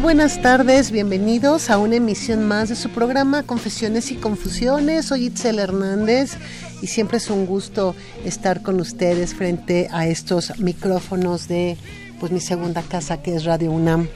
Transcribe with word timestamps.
Buenas 0.00 0.42
tardes, 0.42 0.90
bienvenidos 0.90 1.70
a 1.70 1.78
una 1.78 1.96
emisión 1.96 2.46
más 2.46 2.68
de 2.68 2.76
su 2.76 2.90
programa 2.90 3.42
Confesiones 3.42 4.10
y 4.10 4.16
Confusiones. 4.16 5.06
Soy 5.06 5.26
Itzel 5.26 5.58
Hernández 5.58 6.36
y 6.82 6.86
siempre 6.86 7.18
es 7.18 7.30
un 7.30 7.46
gusto 7.46 7.94
estar 8.24 8.62
con 8.62 8.80
ustedes 8.80 9.34
frente 9.34 9.88
a 9.92 10.06
estos 10.06 10.58
micrófonos 10.58 11.48
de 11.48 11.76
pues 12.18 12.32
mi 12.32 12.40
segunda 12.40 12.82
casa 12.82 13.22
que 13.22 13.34
es 13.34 13.44
Radio 13.44 13.70
UNAM. 13.70 14.08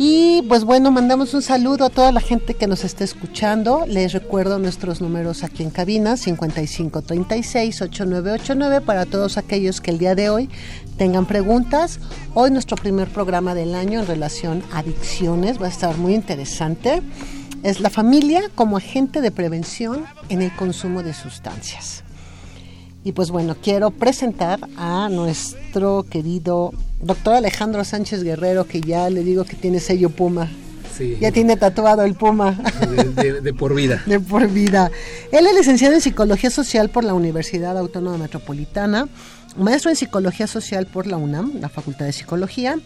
Y 0.00 0.42
pues 0.42 0.62
bueno, 0.62 0.92
mandamos 0.92 1.34
un 1.34 1.42
saludo 1.42 1.86
a 1.86 1.90
toda 1.90 2.12
la 2.12 2.20
gente 2.20 2.54
que 2.54 2.68
nos 2.68 2.84
está 2.84 3.02
escuchando. 3.02 3.84
Les 3.88 4.12
recuerdo 4.12 4.60
nuestros 4.60 5.00
números 5.00 5.42
aquí 5.42 5.64
en 5.64 5.70
cabina, 5.70 6.12
5536-8989, 6.12 8.80
para 8.82 9.06
todos 9.06 9.38
aquellos 9.38 9.80
que 9.80 9.90
el 9.90 9.98
día 9.98 10.14
de 10.14 10.30
hoy 10.30 10.48
tengan 10.96 11.26
preguntas. 11.26 11.98
Hoy 12.34 12.52
nuestro 12.52 12.76
primer 12.76 13.08
programa 13.08 13.56
del 13.56 13.74
año 13.74 13.98
en 13.98 14.06
relación 14.06 14.62
a 14.72 14.78
adicciones 14.78 15.60
va 15.60 15.66
a 15.66 15.70
estar 15.70 15.96
muy 15.96 16.14
interesante. 16.14 17.02
Es 17.64 17.80
la 17.80 17.90
familia 17.90 18.44
como 18.54 18.76
agente 18.76 19.20
de 19.20 19.32
prevención 19.32 20.04
en 20.28 20.42
el 20.42 20.54
consumo 20.54 21.02
de 21.02 21.12
sustancias. 21.12 22.04
Y 23.04 23.12
pues 23.12 23.30
bueno, 23.30 23.56
quiero 23.62 23.90
presentar 23.90 24.60
a 24.76 25.08
nuestro 25.08 26.04
querido 26.10 26.72
doctor 27.00 27.34
Alejandro 27.34 27.84
Sánchez 27.84 28.22
Guerrero, 28.22 28.66
que 28.66 28.80
ya 28.80 29.08
le 29.08 29.22
digo 29.22 29.44
que 29.44 29.56
tiene 29.56 29.80
sello 29.80 30.10
Puma. 30.10 30.50
Sí. 30.96 31.16
Ya 31.20 31.30
tiene 31.30 31.56
tatuado 31.56 32.02
el 32.02 32.14
Puma. 32.14 32.58
De, 33.42 33.54
por 33.54 33.74
vida. 33.74 34.02
de 34.06 34.18
por 34.18 34.48
vida. 34.48 34.90
Él 35.30 35.46
es 35.46 35.54
licenciado 35.54 35.94
en 35.94 36.00
Psicología 36.00 36.50
Social 36.50 36.90
por 36.90 37.04
la 37.04 37.14
Universidad 37.14 37.78
Autónoma 37.78 38.18
Metropolitana, 38.18 39.08
maestro 39.64 39.90
en 39.90 39.96
Psicología 39.96 40.46
Social 40.46 40.86
por 40.86 41.06
la 41.06 41.16
UNAM, 41.16 41.60
la 41.60 41.68
Facultad 41.68 42.06
de 42.06 42.12
Psicología, 42.12 42.78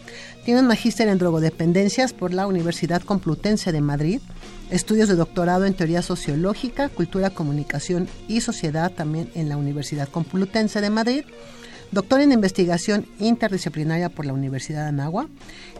tiene 0.44 0.60
un 0.60 0.66
magíster 0.66 1.08
en 1.08 1.18
drogodependencias 1.18 2.12
por 2.12 2.32
la 2.32 2.46
Universidad 2.46 3.02
Complutense 3.02 3.72
de 3.72 3.80
Madrid, 3.80 4.20
estudios 4.70 5.08
de 5.08 5.16
doctorado 5.16 5.66
en 5.66 5.74
Teoría 5.74 6.02
Sociológica, 6.02 6.88
Cultura, 6.88 7.30
Comunicación 7.30 8.08
y 8.28 8.40
Sociedad 8.40 8.90
también 8.90 9.30
en 9.34 9.48
la 9.48 9.56
Universidad 9.56 10.08
Complutense 10.08 10.80
de 10.80 10.90
Madrid, 10.90 11.24
doctor 11.92 12.20
en 12.20 12.32
investigación 12.32 13.06
interdisciplinaria 13.20 14.08
por 14.08 14.26
la 14.26 14.32
Universidad 14.32 14.82
de 14.82 14.88
Anagua, 14.88 15.28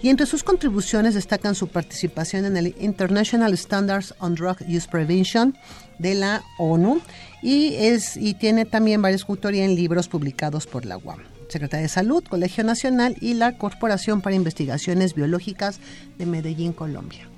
y 0.03 0.11
entre 0.11 0.27
sus 0.27 0.45
contribuciones 0.45 1.15
destacan 1.15 1.55
su 1.55 1.69
participación 1.69 2.45
en 2.45 2.56
el 2.56 2.75
International 2.78 3.56
Standards 3.56 4.15
on 4.19 4.34
Drug 4.34 4.59
Use 4.69 4.89
Prevention 4.89 5.56
de 5.99 6.15
la 6.15 6.43
ONU 6.59 7.01
y, 7.43 7.75
es, 7.75 8.17
y 8.17 8.34
tiene 8.34 8.65
también 8.65 9.03
varias 9.03 9.25
autorías 9.28 9.69
en 9.69 9.75
libros 9.75 10.09
publicados 10.09 10.67
por 10.67 10.84
la 10.84 10.99
UAM. 10.99 11.21
Secretaria 11.49 11.83
de 11.83 11.89
Salud, 11.89 12.25
Colegio 12.25 12.65
Nacional 12.65 13.17
y 13.21 13.34
la 13.34 13.59
Corporación 13.59 14.22
para 14.22 14.34
Investigaciones 14.34 15.15
Biológicas 15.15 15.81
de 16.19 16.27
Medellín, 16.27 16.72
Colombia. 16.72 17.28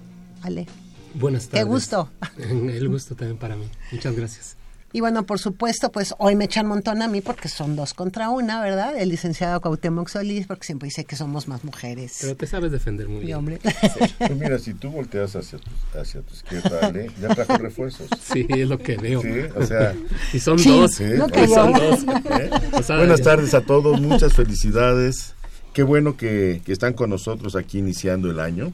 Ale. 0.43 0.67
Buenas 1.15 1.49
tardes. 1.49 1.65
Qué 1.65 1.69
gusto. 1.69 2.11
El 2.39 2.89
gusto 2.89 3.15
también 3.15 3.39
para 3.39 3.57
mí. 3.57 3.65
Muchas 3.93 4.15
gracias. 4.15 4.57
Y 4.95 5.01
bueno, 5.01 5.27
por 5.27 5.41
supuesto, 5.41 5.91
pues 5.91 6.15
hoy 6.19 6.37
me 6.37 6.45
echan 6.45 6.69
montón 6.69 7.03
a 7.03 7.09
mí 7.09 7.21
porque 7.21 7.49
son 7.49 7.75
dos 7.75 7.95
contra 7.95 8.31
una, 8.31 8.63
¿verdad? 8.63 8.97
El 8.97 9.09
licenciado 9.09 9.61
Cuauhtémoc 9.61 10.09
Solís, 10.09 10.47
porque 10.47 10.65
siempre 10.65 10.87
dice 10.87 11.05
que 11.05 11.17
somos 11.17 11.49
más 11.49 11.65
mujeres. 11.65 12.19
Pero 12.21 12.37
te 12.37 12.47
sabes 12.47 12.71
defender 12.71 13.09
muy 13.09 13.25
bien. 13.25 13.39
hombre. 13.39 13.59
Pues 14.19 14.37
mira, 14.37 14.57
si 14.61 14.73
tú 14.75 14.91
volteas 14.93 15.35
hacia 15.35 15.59
tu, 15.59 15.99
hacia 15.99 16.21
tu 16.23 16.33
izquierda, 16.33 16.87
Ale, 16.87 17.11
ya 17.21 17.27
trajo 17.35 17.59
refuerzos. 17.59 18.07
Sí, 18.23 18.47
es 18.49 18.69
lo 18.69 18.79
que 18.79 18.97
veo. 18.97 19.21
Sí, 19.21 19.29
o 19.57 19.67
sea... 19.67 19.97
Y 20.33 20.39
son 20.39 20.63
dos. 20.63 20.93
Sí, 20.95 21.05
No 21.17 21.27
pues, 21.27 21.41
que 21.43 21.49
son 21.49 21.75
yo. 21.75 21.91
dos. 21.91 22.05
¿eh? 22.31 22.51
Buenas 22.97 23.21
tardes 23.21 23.53
a 23.55 23.63
todos, 23.63 24.01
muchas 24.01 24.33
felicidades. 24.33 25.35
Qué 25.73 25.83
bueno 25.83 26.17
que, 26.17 26.63
que 26.65 26.73
están 26.73 26.93
con 26.93 27.11
nosotros 27.11 27.57
aquí 27.57 27.79
iniciando 27.79 28.31
el 28.31 28.39
año. 28.39 28.73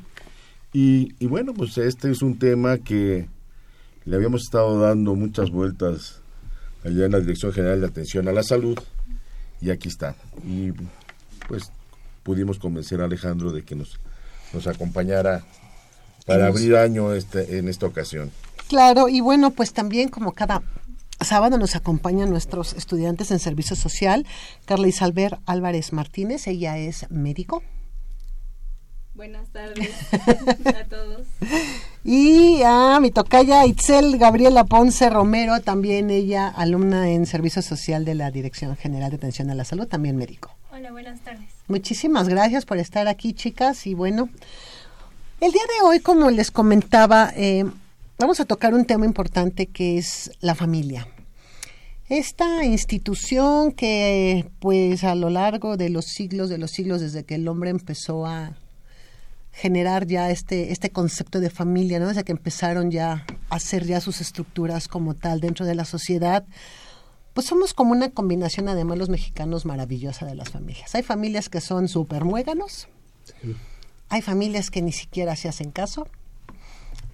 Y, 0.75 1.15
y 1.19 1.29
bueno, 1.29 1.55
pues 1.55 1.79
este 1.79 2.11
es 2.11 2.21
un 2.21 2.39
tema 2.39 2.77
que 2.77 3.27
le 4.05 4.17
habíamos 4.17 4.43
estado 4.43 4.81
dando 4.81 5.15
muchas 5.15 5.51
vueltas 5.51 6.21
allá 6.85 7.07
en 7.07 7.13
la 7.13 7.21
Dirección 7.21 7.53
General 7.53 7.81
de 7.81 7.87
Atención 7.87 8.29
a 8.29 8.33
la 8.33 8.43
Salud 8.43 8.79
y 9.61 9.71
aquí 9.71 9.89
está. 9.89 10.15
Y 10.45 10.73
pues 11.49 11.71
pudimos 12.23 12.59
convencer 12.59 13.01
a 13.01 13.05
Alejandro 13.05 13.53
de 13.53 13.63
que 13.63 13.75
nos, 13.75 14.01
nos 14.53 14.67
acompañara 14.67 15.45
para 16.27 16.47
abrir 16.47 16.77
año 16.77 17.13
este, 17.13 17.59
en 17.59 17.69
esta 17.69 17.87
ocasión. 17.87 18.31
Claro, 18.69 19.09
y 19.09 19.21
bueno, 19.21 19.51
pues 19.51 19.73
también 19.73 20.09
como 20.09 20.33
cada 20.33 20.63
sábado 21.21 21.59
nos 21.59 21.77
acompañan 21.77 22.31
nuestros 22.31 22.73
estudiantes 22.75 23.31
en 23.31 23.39
servicio 23.39 23.77
social, 23.77 24.27
Carla 24.65 24.89
Isalber 24.89 25.39
Álvarez 25.45 25.93
Martínez, 25.93 26.47
ella 26.47 26.79
es 26.79 27.11
médico. 27.11 27.63
Buenas 29.21 29.51
tardes 29.51 29.91
a 30.65 30.85
todos. 30.89 31.27
Y 32.05 32.63
a 32.65 32.99
mi 33.01 33.11
tocaya 33.11 33.67
Itzel 33.67 34.17
Gabriela 34.17 34.65
Ponce 34.65 35.11
Romero, 35.11 35.61
también 35.61 36.09
ella 36.09 36.49
alumna 36.49 37.11
en 37.11 37.27
servicio 37.27 37.61
social 37.61 38.07
de 38.07 38.15
la 38.15 38.31
Dirección 38.31 38.75
General 38.79 39.11
de 39.11 39.17
Atención 39.17 39.51
a 39.51 39.55
la 39.55 39.67
Salud, 39.67 39.87
también 39.87 40.17
médico. 40.17 40.57
Hola, 40.73 40.91
buenas 40.91 41.21
tardes. 41.21 41.51
Muchísimas 41.69 42.31
gracias 42.31 42.65
por 42.65 42.79
estar 42.79 43.09
aquí, 43.09 43.35
chicas. 43.35 43.87
Y 43.87 43.93
bueno, 43.93 44.31
el 45.43 45.53
día 45.53 45.65
de 45.65 45.87
hoy, 45.87 46.01
como 46.01 46.31
les 46.31 46.51
comentaba, 46.51 47.31
eh, 47.37 47.67
vamos 48.19 48.41
a 48.41 48.47
tocar 48.47 48.73
un 48.73 48.87
tema 48.87 49.05
importante 49.05 49.67
que 49.67 49.99
es 49.99 50.31
la 50.41 50.55
familia. 50.55 51.07
esta 52.09 52.65
institución 52.65 53.73
que 53.73 54.49
pues 54.61 55.05
a 55.05 55.15
lo 55.15 55.29
largo 55.29 55.77
de 55.77 55.91
los 55.91 56.07
siglos 56.07 56.49
de 56.49 56.57
los 56.57 56.71
siglos 56.71 57.03
desde 57.03 57.25
que 57.25 57.35
el 57.35 57.47
hombre 57.49 57.69
empezó 57.69 58.25
a 58.25 58.57
generar 59.53 60.07
ya 60.07 60.31
este 60.31 60.73
este 60.73 60.91
concepto 60.91 61.41
de 61.41 61.51
familia, 61.51 61.99
¿no? 61.99 62.09
Desde 62.09 62.25
que 62.25 62.33
empezaron 62.33 62.91
ya 62.91 63.25
a 63.49 63.57
hacer 63.57 63.85
ya 63.85 64.01
sus 64.01 64.21
estructuras 64.21 64.89
como 64.89 65.15
tal 65.15 65.41
dentro 65.41 65.67
de 65.67 65.75
la 65.75 65.85
sociedad, 65.85 66.45
pues 67.35 67.47
somos 67.47 67.75
como 67.75 67.93
una 67.93 68.11
combinación 68.11 68.69
además 68.69 68.99
los 68.99 69.09
mexicanos 69.09 69.67
maravillosa 69.67 70.27
de 70.27 70.35
las 70.35 70.51
familias. 70.51 70.95
Hay 70.95 71.03
familias 71.03 71.49
que 71.49 71.61
son 71.61 71.89
súper 71.89 72.25
muéganos, 72.25 72.89
hay 74.09 74.23
familias 74.23 74.71
que 74.71 74.83
ni 74.83 74.93
siquiera 74.93 75.37
se 75.37 75.49
hacen 75.49 75.71
caso, 75.71 76.07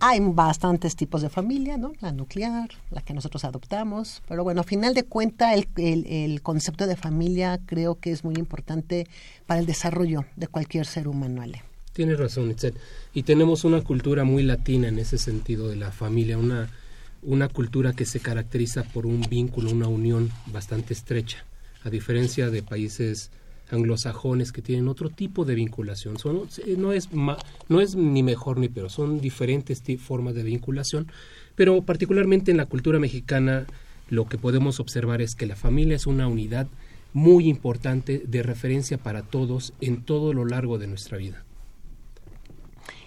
hay 0.00 0.20
bastantes 0.20 0.94
tipos 0.96 1.22
de 1.22 1.30
familia, 1.30 1.78
¿no? 1.78 1.92
La 2.00 2.12
nuclear, 2.12 2.68
la 2.90 3.00
que 3.00 3.14
nosotros 3.14 3.44
adoptamos, 3.44 4.22
pero 4.28 4.44
bueno, 4.44 4.60
a 4.60 4.64
final 4.64 4.94
de 4.94 5.04
cuenta 5.04 5.54
el, 5.54 5.68
el, 5.76 6.42
concepto 6.42 6.86
de 6.86 6.96
familia 6.96 7.60
creo 7.64 7.98
que 7.98 8.12
es 8.12 8.24
muy 8.24 8.34
importante 8.34 9.06
para 9.46 9.60
el 9.60 9.66
desarrollo 9.66 10.24
de 10.36 10.48
cualquier 10.48 10.86
ser 10.86 11.08
humano, 11.08 11.42
Ale. 11.42 11.62
Tienes 11.96 12.18
razón, 12.18 12.50
Itzel. 12.50 12.74
Y 13.14 13.22
tenemos 13.22 13.64
una 13.64 13.80
cultura 13.80 14.22
muy 14.22 14.42
latina 14.42 14.88
en 14.88 14.98
ese 14.98 15.16
sentido 15.16 15.66
de 15.66 15.76
la 15.76 15.92
familia, 15.92 16.36
una, 16.36 16.68
una 17.22 17.48
cultura 17.48 17.94
que 17.94 18.04
se 18.04 18.20
caracteriza 18.20 18.82
por 18.82 19.06
un 19.06 19.22
vínculo, 19.22 19.70
una 19.70 19.88
unión 19.88 20.30
bastante 20.52 20.92
estrecha, 20.92 21.46
a 21.84 21.88
diferencia 21.88 22.50
de 22.50 22.62
países 22.62 23.30
anglosajones 23.70 24.52
que 24.52 24.60
tienen 24.60 24.88
otro 24.88 25.08
tipo 25.08 25.46
de 25.46 25.54
vinculación. 25.54 26.18
Son, 26.18 26.42
no, 26.76 26.92
es 26.92 27.08
no 27.14 27.80
es 27.80 27.96
ni 27.96 28.22
mejor 28.22 28.58
ni 28.58 28.68
peor, 28.68 28.90
son 28.90 29.18
diferentes 29.18 29.82
formas 29.98 30.34
de 30.34 30.42
vinculación, 30.42 31.10
pero 31.54 31.80
particularmente 31.80 32.50
en 32.50 32.58
la 32.58 32.66
cultura 32.66 32.98
mexicana 32.98 33.64
lo 34.10 34.28
que 34.28 34.36
podemos 34.36 34.80
observar 34.80 35.22
es 35.22 35.34
que 35.34 35.46
la 35.46 35.56
familia 35.56 35.96
es 35.96 36.06
una 36.06 36.28
unidad 36.28 36.66
muy 37.14 37.48
importante 37.48 38.22
de 38.26 38.42
referencia 38.42 38.98
para 38.98 39.22
todos 39.22 39.72
en 39.80 40.02
todo 40.02 40.34
lo 40.34 40.44
largo 40.44 40.76
de 40.76 40.88
nuestra 40.88 41.16
vida. 41.16 41.46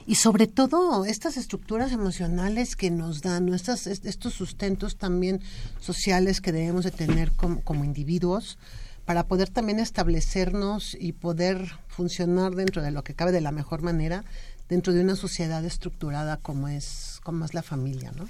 Y 0.09 0.15
sobre 0.15 0.47
todo 0.47 1.06
estas 1.06 1.38
estructuras 1.38 1.91
emocionales 1.91 2.75
que 2.75 2.89
nos 2.89 3.21
dan, 3.21 3.45
nuestras, 3.45 3.85
estos 3.85 4.33
sustentos 4.33 4.95
también 4.95 5.39
sociales 5.79 6.41
que 6.41 6.51
debemos 6.51 6.83
de 6.83 6.89
tener 6.89 7.29
como, 7.33 7.61
como 7.61 7.85
individuos, 7.85 8.57
para 9.06 9.27
poder 9.27 9.50
también 9.50 9.77
establecernos 9.77 10.97
y 11.00 11.11
poder 11.11 11.73
funcionar 11.89 12.56
dentro 12.56 12.81
de 12.81 12.89
lo 12.89 13.03
que 13.03 13.13
cabe 13.13 13.31
de 13.31 13.41
la 13.41 13.51
mejor 13.51 13.83
manera 13.83 14.25
dentro 14.67 14.94
de 14.94 15.01
una 15.01 15.15
sociedad 15.15 15.63
estructurada 15.63 16.38
como 16.38 16.67
es 16.67 17.19
como 17.23 17.45
es 17.45 17.53
la 17.53 17.62
familia, 17.62 18.12
¿no? 18.17 18.27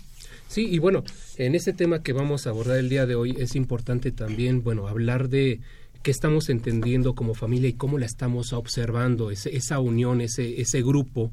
Sí, 0.49 0.67
y 0.69 0.79
bueno, 0.79 1.05
en 1.37 1.55
ese 1.55 1.71
tema 1.71 2.03
que 2.03 2.11
vamos 2.11 2.45
a 2.45 2.49
abordar 2.49 2.75
el 2.75 2.89
día 2.89 3.05
de 3.05 3.15
hoy 3.15 3.37
es 3.39 3.55
importante 3.55 4.11
también, 4.11 4.63
bueno, 4.63 4.89
hablar 4.89 5.29
de 5.29 5.61
qué 6.03 6.11
estamos 6.11 6.49
entendiendo 6.49 7.15
como 7.15 7.35
familia 7.35 7.69
y 7.69 7.73
cómo 7.73 7.97
la 7.99 8.05
estamos 8.05 8.51
observando, 8.51 9.31
ese, 9.31 9.55
esa 9.55 9.79
unión, 9.79 10.19
ese, 10.19 10.59
ese 10.59 10.81
grupo, 10.81 11.31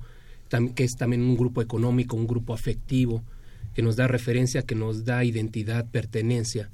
que 0.75 0.84
es 0.84 0.96
también 0.96 1.22
un 1.22 1.37
grupo 1.37 1.62
económico, 1.62 2.16
un 2.16 2.26
grupo 2.26 2.54
afectivo, 2.54 3.22
que 3.75 3.82
nos 3.82 3.96
da 3.96 4.06
referencia, 4.08 4.62
que 4.62 4.75
nos 4.75 5.04
da 5.04 5.25
identidad, 5.25 5.87
pertenencia. 5.90 6.70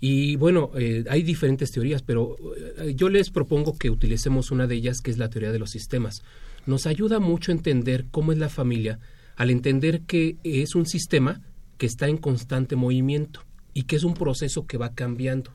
Y 0.00 0.36
bueno, 0.36 0.70
eh, 0.76 1.04
hay 1.08 1.22
diferentes 1.22 1.70
teorías, 1.70 2.02
pero 2.02 2.36
eh, 2.78 2.94
yo 2.94 3.08
les 3.08 3.30
propongo 3.30 3.78
que 3.78 3.88
utilicemos 3.88 4.50
una 4.50 4.66
de 4.66 4.74
ellas, 4.74 5.00
que 5.00 5.10
es 5.10 5.18
la 5.18 5.30
teoría 5.30 5.52
de 5.52 5.58
los 5.58 5.70
sistemas. 5.70 6.22
Nos 6.66 6.86
ayuda 6.86 7.20
mucho 7.20 7.52
a 7.52 7.54
entender 7.54 8.06
cómo 8.10 8.32
es 8.32 8.38
la 8.38 8.48
familia, 8.48 8.98
al 9.36 9.50
entender 9.50 10.02
que 10.02 10.36
es 10.44 10.74
un 10.74 10.86
sistema 10.86 11.40
que 11.78 11.86
está 11.86 12.08
en 12.08 12.18
constante 12.18 12.76
movimiento 12.76 13.44
y 13.74 13.84
que 13.84 13.96
es 13.96 14.04
un 14.04 14.14
proceso 14.14 14.66
que 14.66 14.76
va 14.76 14.94
cambiando. 14.94 15.52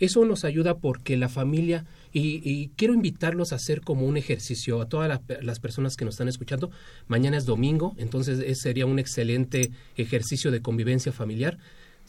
Eso 0.00 0.24
nos 0.24 0.44
ayuda 0.44 0.78
porque 0.78 1.16
la 1.16 1.28
familia, 1.28 1.84
y, 2.12 2.68
quiero 2.76 2.94
invitarlos 2.94 3.52
a 3.52 3.56
hacer 3.56 3.82
como 3.82 4.06
un 4.06 4.16
ejercicio 4.16 4.80
a 4.80 4.88
todas 4.88 5.20
las 5.40 5.60
personas 5.60 5.94
que 5.94 6.04
nos 6.04 6.14
están 6.14 6.28
escuchando. 6.28 6.70
Mañana 7.06 7.36
es 7.36 7.44
domingo, 7.44 7.94
entonces 7.98 8.58
sería 8.58 8.86
un 8.86 8.98
excelente 8.98 9.70
ejercicio 9.96 10.50
de 10.50 10.62
convivencia 10.62 11.12
familiar 11.12 11.58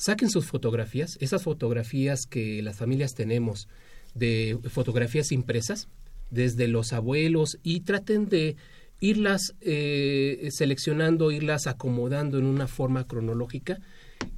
saquen 0.01 0.31
sus 0.31 0.47
fotografías, 0.47 1.15
esas 1.21 1.43
fotografías 1.43 2.25
que 2.25 2.63
las 2.63 2.77
familias 2.77 3.13
tenemos, 3.13 3.67
de 4.15 4.57
fotografías 4.69 5.31
impresas, 5.31 5.89
desde 6.31 6.67
los 6.67 6.91
abuelos, 6.91 7.59
y 7.61 7.81
traten 7.81 8.27
de 8.27 8.55
irlas 8.99 9.53
eh, 9.61 10.49
seleccionando, 10.51 11.31
irlas 11.31 11.67
acomodando 11.67 12.39
en 12.39 12.45
una 12.45 12.67
forma 12.67 13.05
cronológica. 13.05 13.77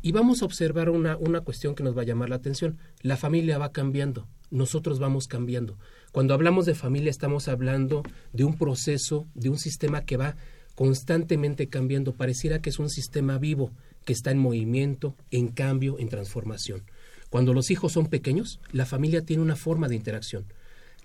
Y 0.01 0.11
vamos 0.11 0.41
a 0.41 0.45
observar 0.45 0.89
una, 0.89 1.17
una 1.17 1.41
cuestión 1.41 1.75
que 1.75 1.83
nos 1.83 1.97
va 1.97 2.01
a 2.01 2.05
llamar 2.05 2.29
la 2.29 2.35
atención. 2.35 2.77
La 3.01 3.17
familia 3.17 3.57
va 3.57 3.71
cambiando, 3.71 4.27
nosotros 4.51 4.99
vamos 4.99 5.27
cambiando. 5.27 5.77
Cuando 6.11 6.33
hablamos 6.33 6.65
de 6.65 6.75
familia 6.75 7.09
estamos 7.09 7.47
hablando 7.47 8.03
de 8.33 8.43
un 8.43 8.57
proceso, 8.57 9.27
de 9.33 9.49
un 9.49 9.57
sistema 9.57 10.05
que 10.05 10.17
va 10.17 10.35
constantemente 10.75 11.67
cambiando. 11.69 12.13
Pareciera 12.13 12.59
que 12.59 12.69
es 12.69 12.79
un 12.79 12.89
sistema 12.89 13.37
vivo, 13.37 13.71
que 14.05 14.13
está 14.13 14.31
en 14.31 14.39
movimiento, 14.39 15.15
en 15.31 15.47
cambio, 15.47 15.97
en 15.99 16.09
transformación. 16.09 16.83
Cuando 17.29 17.53
los 17.53 17.71
hijos 17.71 17.93
son 17.93 18.07
pequeños, 18.07 18.59
la 18.71 18.85
familia 18.85 19.25
tiene 19.25 19.41
una 19.41 19.55
forma 19.55 19.87
de 19.87 19.95
interacción. 19.95 20.45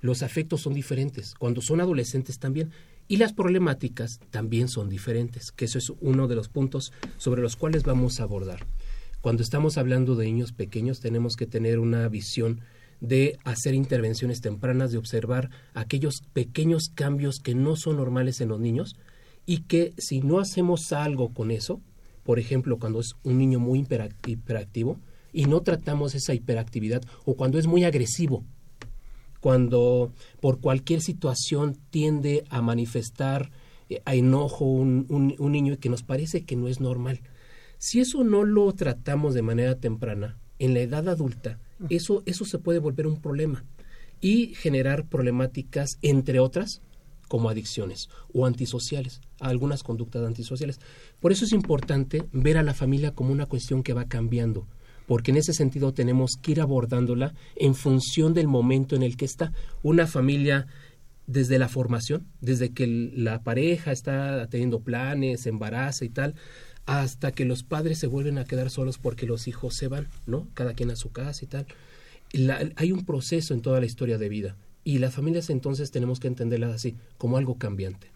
Los 0.00 0.22
afectos 0.22 0.60
son 0.60 0.74
diferentes. 0.74 1.34
Cuando 1.34 1.62
son 1.62 1.80
adolescentes 1.80 2.38
también. 2.38 2.70
Y 3.08 3.16
las 3.16 3.32
problemáticas 3.32 4.20
también 4.30 4.68
son 4.68 4.90
diferentes, 4.90 5.50
que 5.50 5.64
eso 5.64 5.78
es 5.78 5.90
uno 6.00 6.28
de 6.28 6.36
los 6.36 6.50
puntos 6.50 6.92
sobre 7.16 7.40
los 7.40 7.56
cuales 7.56 7.82
vamos 7.82 8.20
a 8.20 8.24
abordar. 8.24 8.66
Cuando 9.22 9.42
estamos 9.42 9.78
hablando 9.78 10.14
de 10.14 10.26
niños 10.26 10.52
pequeños, 10.52 11.00
tenemos 11.00 11.34
que 11.34 11.46
tener 11.46 11.78
una 11.78 12.06
visión 12.08 12.60
de 13.00 13.38
hacer 13.44 13.74
intervenciones 13.74 14.40
tempranas, 14.40 14.92
de 14.92 14.98
observar 14.98 15.50
aquellos 15.72 16.20
pequeños 16.34 16.90
cambios 16.94 17.40
que 17.40 17.54
no 17.54 17.76
son 17.76 17.96
normales 17.96 18.40
en 18.40 18.48
los 18.48 18.60
niños 18.60 18.96
y 19.46 19.62
que 19.62 19.94
si 19.96 20.20
no 20.20 20.38
hacemos 20.38 20.92
algo 20.92 21.32
con 21.32 21.50
eso, 21.50 21.80
por 22.24 22.38
ejemplo, 22.38 22.78
cuando 22.78 23.00
es 23.00 23.14
un 23.22 23.38
niño 23.38 23.58
muy 23.58 23.86
hiperactivo 24.26 25.00
y 25.32 25.46
no 25.46 25.62
tratamos 25.62 26.14
esa 26.14 26.34
hiperactividad 26.34 27.02
o 27.24 27.36
cuando 27.36 27.58
es 27.58 27.66
muy 27.66 27.84
agresivo, 27.84 28.44
cuando 29.40 30.12
por 30.40 30.60
cualquier 30.60 31.00
situación 31.00 31.76
tiende 31.90 32.44
a 32.50 32.62
manifestar 32.62 33.50
eh, 33.88 34.02
a 34.04 34.14
enojo 34.14 34.64
un, 34.64 35.06
un, 35.38 35.52
niño 35.52 35.74
y 35.74 35.76
que 35.78 35.88
nos 35.88 36.02
parece 36.02 36.44
que 36.44 36.56
no 36.56 36.68
es 36.68 36.80
normal. 36.80 37.20
Si 37.78 38.00
eso 38.00 38.24
no 38.24 38.44
lo 38.44 38.72
tratamos 38.72 39.34
de 39.34 39.42
manera 39.42 39.76
temprana, 39.76 40.36
en 40.58 40.74
la 40.74 40.80
edad 40.80 41.08
adulta, 41.08 41.58
eso, 41.88 42.22
eso 42.26 42.44
se 42.44 42.58
puede 42.58 42.80
volver 42.80 43.06
un 43.06 43.20
problema 43.20 43.64
y 44.20 44.54
generar 44.54 45.06
problemáticas, 45.06 45.98
entre 46.02 46.40
otras, 46.40 46.82
como 47.28 47.50
adicciones 47.50 48.08
o 48.32 48.46
antisociales, 48.46 49.20
algunas 49.38 49.82
conductas 49.82 50.26
antisociales. 50.26 50.80
Por 51.20 51.30
eso 51.30 51.44
es 51.44 51.52
importante 51.52 52.24
ver 52.32 52.58
a 52.58 52.62
la 52.62 52.74
familia 52.74 53.14
como 53.14 53.30
una 53.30 53.46
cuestión 53.46 53.82
que 53.82 53.92
va 53.92 54.06
cambiando, 54.06 54.66
porque 55.08 55.30
en 55.30 55.38
ese 55.38 55.54
sentido 55.54 55.94
tenemos 55.94 56.32
que 56.40 56.52
ir 56.52 56.60
abordándola 56.60 57.34
en 57.56 57.74
función 57.74 58.34
del 58.34 58.46
momento 58.46 58.94
en 58.94 59.02
el 59.02 59.16
que 59.16 59.24
está. 59.24 59.52
Una 59.82 60.06
familia 60.06 60.66
desde 61.26 61.58
la 61.58 61.68
formación, 61.68 62.26
desde 62.42 62.74
que 62.74 62.86
la 62.86 63.42
pareja 63.42 63.90
está 63.90 64.46
teniendo 64.48 64.80
planes, 64.80 65.46
embaraza 65.46 66.04
y 66.04 66.10
tal, 66.10 66.34
hasta 66.84 67.32
que 67.32 67.46
los 67.46 67.62
padres 67.62 67.98
se 67.98 68.06
vuelven 68.06 68.36
a 68.36 68.44
quedar 68.44 68.68
solos 68.68 68.98
porque 68.98 69.26
los 69.26 69.48
hijos 69.48 69.76
se 69.76 69.88
van, 69.88 70.08
¿no? 70.26 70.46
Cada 70.52 70.74
quien 70.74 70.90
a 70.90 70.96
su 70.96 71.10
casa 71.10 71.42
y 71.42 71.48
tal. 71.48 71.66
hay 72.76 72.92
un 72.92 73.06
proceso 73.06 73.54
en 73.54 73.62
toda 73.62 73.80
la 73.80 73.86
historia 73.86 74.18
de 74.18 74.28
vida 74.28 74.56
y 74.84 74.98
las 74.98 75.14
familias 75.14 75.48
entonces 75.48 75.90
tenemos 75.90 76.20
que 76.20 76.28
entenderlas 76.28 76.74
así, 76.74 76.96
como 77.16 77.38
algo 77.38 77.56
cambiante. 77.56 78.10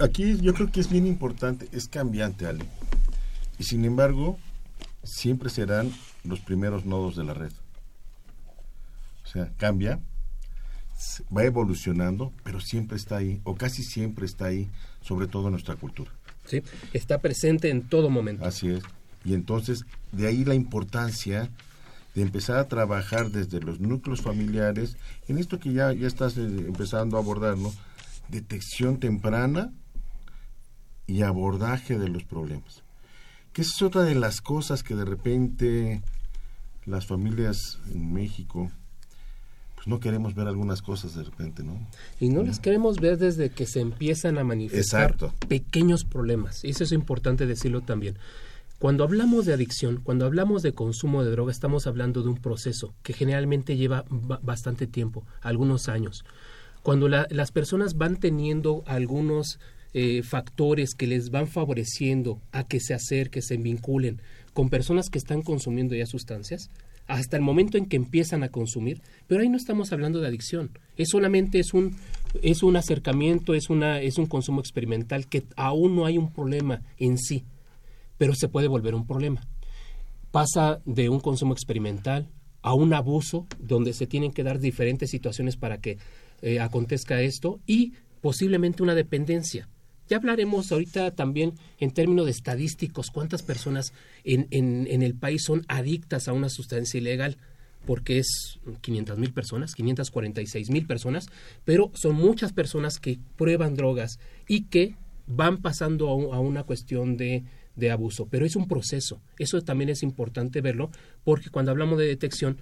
aquí 0.00 0.36
yo 0.40 0.54
creo 0.54 0.72
que 0.72 0.80
es 0.80 0.90
bien 0.90 1.06
importante, 1.06 1.68
es 1.70 1.86
cambiante, 1.86 2.46
Ale. 2.46 2.64
Y 3.60 3.64
sin 3.64 3.84
embargo, 3.84 4.38
siempre 5.06 5.50
serán 5.50 5.92
los 6.26 6.40
primeros 6.40 6.84
nodos 6.84 7.16
de 7.16 7.24
la 7.24 7.34
red. 7.34 7.52
O 9.24 9.28
sea, 9.28 9.52
cambia, 9.56 10.00
va 11.36 11.44
evolucionando, 11.44 12.32
pero 12.42 12.60
siempre 12.60 12.96
está 12.96 13.16
ahí, 13.16 13.40
o 13.44 13.54
casi 13.54 13.82
siempre 13.82 14.26
está 14.26 14.46
ahí, 14.46 14.68
sobre 15.00 15.26
todo 15.26 15.46
en 15.46 15.52
nuestra 15.52 15.76
cultura. 15.76 16.10
Sí, 16.46 16.62
está 16.92 17.18
presente 17.18 17.70
en 17.70 17.82
todo 17.82 18.08
momento. 18.08 18.44
Así 18.44 18.68
es. 18.68 18.82
Y 19.24 19.34
entonces, 19.34 19.84
de 20.12 20.28
ahí 20.28 20.44
la 20.44 20.54
importancia 20.54 21.50
de 22.14 22.22
empezar 22.22 22.58
a 22.58 22.68
trabajar 22.68 23.30
desde 23.30 23.60
los 23.60 23.80
núcleos 23.80 24.22
familiares 24.22 24.96
en 25.28 25.38
esto 25.38 25.58
que 25.58 25.72
ya, 25.72 25.92
ya 25.92 26.06
estás 26.06 26.38
eh, 26.38 26.44
empezando 26.44 27.16
a 27.16 27.20
abordar, 27.20 27.58
¿no? 27.58 27.72
Detección 28.28 28.98
temprana 28.98 29.72
y 31.06 31.22
abordaje 31.22 31.98
de 31.98 32.08
los 32.08 32.24
problemas. 32.24 32.82
Que 33.52 33.62
esa 33.62 33.72
es 33.74 33.82
otra 33.82 34.02
de 34.02 34.14
las 34.14 34.40
cosas 34.40 34.82
que 34.82 34.94
de 34.94 35.04
repente 35.04 36.02
las 36.86 37.06
familias 37.06 37.78
en 37.92 38.12
México 38.12 38.70
pues 39.74 39.86
no 39.88 40.00
queremos 40.00 40.34
ver 40.34 40.48
algunas 40.48 40.80
cosas 40.80 41.14
de 41.14 41.22
repente, 41.22 41.62
¿no? 41.62 41.86
Y 42.18 42.30
no 42.30 42.42
las 42.42 42.58
queremos 42.60 42.98
ver 42.98 43.18
desde 43.18 43.50
que 43.50 43.66
se 43.66 43.80
empiezan 43.80 44.38
a 44.38 44.44
manifestar 44.44 45.16
pequeños 45.48 46.04
problemas. 46.04 46.64
Y 46.64 46.70
eso 46.70 46.84
es 46.84 46.92
importante 46.92 47.46
decirlo 47.46 47.82
también 47.82 48.16
Cuando 48.78 49.04
hablamos 49.04 49.44
de 49.44 49.52
adicción, 49.52 50.00
cuando 50.02 50.24
hablamos 50.24 50.62
de 50.62 50.72
consumo 50.72 51.22
de 51.22 51.30
droga, 51.30 51.52
estamos 51.52 51.86
hablando 51.86 52.22
de 52.22 52.30
un 52.30 52.36
proceso 52.36 52.94
que 53.02 53.12
generalmente 53.12 53.76
lleva 53.76 54.04
bastante 54.08 54.86
tiempo, 54.86 55.26
algunos 55.42 55.88
años. 55.88 56.24
Cuando 56.82 57.08
las 57.08 57.52
personas 57.52 57.98
van 57.98 58.16
teniendo 58.16 58.82
algunos 58.86 59.58
eh, 59.98 60.22
factores 60.22 60.94
que 60.94 61.06
les 61.06 61.30
van 61.30 61.48
favoreciendo 61.48 62.42
a 62.52 62.64
que 62.64 62.80
se 62.80 62.92
acerquen, 62.92 63.40
se 63.40 63.56
vinculen 63.56 64.20
con 64.52 64.68
personas 64.68 65.08
que 65.08 65.16
están 65.16 65.40
consumiendo 65.40 65.94
ya 65.94 66.04
sustancias, 66.04 66.68
hasta 67.06 67.38
el 67.38 67.42
momento 67.42 67.78
en 67.78 67.86
que 67.86 67.96
empiezan 67.96 68.42
a 68.42 68.50
consumir, 68.50 69.00
pero 69.26 69.40
ahí 69.40 69.48
no 69.48 69.56
estamos 69.56 69.92
hablando 69.92 70.20
de 70.20 70.28
adicción, 70.28 70.70
es 70.98 71.08
solamente 71.08 71.60
es 71.60 71.72
un 71.72 71.96
es 72.42 72.62
un 72.62 72.76
acercamiento, 72.76 73.54
es 73.54 73.70
una 73.70 74.02
es 74.02 74.18
un 74.18 74.26
consumo 74.26 74.60
experimental 74.60 75.28
que 75.28 75.44
aún 75.56 75.96
no 75.96 76.04
hay 76.04 76.18
un 76.18 76.30
problema 76.30 76.82
en 76.98 77.16
sí, 77.16 77.44
pero 78.18 78.34
se 78.34 78.48
puede 78.48 78.68
volver 78.68 78.94
un 78.94 79.06
problema. 79.06 79.48
Pasa 80.30 80.82
de 80.84 81.08
un 81.08 81.20
consumo 81.20 81.54
experimental 81.54 82.28
a 82.60 82.74
un 82.74 82.92
abuso 82.92 83.46
donde 83.58 83.94
se 83.94 84.06
tienen 84.06 84.32
que 84.32 84.42
dar 84.42 84.58
diferentes 84.58 85.08
situaciones 85.08 85.56
para 85.56 85.80
que 85.80 85.96
eh, 86.42 86.60
acontezca 86.60 87.22
esto 87.22 87.60
y 87.66 87.94
posiblemente 88.20 88.82
una 88.82 88.94
dependencia. 88.94 89.70
Ya 90.08 90.18
hablaremos 90.18 90.70
ahorita 90.70 91.10
también 91.12 91.54
en 91.78 91.90
términos 91.90 92.26
de 92.26 92.30
estadísticos 92.30 93.10
cuántas 93.10 93.42
personas 93.42 93.92
en, 94.24 95.02
el 95.02 95.14
país 95.14 95.42
son 95.44 95.64
adictas 95.68 96.28
a 96.28 96.32
una 96.32 96.48
sustancia 96.48 96.98
ilegal, 96.98 97.36
porque 97.86 98.18
es 98.18 98.58
500 98.80 99.18
mil 99.18 99.32
personas, 99.32 99.74
546 99.74 100.70
mil 100.70 100.86
personas, 100.86 101.26
pero 101.64 101.90
son 101.94 102.16
muchas 102.16 102.52
personas 102.52 102.98
que 102.98 103.18
prueban 103.36 103.74
drogas 103.74 104.18
y 104.46 104.64
que 104.64 104.96
van 105.26 105.58
pasando 105.58 106.08
a, 106.08 106.40
una 106.40 106.62
cuestión 106.62 107.16
de, 107.16 107.44
de 107.74 107.90
abuso. 107.90 108.26
Pero 108.26 108.46
es 108.46 108.54
un 108.54 108.68
proceso, 108.68 109.20
eso 109.38 109.60
también 109.62 109.90
es 109.90 110.02
importante 110.02 110.60
verlo, 110.60 110.90
porque 111.24 111.50
cuando 111.50 111.72
hablamos 111.72 111.98
de 111.98 112.06
detección, 112.06 112.58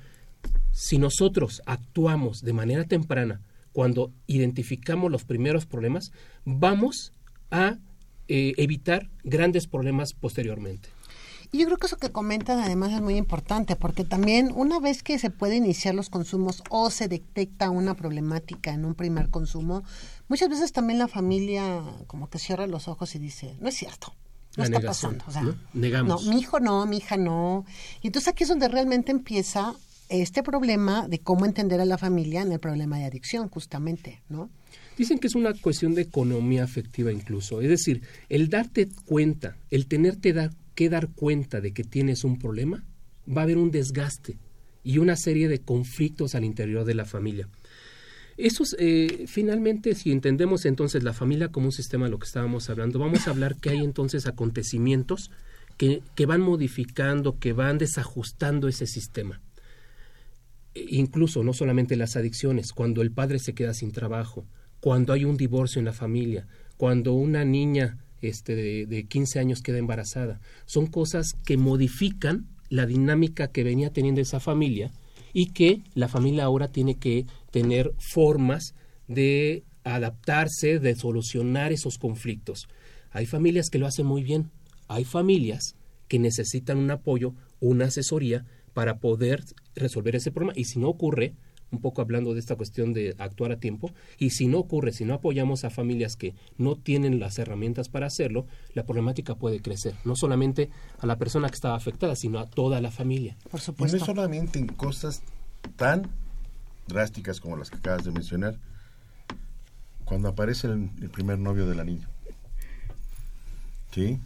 si 0.72 0.98
nosotros 0.98 1.62
actuamos 1.66 2.40
de 2.42 2.52
manera 2.52 2.84
temprana, 2.84 3.40
cuando 3.72 4.12
identificamos 4.26 5.10
los 5.10 5.24
primeros 5.24 5.66
problemas, 5.66 6.12
vamos 6.44 7.12
a 7.50 7.78
eh, 8.28 8.54
evitar 8.56 9.10
grandes 9.22 9.66
problemas 9.66 10.12
posteriormente. 10.12 10.88
Y 11.52 11.58
yo 11.58 11.66
creo 11.66 11.78
que 11.78 11.86
eso 11.86 11.98
que 11.98 12.10
comentan 12.10 12.58
además 12.58 12.92
es 12.92 13.00
muy 13.00 13.16
importante, 13.16 13.76
porque 13.76 14.02
también 14.02 14.50
una 14.56 14.80
vez 14.80 15.04
que 15.04 15.20
se 15.20 15.30
puede 15.30 15.54
iniciar 15.54 15.94
los 15.94 16.10
consumos 16.10 16.64
o 16.68 16.90
se 16.90 17.06
detecta 17.06 17.70
una 17.70 17.94
problemática 17.94 18.72
en 18.72 18.84
un 18.84 18.96
primer 18.96 19.30
consumo, 19.30 19.84
muchas 20.26 20.48
veces 20.48 20.72
también 20.72 20.98
la 20.98 21.06
familia 21.06 21.80
como 22.08 22.28
que 22.28 22.40
cierra 22.40 22.66
los 22.66 22.88
ojos 22.88 23.14
y 23.14 23.20
dice, 23.20 23.56
no 23.60 23.68
es 23.68 23.76
cierto, 23.76 24.12
no 24.56 24.64
está 24.64 24.80
pasando. 24.80 25.24
O 25.28 25.30
sea, 25.30 25.44
Negamos. 25.74 26.24
No, 26.24 26.32
mi 26.32 26.40
hijo 26.40 26.58
no, 26.58 26.86
mi 26.86 26.96
hija 26.96 27.16
no. 27.16 27.64
Y 28.02 28.08
entonces 28.08 28.32
aquí 28.32 28.42
es 28.42 28.48
donde 28.48 28.66
realmente 28.66 29.12
empieza 29.12 29.74
este 30.08 30.42
problema 30.42 31.06
de 31.06 31.20
cómo 31.20 31.44
entender 31.46 31.80
a 31.80 31.84
la 31.84 31.98
familia 31.98 32.42
en 32.42 32.50
el 32.50 32.58
problema 32.58 32.98
de 32.98 33.04
adicción, 33.04 33.48
justamente, 33.48 34.22
¿no? 34.28 34.50
Dicen 34.96 35.18
que 35.18 35.26
es 35.26 35.34
una 35.34 35.54
cuestión 35.54 35.94
de 35.94 36.02
economía 36.02 36.64
afectiva 36.64 37.12
incluso. 37.12 37.60
Es 37.60 37.68
decir, 37.68 38.02
el 38.28 38.48
darte 38.48 38.88
cuenta, 39.04 39.56
el 39.70 39.86
tenerte 39.86 40.34
que 40.74 40.88
dar 40.88 41.08
cuenta 41.08 41.60
de 41.60 41.72
que 41.72 41.84
tienes 41.84 42.24
un 42.24 42.38
problema, 42.38 42.84
va 43.28 43.42
a 43.42 43.44
haber 43.44 43.58
un 43.58 43.70
desgaste 43.70 44.38
y 44.82 44.98
una 44.98 45.16
serie 45.16 45.48
de 45.48 45.60
conflictos 45.60 46.34
al 46.34 46.44
interior 46.44 46.84
de 46.84 46.94
la 46.94 47.04
familia. 47.04 47.48
Esos, 48.36 48.76
eh, 48.78 49.24
finalmente, 49.26 49.94
si 49.94 50.10
entendemos 50.10 50.64
entonces 50.64 51.02
la 51.02 51.12
familia 51.12 51.48
como 51.48 51.66
un 51.66 51.72
sistema 51.72 52.06
de 52.06 52.10
lo 52.10 52.18
que 52.18 52.26
estábamos 52.26 52.68
hablando, 52.68 52.98
vamos 52.98 53.26
a 53.26 53.30
hablar 53.30 53.56
que 53.56 53.70
hay 53.70 53.78
entonces 53.78 54.26
acontecimientos 54.26 55.30
que, 55.76 56.02
que 56.14 56.26
van 56.26 56.40
modificando, 56.40 57.38
que 57.38 57.52
van 57.52 57.78
desajustando 57.78 58.68
ese 58.68 58.86
sistema 58.86 59.40
incluso 60.74 61.44
no 61.44 61.52
solamente 61.52 61.96
las 61.96 62.16
adicciones, 62.16 62.72
cuando 62.72 63.02
el 63.02 63.12
padre 63.12 63.38
se 63.38 63.54
queda 63.54 63.74
sin 63.74 63.92
trabajo, 63.92 64.44
cuando 64.84 65.14
hay 65.14 65.24
un 65.24 65.38
divorcio 65.38 65.78
en 65.78 65.86
la 65.86 65.94
familia, 65.94 66.46
cuando 66.76 67.14
una 67.14 67.42
niña 67.42 68.04
este, 68.20 68.54
de, 68.54 68.84
de 68.84 69.04
15 69.04 69.38
años 69.38 69.62
queda 69.62 69.78
embarazada, 69.78 70.42
son 70.66 70.88
cosas 70.88 71.32
que 71.46 71.56
modifican 71.56 72.48
la 72.68 72.84
dinámica 72.84 73.46
que 73.48 73.64
venía 73.64 73.88
teniendo 73.88 74.20
esa 74.20 74.40
familia 74.40 74.92
y 75.32 75.52
que 75.52 75.80
la 75.94 76.08
familia 76.08 76.44
ahora 76.44 76.68
tiene 76.68 76.96
que 76.96 77.24
tener 77.50 77.94
formas 77.96 78.74
de 79.08 79.64
adaptarse, 79.84 80.78
de 80.80 80.94
solucionar 80.96 81.72
esos 81.72 81.96
conflictos. 81.96 82.68
Hay 83.10 83.24
familias 83.24 83.70
que 83.70 83.78
lo 83.78 83.86
hacen 83.86 84.04
muy 84.04 84.22
bien, 84.22 84.50
hay 84.86 85.06
familias 85.06 85.76
que 86.08 86.18
necesitan 86.18 86.76
un 86.76 86.90
apoyo, 86.90 87.32
una 87.58 87.86
asesoría 87.86 88.44
para 88.74 88.98
poder 88.98 89.44
resolver 89.74 90.14
ese 90.14 90.30
problema. 90.30 90.52
Y 90.54 90.64
si 90.64 90.78
no 90.78 90.90
ocurre, 90.90 91.32
un 91.74 91.80
poco 91.80 92.00
hablando 92.00 92.34
de 92.34 92.40
esta 92.40 92.56
cuestión 92.56 92.92
de 92.92 93.14
actuar 93.18 93.52
a 93.52 93.56
tiempo, 93.58 93.92
y 94.18 94.30
si 94.30 94.46
no 94.46 94.58
ocurre, 94.58 94.92
si 94.92 95.04
no 95.04 95.14
apoyamos 95.14 95.64
a 95.64 95.70
familias 95.70 96.16
que 96.16 96.34
no 96.56 96.76
tienen 96.76 97.20
las 97.20 97.38
herramientas 97.38 97.88
para 97.88 98.06
hacerlo, 98.06 98.46
la 98.72 98.84
problemática 98.84 99.34
puede 99.34 99.60
crecer, 99.60 99.94
no 100.04 100.16
solamente 100.16 100.70
a 100.98 101.06
la 101.06 101.18
persona 101.18 101.48
que 101.48 101.54
estaba 101.54 101.76
afectada, 101.76 102.16
sino 102.16 102.38
a 102.38 102.46
toda 102.46 102.80
la 102.80 102.90
familia. 102.90 103.36
Por 103.50 103.60
supuesto. 103.60 103.96
Y 103.96 104.00
no 104.00 104.06
solamente 104.06 104.58
en 104.58 104.68
cosas 104.68 105.22
tan 105.76 106.10
drásticas 106.86 107.40
como 107.40 107.56
las 107.56 107.70
que 107.70 107.76
acabas 107.76 108.04
de 108.04 108.12
mencionar, 108.12 108.58
cuando 110.04 110.28
aparece 110.28 110.66
el, 110.68 111.10
primer 111.10 111.38
novio 111.38 111.66
de 111.66 111.74
la 111.74 111.84
niña. 111.84 112.08
¿Sí? 113.92 114.20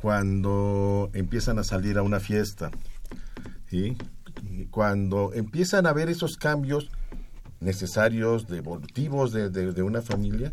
Cuando 0.00 1.10
empiezan 1.12 1.58
a 1.58 1.64
salir 1.64 1.98
a 1.98 2.02
una 2.02 2.20
fiesta, 2.20 2.70
¿sí? 3.68 3.96
Cuando 4.70 5.32
empiezan 5.34 5.86
a 5.86 5.92
ver 5.92 6.08
esos 6.08 6.36
cambios 6.36 6.90
necesarios, 7.60 8.46
devolutivos 8.46 9.32
de, 9.32 9.50
de, 9.50 9.82
una 9.82 10.02
familia, 10.02 10.52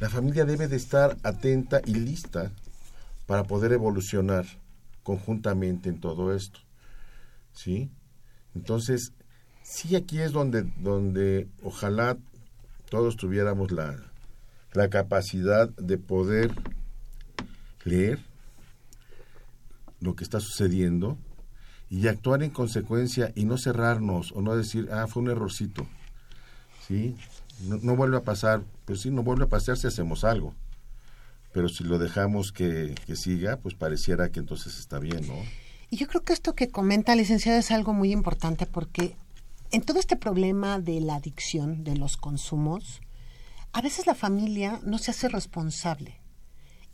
la 0.00 0.08
familia 0.08 0.44
debe 0.44 0.68
de 0.68 0.76
estar 0.76 1.16
atenta 1.22 1.80
y 1.86 1.94
lista 1.94 2.52
para 3.26 3.44
poder 3.44 3.72
evolucionar 3.72 4.46
conjuntamente 5.02 5.88
en 5.88 6.00
todo 6.00 6.34
esto. 6.34 6.60
¿Sí? 7.52 7.90
Entonces, 8.54 9.12
sí 9.62 9.96
aquí 9.96 10.20
es 10.20 10.32
donde, 10.32 10.62
donde 10.78 11.48
ojalá 11.62 12.16
todos 12.88 13.16
tuviéramos 13.16 13.70
la, 13.70 13.96
la 14.72 14.88
capacidad 14.88 15.68
de 15.70 15.98
poder 15.98 16.52
leer 17.84 18.18
lo 20.00 20.16
que 20.16 20.24
está 20.24 20.40
sucediendo, 20.40 21.18
y 21.90 22.06
actuar 22.06 22.44
en 22.44 22.50
consecuencia 22.50 23.32
y 23.34 23.44
no 23.44 23.58
cerrarnos 23.58 24.30
o 24.32 24.40
no 24.40 24.56
decir, 24.56 24.88
ah, 24.92 25.08
fue 25.08 25.22
un 25.24 25.30
errorcito. 25.30 25.86
¿Sí? 26.86 27.16
No, 27.62 27.96
vuelve 27.96 28.16
a 28.16 28.22
pasar, 28.22 28.62
pues 28.84 29.00
sí, 29.00 29.10
no 29.10 29.22
vuelve 29.22 29.44
a 29.44 29.48
pasar 29.48 29.76
si 29.76 29.88
hacemos 29.88 30.24
algo. 30.24 30.54
Pero 31.52 31.68
si 31.68 31.82
lo 31.82 31.98
dejamos 31.98 32.52
que, 32.52 32.94
que 33.06 33.16
siga, 33.16 33.56
pues 33.56 33.74
pareciera 33.74 34.30
que 34.30 34.38
entonces 34.38 34.78
está 34.78 35.00
bien, 35.00 35.26
¿no? 35.26 35.34
Y 35.90 35.96
yo 35.96 36.06
creo 36.06 36.22
que 36.22 36.32
esto 36.32 36.54
que 36.54 36.68
comenta, 36.68 37.16
licenciada, 37.16 37.58
es 37.58 37.72
algo 37.72 37.92
muy 37.92 38.12
importante 38.12 38.66
porque 38.66 39.16
en 39.72 39.82
todo 39.82 39.98
este 39.98 40.14
problema 40.14 40.78
de 40.78 41.00
la 41.00 41.16
adicción, 41.16 41.82
de 41.82 41.96
los 41.96 42.16
consumos, 42.16 43.00
a 43.72 43.82
veces 43.82 44.06
la 44.06 44.14
familia 44.14 44.80
no 44.84 44.98
se 44.98 45.10
hace 45.10 45.28
responsable 45.28 46.20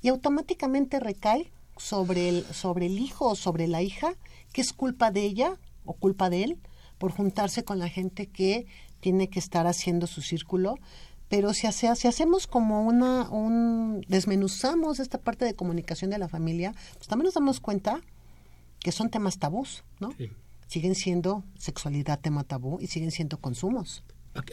y 0.00 0.08
automáticamente 0.08 1.00
recae 1.00 1.52
sobre 1.76 2.30
el, 2.30 2.44
sobre 2.46 2.86
el 2.86 2.98
hijo 2.98 3.28
o 3.28 3.36
sobre 3.36 3.66
la 3.66 3.82
hija 3.82 4.14
que 4.56 4.62
es 4.62 4.72
culpa 4.72 5.10
de 5.10 5.22
ella 5.22 5.60
o 5.84 5.92
culpa 5.92 6.30
de 6.30 6.42
él 6.42 6.58
por 6.96 7.12
juntarse 7.12 7.62
con 7.62 7.78
la 7.78 7.90
gente 7.90 8.26
que 8.26 8.66
tiene 9.00 9.28
que 9.28 9.38
estar 9.38 9.66
haciendo 9.66 10.06
su 10.06 10.22
círculo. 10.22 10.78
Pero 11.28 11.52
si, 11.52 11.66
hace, 11.66 11.94
si 11.94 12.08
hacemos 12.08 12.46
como 12.46 12.86
una, 12.86 13.28
un, 13.28 14.00
desmenuzamos 14.08 14.98
esta 14.98 15.18
parte 15.18 15.44
de 15.44 15.52
comunicación 15.52 16.10
de 16.10 16.16
la 16.16 16.30
familia, 16.30 16.74
pues 16.94 17.06
también 17.06 17.26
nos 17.26 17.34
damos 17.34 17.60
cuenta 17.60 18.00
que 18.80 18.92
son 18.92 19.10
temas 19.10 19.38
tabús, 19.38 19.84
¿no? 20.00 20.14
Siguen 20.68 20.94
siendo 20.94 21.44
sexualidad 21.58 22.18
tema 22.18 22.42
tabú 22.42 22.78
y 22.80 22.86
siguen 22.86 23.10
siendo 23.10 23.36
consumos. 23.36 24.04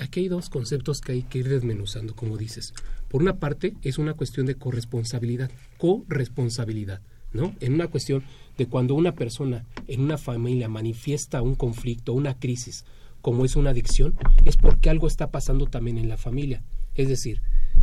Aquí 0.02 0.20
hay 0.20 0.28
dos 0.28 0.50
conceptos 0.50 1.00
que 1.00 1.14
hay 1.14 1.24
que 1.24 1.38
ir 1.38 1.48
desmenuzando, 1.48 2.14
como 2.14 2.36
dices. 2.36 2.74
Por 3.08 3.22
una 3.22 3.38
parte, 3.38 3.78
es 3.84 3.98
una 3.98 4.16
cuestión 4.16 4.48
de 4.48 4.56
corresponsabilidad, 4.56 5.50
corresponsabilidad, 5.78 7.00
¿no? 7.34 7.54
En 7.60 7.74
una 7.74 7.88
cuestión 7.88 8.24
de 8.58 8.68
cuando 8.68 8.96
una 8.96 9.16
persona 9.16 9.66
en 9.88 10.02
una 10.02 10.18
familia 10.18 10.70
manifiesta 10.70 11.42
un 11.42 11.56
conflicto, 11.56 12.14
una 12.14 12.38
crisis, 12.40 12.86
como 13.22 13.46
es 13.46 13.56
una 13.56 13.72
adicción, 13.72 14.16
es 14.46 14.58
porque 14.58 14.90
algo 14.90 15.08
está 15.08 15.32
pasando 15.32 15.66
también 15.66 15.98
en 15.98 16.10
la 16.10 16.18
familia. 16.18 16.64
Es 16.96 17.08
decir, 17.08 17.42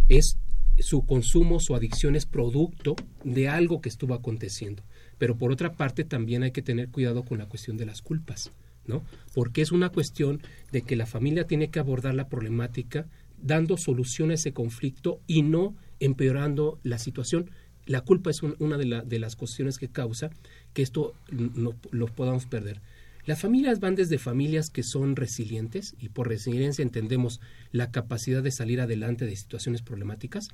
es 0.08 0.38
su 0.78 1.04
consumo, 1.04 1.60
su 1.60 1.74
adicción 1.74 2.16
es 2.16 2.26
producto 2.26 2.96
de 3.24 3.48
algo 3.48 3.80
que 3.80 3.88
estuvo 3.88 4.14
aconteciendo. 4.14 4.82
Pero 5.18 5.36
por 5.36 5.52
otra 5.52 5.72
parte 5.72 6.04
también 6.04 6.42
hay 6.42 6.52
que 6.52 6.62
tener 6.62 6.88
cuidado 6.88 7.24
con 7.24 7.38
la 7.38 7.46
cuestión 7.46 7.76
de 7.76 7.86
las 7.86 8.02
culpas, 8.02 8.52
¿no? 8.86 9.02
Porque 9.34 9.62
es 9.62 9.72
una 9.72 9.90
cuestión 9.90 10.40
de 10.72 10.82
que 10.82 10.96
la 10.96 11.06
familia 11.06 11.46
tiene 11.46 11.70
que 11.70 11.78
abordar 11.78 12.14
la 12.14 12.28
problemática 12.28 13.06
dando 13.42 13.76
solución 13.76 14.30
a 14.30 14.34
ese 14.34 14.52
conflicto 14.52 15.20
y 15.26 15.42
no 15.42 15.74
empeorando 15.98 16.78
la 16.82 16.98
situación 16.98 17.50
La 17.86 18.02
culpa 18.02 18.30
es 18.30 18.42
una 18.42 18.76
de, 18.76 19.02
de, 19.04 19.18
las 19.18 19.36
cuestiones 19.36 19.78
que 19.78 19.88
causa 19.88 20.30
que 20.74 20.82
esto 20.82 21.14
no, 21.30 21.74
lo 21.90 22.06
podamos 22.06 22.46
perder. 22.46 22.80
Las 23.26 23.40
familias 23.40 23.80
van 23.80 23.94
desde 23.94 24.18
familias 24.18 24.70
que 24.70 24.82
son 24.82 25.14
resilientes, 25.14 25.94
y 26.00 26.08
por 26.08 26.28
resiliencia 26.28 26.82
entendemos 26.82 27.40
la 27.70 27.90
capacidad 27.90 28.42
de 28.42 28.50
salir 28.50 28.80
adelante 28.80 29.26
de 29.26 29.36
situaciones 29.36 29.82
problemáticas, 29.82 30.48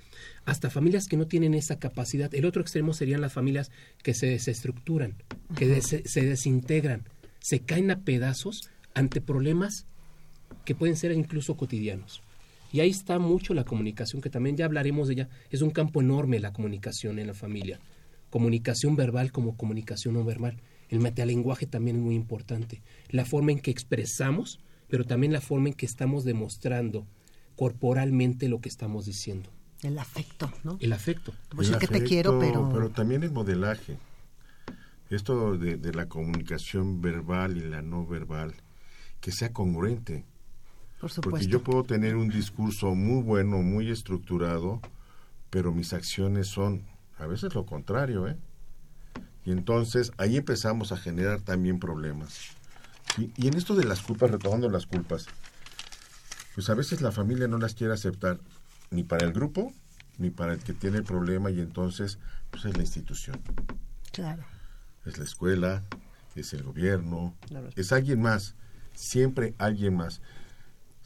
hasta 0.44 0.68
familias 0.68 1.06
que 1.06 1.16
no 1.16 1.26
tienen 1.26 1.54
esa 1.54 1.78
capacidad. 1.78 2.34
El 2.34 2.44
otro 2.44 2.62
extremo 2.62 2.92
serían 2.92 3.20
las 3.20 3.32
familias 3.32 3.70
que 4.02 4.14
se 4.14 4.26
desestructuran, 4.26 5.14
que 5.56 5.80
se 5.80 6.24
desintegran, 6.24 7.04
se 7.40 7.60
caen 7.60 7.90
a 7.90 8.00
pedazos 8.00 8.68
ante 8.94 9.20
problemas 9.20 9.86
que 10.64 10.74
pueden 10.74 10.96
ser 10.96 11.12
incluso 11.12 11.56
cotidianos. 11.56 12.22
Y 12.72 12.80
ahí 12.80 12.90
está 12.90 13.18
mucho 13.18 13.54
la 13.54 13.64
comunicación, 13.64 14.20
que 14.20 14.30
también 14.30 14.56
ya 14.56 14.64
hablaremos 14.64 15.08
de 15.08 15.14
ella. 15.14 15.28
Es 15.50 15.62
un 15.62 15.70
campo 15.70 16.00
enorme 16.00 16.40
la 16.40 16.52
comunicación 16.52 17.18
en 17.18 17.28
la 17.28 17.34
familia. 17.34 17.80
Comunicación 18.30 18.96
verbal 18.96 19.32
como 19.32 19.56
comunicación 19.56 20.14
no 20.14 20.24
verbal. 20.24 20.60
El 20.88 21.00
metalenguaje 21.00 21.66
también 21.66 21.96
es 21.96 22.02
muy 22.02 22.14
importante. 22.14 22.82
La 23.08 23.24
forma 23.24 23.52
en 23.52 23.60
que 23.60 23.70
expresamos, 23.70 24.60
pero 24.88 25.04
también 25.04 25.32
la 25.32 25.40
forma 25.40 25.68
en 25.68 25.74
que 25.74 25.86
estamos 25.86 26.24
demostrando 26.24 27.06
corporalmente 27.56 28.48
lo 28.48 28.60
que 28.60 28.68
estamos 28.68 29.06
diciendo. 29.06 29.50
El 29.82 29.98
afecto, 29.98 30.52
¿no? 30.64 30.78
El 30.80 30.92
afecto. 30.92 31.32
Pues 31.54 31.70
que 31.70 31.86
te 31.86 32.02
quiero, 32.02 32.38
pero... 32.38 32.68
Pero 32.72 32.90
también 32.90 33.22
el 33.22 33.30
modelaje. 33.30 33.98
Esto 35.10 35.56
de, 35.56 35.76
de 35.76 35.92
la 35.92 36.08
comunicación 36.08 37.00
verbal 37.00 37.56
y 37.56 37.60
la 37.60 37.82
no 37.82 38.06
verbal, 38.06 38.54
que 39.20 39.30
sea 39.32 39.52
congruente. 39.52 40.24
Por 41.00 41.10
supuesto. 41.10 41.30
Porque 41.30 41.46
yo 41.46 41.62
puedo 41.62 41.84
tener 41.84 42.16
un 42.16 42.28
discurso 42.28 42.94
muy 42.94 43.22
bueno, 43.22 43.58
muy 43.58 43.90
estructurado, 43.90 44.80
pero 45.50 45.72
mis 45.72 45.92
acciones 45.92 46.48
son 46.48 46.84
a 47.18 47.26
veces 47.26 47.54
lo 47.54 47.64
contrario, 47.64 48.28
¿eh? 48.28 48.36
Y 49.44 49.52
entonces 49.52 50.12
ahí 50.18 50.36
empezamos 50.36 50.92
a 50.92 50.96
generar 50.96 51.40
también 51.40 51.78
problemas. 51.78 52.50
Y, 53.16 53.46
en 53.46 53.54
esto 53.54 53.74
de 53.74 53.84
las 53.84 54.02
culpas, 54.02 54.30
retomando 54.30 54.68
las 54.68 54.86
culpas, 54.86 55.26
pues 56.54 56.68
a 56.68 56.74
veces 56.74 57.00
la 57.00 57.12
familia 57.12 57.48
no 57.48 57.58
las 57.58 57.74
quiere 57.74 57.94
aceptar 57.94 58.40
ni 58.90 59.04
para 59.04 59.24
el 59.24 59.32
grupo, 59.32 59.72
ni 60.18 60.30
para 60.30 60.54
el 60.54 60.58
que 60.58 60.72
tiene 60.72 60.98
el 60.98 61.04
problema, 61.04 61.50
y 61.50 61.60
entonces 61.60 62.18
pues 62.50 62.64
es 62.64 62.76
la 62.76 62.82
institución. 62.82 63.40
Claro. 64.12 64.44
Es 65.04 65.18
la 65.18 65.24
escuela, 65.24 65.82
es 66.34 66.52
el 66.52 66.62
gobierno, 66.62 67.34
es 67.76 67.92
alguien 67.92 68.20
más, 68.20 68.54
siempre 68.94 69.54
alguien 69.58 69.96
más. 69.96 70.20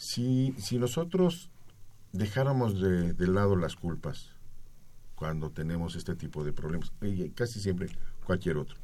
Si, 0.01 0.55
si 0.57 0.79
nosotros 0.79 1.51
dejáramos 2.15 2.81
de, 2.81 3.27
lado 3.27 3.55
las 3.55 3.77
culpas 3.77 4.31
cuando 5.15 5.51
tenemos 5.51 5.95
este 5.95 6.17
tipo 6.17 6.43
de 6.43 6.55
problemas, 6.55 6.91
casi 7.35 7.61
siempre 7.61 7.91
cualquier 8.25 8.57
otro, 8.57 8.79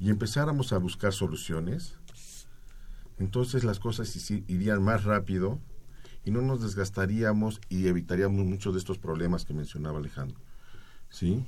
y 0.00 0.10
empezáramos 0.10 0.72
a 0.72 0.78
buscar 0.78 1.12
soluciones, 1.12 1.94
entonces 3.20 3.62
las 3.62 3.78
cosas 3.78 4.12
irían 4.48 4.82
más 4.82 5.04
rápido 5.04 5.60
y 6.24 6.32
no 6.32 6.42
nos 6.42 6.60
desgastaríamos 6.62 7.60
y 7.68 7.86
evitaríamos 7.86 8.44
muchos 8.44 8.74
de 8.74 8.80
estos 8.80 8.98
problemas 8.98 9.44
que 9.44 9.54
mencionaba 9.54 10.00
Alejandro. 10.00 10.40
¿Sí? 11.10 11.44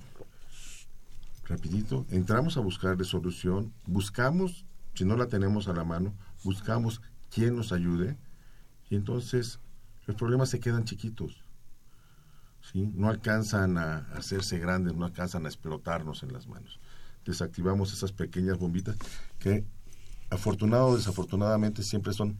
Rapidito, 1.48 2.06
entramos 2.10 2.56
a 2.56 2.60
buscar 2.60 2.96
de 2.96 3.04
solución, 3.04 3.72
buscamos, 3.84 4.64
si 4.94 5.04
no 5.04 5.16
la 5.16 5.26
tenemos 5.26 5.66
a 5.66 5.72
la 5.72 5.82
mano, 5.82 6.14
buscamos 6.44 7.02
quién 7.30 7.56
nos 7.56 7.72
ayude 7.72 8.16
y 8.90 8.96
entonces 8.96 9.60
los 10.06 10.16
problemas 10.16 10.50
se 10.50 10.60
quedan 10.60 10.84
chiquitos. 10.84 11.42
¿sí? 12.60 12.90
No 12.94 13.08
alcanzan 13.08 13.78
a 13.78 13.98
hacerse 14.14 14.58
grandes, 14.58 14.94
no 14.94 15.04
alcanzan 15.04 15.46
a 15.46 15.48
explotarnos 15.48 16.22
en 16.22 16.32
las 16.32 16.46
manos 16.46 16.78
desactivamos 17.26 17.92
esas 17.92 18.12
pequeñas 18.12 18.58
bombitas 18.58 18.96
que 19.38 19.64
afortunado 20.30 20.86
o 20.88 20.96
desafortunadamente 20.96 21.82
siempre 21.82 22.12
son 22.12 22.36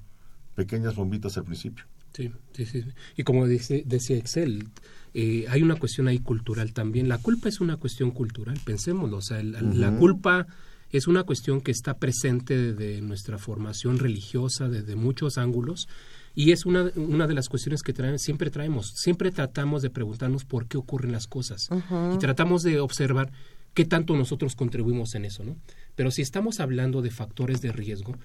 pequeñas 0.54 0.94
bombitas 0.94 1.36
al 1.36 1.44
principio. 1.44 1.84
Sí, 2.14 2.32
sí, 2.54 2.64
sí. 2.64 2.84
Y 3.16 3.24
como 3.24 3.46
dice, 3.46 3.82
decía 3.84 4.16
Excel, 4.16 4.68
eh, 5.12 5.44
hay 5.50 5.62
una 5.62 5.76
cuestión 5.76 6.08
ahí 6.08 6.18
cultural 6.18 6.72
también. 6.72 7.08
La 7.08 7.18
culpa 7.18 7.50
es 7.50 7.60
una 7.60 7.76
cuestión 7.76 8.10
cultural, 8.10 8.58
pensémoslo. 8.64 9.18
O 9.18 9.22
sea, 9.22 9.42
la 9.42 9.94
culpa 9.98 10.46
es 10.90 11.08
una 11.08 11.24
cuestión 11.24 11.60
que 11.60 11.72
está 11.72 11.98
presente 11.98 12.72
desde 12.72 13.02
nuestra 13.02 13.36
formación 13.36 13.98
religiosa, 13.98 14.68
desde 14.68 14.96
muchos 14.96 15.36
ángulos, 15.36 15.88
y 16.36 16.52
es 16.52 16.66
una, 16.66 16.92
una 16.96 17.26
de 17.26 17.32
las 17.32 17.48
cuestiones 17.48 17.82
que 17.82 17.94
siempre 18.18 18.50
traemos. 18.50 18.90
Siempre 18.90 19.30
tratamos 19.30 19.80
de 19.80 19.88
preguntarnos 19.88 20.44
por 20.44 20.66
qué 20.68 20.76
ocurren 20.76 21.10
las 21.10 21.26
cosas. 21.26 21.70
Y 22.14 22.18
tratamos 22.18 22.62
de 22.62 22.78
observar 22.78 23.32
qué 23.72 23.86
tanto 23.86 24.14
nosotros 24.14 24.54
contribuimos 24.54 25.14
en 25.14 25.24
eso, 25.24 25.44
¿no? 25.44 25.56
Pero 25.94 26.10
si 26.10 26.20
estamos 26.20 26.60
hablando 26.60 27.00
de 27.00 27.10
factores 27.10 27.62
de 27.62 27.72
riesgo, 27.72 28.18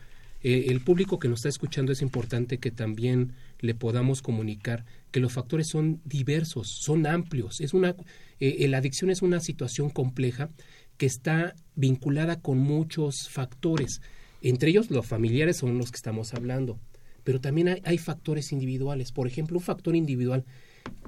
eh, 0.43 0.65
el 0.67 0.81
público 0.81 1.19
que 1.19 1.29
nos 1.29 1.39
está 1.39 1.49
escuchando 1.49 1.93
es 1.93 2.01
importante 2.01 2.57
que 2.57 2.69
también 2.69 3.31
le 3.59 3.75
podamos 3.75 4.21
comunicar 4.21 4.83
que 5.11 5.21
los 5.21 5.31
factores 5.31 5.67
son 5.67 6.01
diversos, 6.03 6.67
son 6.67 7.07
amplios. 7.07 7.61
Es 7.61 7.73
una, 7.73 7.95
eh, 8.41 8.67
la 8.67 8.79
adicción 8.79 9.09
es 9.09 9.21
una 9.21 9.39
situación 9.39 9.89
compleja 9.89 10.49
que 10.97 11.05
está 11.05 11.55
vinculada 11.75 12.41
con 12.41 12.57
muchos 12.57 13.29
factores. 13.29 14.01
Entre 14.41 14.71
ellos 14.71 14.91
los 14.91 15.07
familiares 15.07 15.55
son 15.55 15.77
los 15.77 15.91
que 15.91 15.97
estamos 15.97 16.33
hablando, 16.33 16.77
pero 17.23 17.41
también 17.41 17.81
hay 17.83 17.97
factores 17.97 18.51
individuales. 18.51 19.11
Por 19.11 19.27
ejemplo, 19.27 19.57
un 19.57 19.63
factor 19.63 19.95
individual 19.95 20.45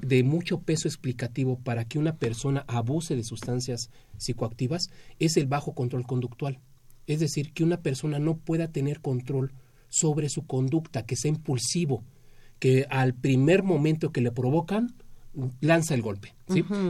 de 0.01 0.23
mucho 0.23 0.59
peso 0.59 0.87
explicativo 0.87 1.57
para 1.57 1.85
que 1.85 1.99
una 1.99 2.17
persona 2.17 2.65
abuse 2.67 3.15
de 3.15 3.23
sustancias 3.23 3.89
psicoactivas 4.17 4.89
es 5.19 5.37
el 5.37 5.47
bajo 5.47 5.73
control 5.73 6.05
conductual. 6.05 6.59
Es 7.07 7.19
decir, 7.19 7.51
que 7.53 7.63
una 7.63 7.81
persona 7.81 8.19
no 8.19 8.37
pueda 8.37 8.67
tener 8.69 9.01
control 9.01 9.51
sobre 9.89 10.29
su 10.29 10.45
conducta, 10.45 11.05
que 11.05 11.15
sea 11.15 11.29
impulsivo, 11.29 12.03
que 12.59 12.85
al 12.89 13.13
primer 13.13 13.63
momento 13.63 14.11
que 14.11 14.21
le 14.21 14.31
provocan, 14.31 14.93
lanza 15.61 15.95
el 15.95 16.01
golpe. 16.01 16.35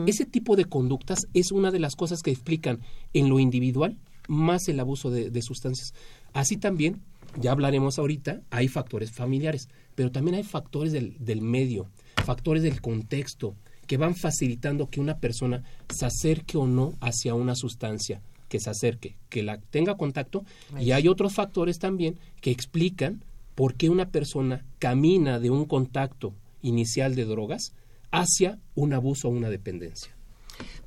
Ese 0.05 0.25
tipo 0.25 0.55
de 0.55 0.65
conductas 0.65 1.19
es 1.33 1.51
una 1.51 1.71
de 1.71 1.79
las 1.79 1.95
cosas 1.95 2.21
que 2.21 2.31
explican 2.31 2.79
en 3.13 3.29
lo 3.29 3.39
individual 3.39 3.97
más 4.27 4.67
el 4.67 4.79
abuso 4.79 5.09
de, 5.11 5.41
sustancias. 5.41 5.93
Así 6.33 6.57
también, 6.57 7.01
ya 7.39 7.51
hablaremos 7.51 7.99
ahorita, 7.99 8.41
hay 8.49 8.67
factores 8.67 9.11
familiares, 9.11 9.69
pero 9.95 10.11
también 10.11 10.35
hay 10.35 10.43
factores 10.43 10.91
del, 10.91 11.15
del 11.19 11.41
medio, 11.41 11.87
factores 12.25 12.63
del 12.63 12.81
contexto 12.81 13.55
que 13.87 13.97
van 13.97 14.15
facilitando 14.15 14.89
que 14.89 15.01
una 15.01 15.17
persona 15.17 15.63
se 15.89 16.05
acerque 16.05 16.57
o 16.57 16.67
no 16.67 16.93
hacia 17.01 17.35
una 17.35 17.55
sustancia, 17.55 18.21
que 18.47 18.59
se 18.59 18.69
acerque, 18.69 19.17
que 19.29 19.43
la 19.43 19.59
tenga 19.59 19.97
contacto. 19.97 20.45
Y 20.79 20.91
hay 20.91 21.07
otros 21.07 21.33
factores 21.33 21.79
también 21.79 22.17
que 22.41 22.51
explican 22.51 23.23
por 23.55 23.75
qué 23.75 23.89
una 23.89 24.09
persona 24.09 24.65
camina 24.79 25.39
de 25.39 25.49
un 25.49 25.65
contacto 25.65 26.33
inicial 26.61 27.15
de 27.15 27.25
drogas 27.25 27.73
hacia 28.11 28.59
un 28.75 28.93
abuso 28.93 29.27
o 29.27 29.31
una 29.31 29.49
dependencia. 29.49 30.15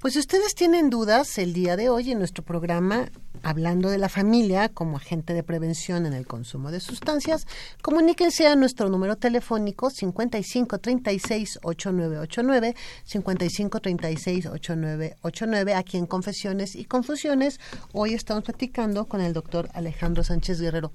Pues 0.00 0.14
si 0.14 0.20
ustedes 0.20 0.54
tienen 0.54 0.90
dudas 0.90 1.38
el 1.38 1.52
día 1.52 1.76
de 1.76 1.88
hoy 1.88 2.12
en 2.12 2.18
nuestro 2.18 2.44
programa, 2.44 3.10
hablando 3.42 3.90
de 3.90 3.98
la 3.98 4.08
familia 4.08 4.68
como 4.68 4.96
agente 4.96 5.34
de 5.34 5.42
prevención 5.42 6.06
en 6.06 6.12
el 6.12 6.24
consumo 6.26 6.70
de 6.70 6.78
sustancias, 6.80 7.46
comuníquense 7.82 8.46
a 8.46 8.54
nuestro 8.56 8.88
número 8.88 9.16
telefónico 9.16 9.90
5536-8989, 9.90 12.76
5536-8989, 13.08 15.74
aquí 15.74 15.96
en 15.96 16.06
Confesiones 16.06 16.76
y 16.76 16.84
Confusiones. 16.84 17.58
Hoy 17.92 18.14
estamos 18.14 18.44
platicando 18.44 19.06
con 19.06 19.20
el 19.20 19.32
doctor 19.32 19.68
Alejandro 19.74 20.22
Sánchez 20.24 20.60
Guerrero. 20.60 20.92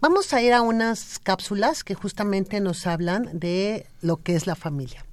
Vamos 0.00 0.32
a 0.32 0.42
ir 0.42 0.52
a 0.52 0.62
unas 0.62 1.18
cápsulas 1.18 1.82
que 1.84 1.94
justamente 1.94 2.60
nos 2.60 2.86
hablan 2.86 3.38
de 3.38 3.86
lo 4.00 4.18
que 4.18 4.36
es 4.36 4.46
la 4.46 4.54
familia. 4.54 5.04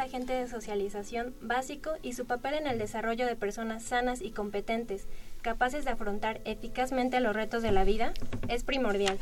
Agente 0.00 0.32
de 0.32 0.48
socialización 0.48 1.34
básico 1.40 1.92
y 2.02 2.14
su 2.14 2.26
papel 2.26 2.54
en 2.54 2.66
el 2.66 2.78
desarrollo 2.78 3.26
de 3.26 3.36
personas 3.36 3.84
sanas 3.84 4.22
y 4.22 4.32
competentes, 4.32 5.06
capaces 5.40 5.84
de 5.84 5.92
afrontar 5.92 6.40
eficazmente 6.44 7.20
los 7.20 7.36
retos 7.36 7.62
de 7.62 7.70
la 7.70 7.84
vida, 7.84 8.12
es 8.48 8.64
primordial. 8.64 9.18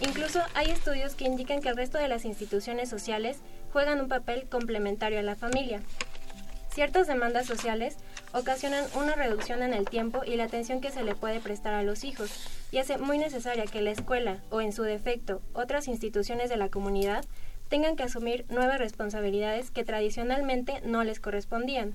Incluso 0.00 0.40
hay 0.54 0.70
estudios 0.70 1.14
que 1.14 1.24
indican 1.24 1.60
que 1.60 1.70
el 1.70 1.76
resto 1.76 1.96
de 1.96 2.08
las 2.08 2.24
instituciones 2.24 2.90
sociales 2.90 3.38
juegan 3.72 4.00
un 4.00 4.08
papel 4.08 4.46
complementario 4.48 5.18
a 5.20 5.22
la 5.22 5.36
familia. 5.36 5.80
Ciertas 6.70 7.06
demandas 7.06 7.46
sociales 7.46 7.96
ocasionan 8.34 8.84
una 8.94 9.14
reducción 9.14 9.62
en 9.62 9.72
el 9.72 9.88
tiempo 9.88 10.22
y 10.26 10.36
la 10.36 10.44
atención 10.44 10.82
que 10.82 10.90
se 10.90 11.02
le 11.02 11.14
puede 11.14 11.40
prestar 11.40 11.72
a 11.72 11.82
los 11.82 12.04
hijos 12.04 12.30
y 12.70 12.78
hace 12.78 12.98
muy 12.98 13.16
necesaria 13.16 13.64
que 13.64 13.80
la 13.80 13.92
escuela 13.92 14.42
o 14.50 14.60
en 14.60 14.72
su 14.72 14.82
defecto 14.82 15.40
otras 15.54 15.88
instituciones 15.88 16.50
de 16.50 16.58
la 16.58 16.68
comunidad 16.68 17.24
tengan 17.68 17.96
que 17.96 18.04
asumir 18.04 18.44
nuevas 18.48 18.78
responsabilidades 18.78 19.70
que 19.70 19.84
tradicionalmente 19.84 20.80
no 20.84 21.04
les 21.04 21.20
correspondían. 21.20 21.94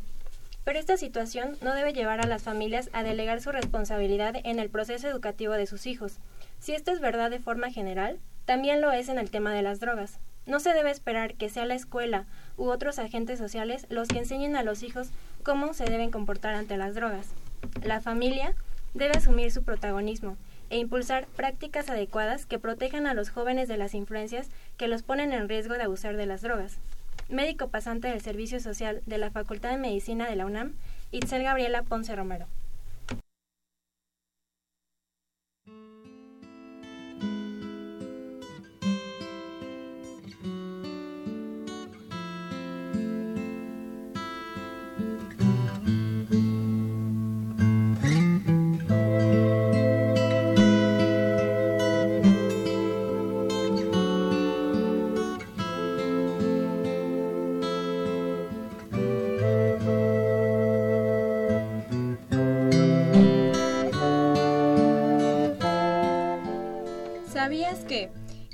Pero 0.64 0.78
esta 0.78 0.98
situación 0.98 1.58
no 1.62 1.74
debe 1.74 1.94
llevar 1.94 2.22
a 2.22 2.28
las 2.28 2.44
familias 2.44 2.90
a 2.94 3.04
delegar 3.04 3.42
su 3.42 3.52
responsabilidad 3.52 4.36
en 4.44 4.60
el 4.60 4.70
proceso 4.70 5.08
educativo 5.08 5.54
de 5.54 5.66
sus 5.66 5.88
hijos. 5.88 6.20
Si 6.60 6.74
esto 6.74 6.92
es 6.92 7.00
verdad 7.00 7.32
de 7.32 7.40
forma 7.40 7.72
general, 7.72 8.20
también 8.46 8.82
lo 8.82 8.92
es 8.92 9.10
en 9.10 9.18
el 9.18 9.32
tema 9.32 9.54
de 9.54 9.64
las 9.64 9.80
drogas. 9.80 10.20
No 10.46 10.60
se 10.60 10.74
debe 10.74 10.92
esperar 10.92 11.36
que 11.36 11.50
sea 11.50 11.66
la 11.66 11.76
escuela 11.76 12.26
u 12.58 12.66
otros 12.70 13.00
agentes 13.00 13.40
sociales 13.40 13.88
los 13.90 14.08
que 14.08 14.20
enseñen 14.20 14.56
a 14.56 14.64
los 14.64 14.84
hijos 14.84 15.10
cómo 15.44 15.74
se 15.74 15.86
deben 15.86 16.12
comportar 16.12 16.54
ante 16.54 16.78
las 16.78 16.94
drogas. 16.94 17.28
La 17.84 18.02
familia 18.02 18.54
debe 18.94 19.18
asumir 19.18 19.52
su 19.52 19.64
protagonismo 19.64 20.38
e 20.72 20.78
impulsar 20.78 21.28
prácticas 21.28 21.90
adecuadas 21.90 22.48
que 22.48 22.58
protejan 22.58 23.06
a 23.06 23.14
los 23.14 23.30
jóvenes 23.30 23.68
de 23.68 23.78
las 23.78 23.94
influencias 23.94 24.50
que 24.78 24.88
los 24.88 25.04
ponen 25.04 25.34
en 25.34 25.48
riesgo 25.48 25.76
de 25.76 25.84
abusar 25.84 26.18
de 26.18 26.26
las 26.26 26.42
drogas. 26.42 26.78
Médico 27.30 27.68
pasante 27.68 28.08
del 28.08 28.22
Servicio 28.22 28.60
Social 28.60 29.02
de 29.06 29.18
la 29.18 29.30
Facultad 29.30 29.70
de 29.70 29.78
Medicina 29.78 30.30
de 30.30 30.36
la 30.36 30.46
UNAM, 30.46 30.74
Itzel 31.12 31.44
Gabriela 31.44 31.84
Ponce 31.84 32.16
Romero. 32.16 32.48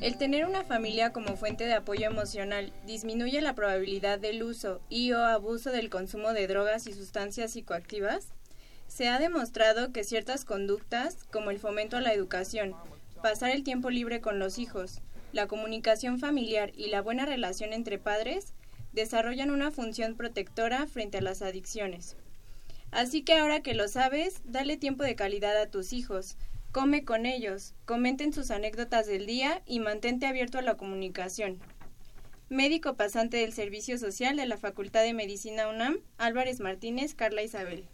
El 0.07 0.17
tener 0.17 0.45
una 0.45 0.63
familia 0.63 1.11
como 1.11 1.35
fuente 1.35 1.65
de 1.65 1.73
apoyo 1.73 2.05
emocional 2.05 2.71
disminuye 2.85 3.41
la 3.41 3.55
probabilidad 3.55 4.17
del 4.17 4.41
uso 4.41 4.79
y 4.87 5.11
o 5.11 5.19
abuso 5.19 5.69
del 5.69 5.89
consumo 5.89 6.31
de 6.31 6.47
drogas 6.47 6.87
y 6.87 6.93
sustancias 6.93 7.51
psicoactivas. 7.51 8.29
Se 8.87 9.09
ha 9.09 9.19
demostrado 9.19 9.91
que 9.91 10.05
ciertas 10.05 10.45
conductas, 10.45 11.25
como 11.29 11.51
el 11.51 11.59
fomento 11.59 11.97
a 11.97 12.01
la 12.01 12.13
educación, 12.13 12.73
pasar 13.21 13.49
el 13.49 13.65
tiempo 13.65 13.89
libre 13.89 14.21
con 14.21 14.39
los 14.39 14.59
hijos, 14.59 15.01
la 15.33 15.47
comunicación 15.47 16.19
familiar 16.19 16.71
y 16.73 16.87
la 16.87 17.01
buena 17.01 17.25
relación 17.25 17.73
entre 17.73 17.99
padres, 17.99 18.53
desarrollan 18.93 19.51
una 19.51 19.71
función 19.71 20.15
protectora 20.15 20.87
frente 20.87 21.17
a 21.17 21.21
las 21.21 21.41
adicciones. 21.41 22.15
Así 22.91 23.23
que 23.23 23.33
ahora 23.33 23.61
que 23.61 23.73
lo 23.73 23.89
sabes, 23.89 24.39
dale 24.45 24.77
tiempo 24.77 25.03
de 25.03 25.17
calidad 25.17 25.57
a 25.61 25.69
tus 25.69 25.91
hijos, 25.91 26.37
Come 26.71 27.05
con 27.05 27.25
ellos, 27.25 27.73
comenten 27.85 28.33
sus 28.33 28.51
anécdotas 28.51 29.07
del 29.07 29.25
día 29.25 29.61
y 29.65 29.79
mantente 29.79 30.27
abierto 30.27 30.59
a 30.59 30.61
la 30.61 30.75
comunicación. 30.75 31.59
Médico 32.49 32.95
pasante 32.95 33.37
del 33.37 33.51
Servicio 33.51 33.97
Social 33.97 34.37
de 34.37 34.45
la 34.45 34.57
Facultad 34.57 35.01
de 35.03 35.13
Medicina 35.13 35.67
UNAM, 35.69 35.99
Álvarez 36.17 36.59
Martínez, 36.59 37.13
Carla 37.15 37.41
Isabel. 37.41 37.87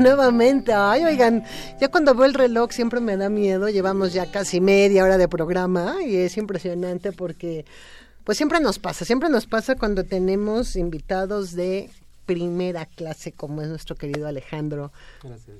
nuevamente. 0.02 0.72
Ay, 0.72 1.04
oigan, 1.04 1.44
ya 1.80 1.90
cuando 1.90 2.14
veo 2.14 2.26
el 2.26 2.34
reloj 2.34 2.72
siempre 2.72 3.00
me 3.00 3.16
da 3.16 3.28
miedo. 3.28 3.68
Llevamos 3.68 4.12
ya 4.12 4.30
casi 4.30 4.60
media 4.60 5.04
hora 5.04 5.18
de 5.18 5.28
programa 5.28 5.96
y 6.04 6.16
es 6.16 6.36
impresionante 6.36 7.12
porque 7.12 7.64
pues 8.24 8.36
siempre 8.36 8.60
nos 8.60 8.78
pasa, 8.78 9.04
siempre 9.04 9.28
nos 9.28 9.46
pasa 9.46 9.76
cuando 9.76 10.04
tenemos 10.04 10.76
invitados 10.76 11.52
de 11.52 11.90
primera 12.26 12.86
clase 12.86 13.32
como 13.32 13.62
es 13.62 13.68
nuestro 13.68 13.96
querido 13.96 14.26
Alejandro. 14.26 14.92
Gracias. 15.22 15.58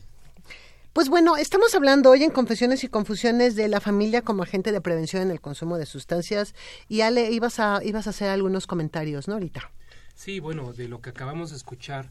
Pues 0.93 1.09
bueno, 1.09 1.37
estamos 1.37 1.75
hablando 1.77 2.11
hoy 2.11 2.25
en 2.25 2.31
Confesiones 2.31 2.83
y 2.83 2.89
Confusiones 2.89 3.55
de 3.55 3.69
la 3.69 3.81
familia 3.81 4.23
como 4.23 4.43
agente 4.43 4.73
de 4.73 4.81
prevención 4.81 5.23
en 5.23 5.31
el 5.31 5.41
consumo 5.41 5.79
de 5.79 5.87
sustancias 5.87 6.55
y 6.89 7.03
Ale, 7.03 7.31
ibas 7.31 7.61
a, 7.61 7.81
ibas 7.85 8.09
a 8.09 8.11
hacer 8.11 8.29
algunos 8.29 8.67
comentarios, 8.67 9.29
¿no? 9.29 9.35
Ahorita. 9.35 9.71
Sí, 10.17 10.41
bueno, 10.41 10.73
de 10.73 10.89
lo 10.89 11.01
que 11.01 11.11
acabamos 11.11 11.51
de 11.51 11.57
escuchar, 11.57 12.11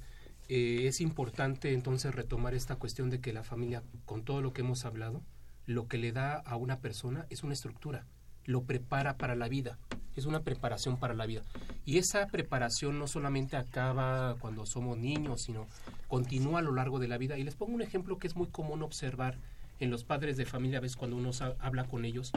eh, 0.49 0.87
es 0.87 0.99
importante 0.99 1.73
entonces 1.73 2.15
retomar 2.15 2.55
esta 2.55 2.75
cuestión 2.75 3.11
de 3.11 3.21
que 3.21 3.33
la 3.33 3.43
familia, 3.43 3.83
con 4.05 4.23
todo 4.23 4.41
lo 4.41 4.51
que 4.51 4.61
hemos 4.61 4.83
hablado, 4.83 5.21
lo 5.67 5.87
que 5.87 5.99
le 5.99 6.11
da 6.11 6.33
a 6.33 6.55
una 6.55 6.79
persona 6.79 7.27
es 7.29 7.43
una 7.43 7.53
estructura, 7.53 8.07
lo 8.45 8.63
prepara 8.63 9.15
para 9.15 9.35
la 9.35 9.47
vida, 9.47 9.77
es 10.15 10.25
una 10.25 10.39
preparación 10.39 10.97
para 10.97 11.13
la 11.13 11.27
vida. 11.27 11.43
Y 11.85 11.99
esa 11.99 12.25
preparación 12.25 12.97
no 12.97 13.05
solamente 13.05 13.57
acaba 13.57 14.37
cuando 14.39 14.65
somos 14.65 14.97
niños, 14.97 15.43
sino 15.43 15.67
continúa 16.07 16.59
a 16.59 16.63
lo 16.63 16.73
largo 16.73 16.97
de 16.97 17.07
la 17.07 17.19
vida. 17.19 17.37
Y 17.37 17.43
les 17.43 17.55
pongo 17.55 17.75
un 17.75 17.83
ejemplo 17.83 18.17
que 18.17 18.25
es 18.25 18.35
muy 18.35 18.47
común 18.47 18.81
observar 18.81 19.37
en 19.79 19.91
los 19.91 20.03
padres 20.03 20.35
de 20.35 20.47
familia, 20.47 20.79
ves 20.79 20.95
cuando 20.95 21.15
uno 21.15 21.29
habla 21.59 21.83
con 21.83 22.05
ellos, 22.05 22.31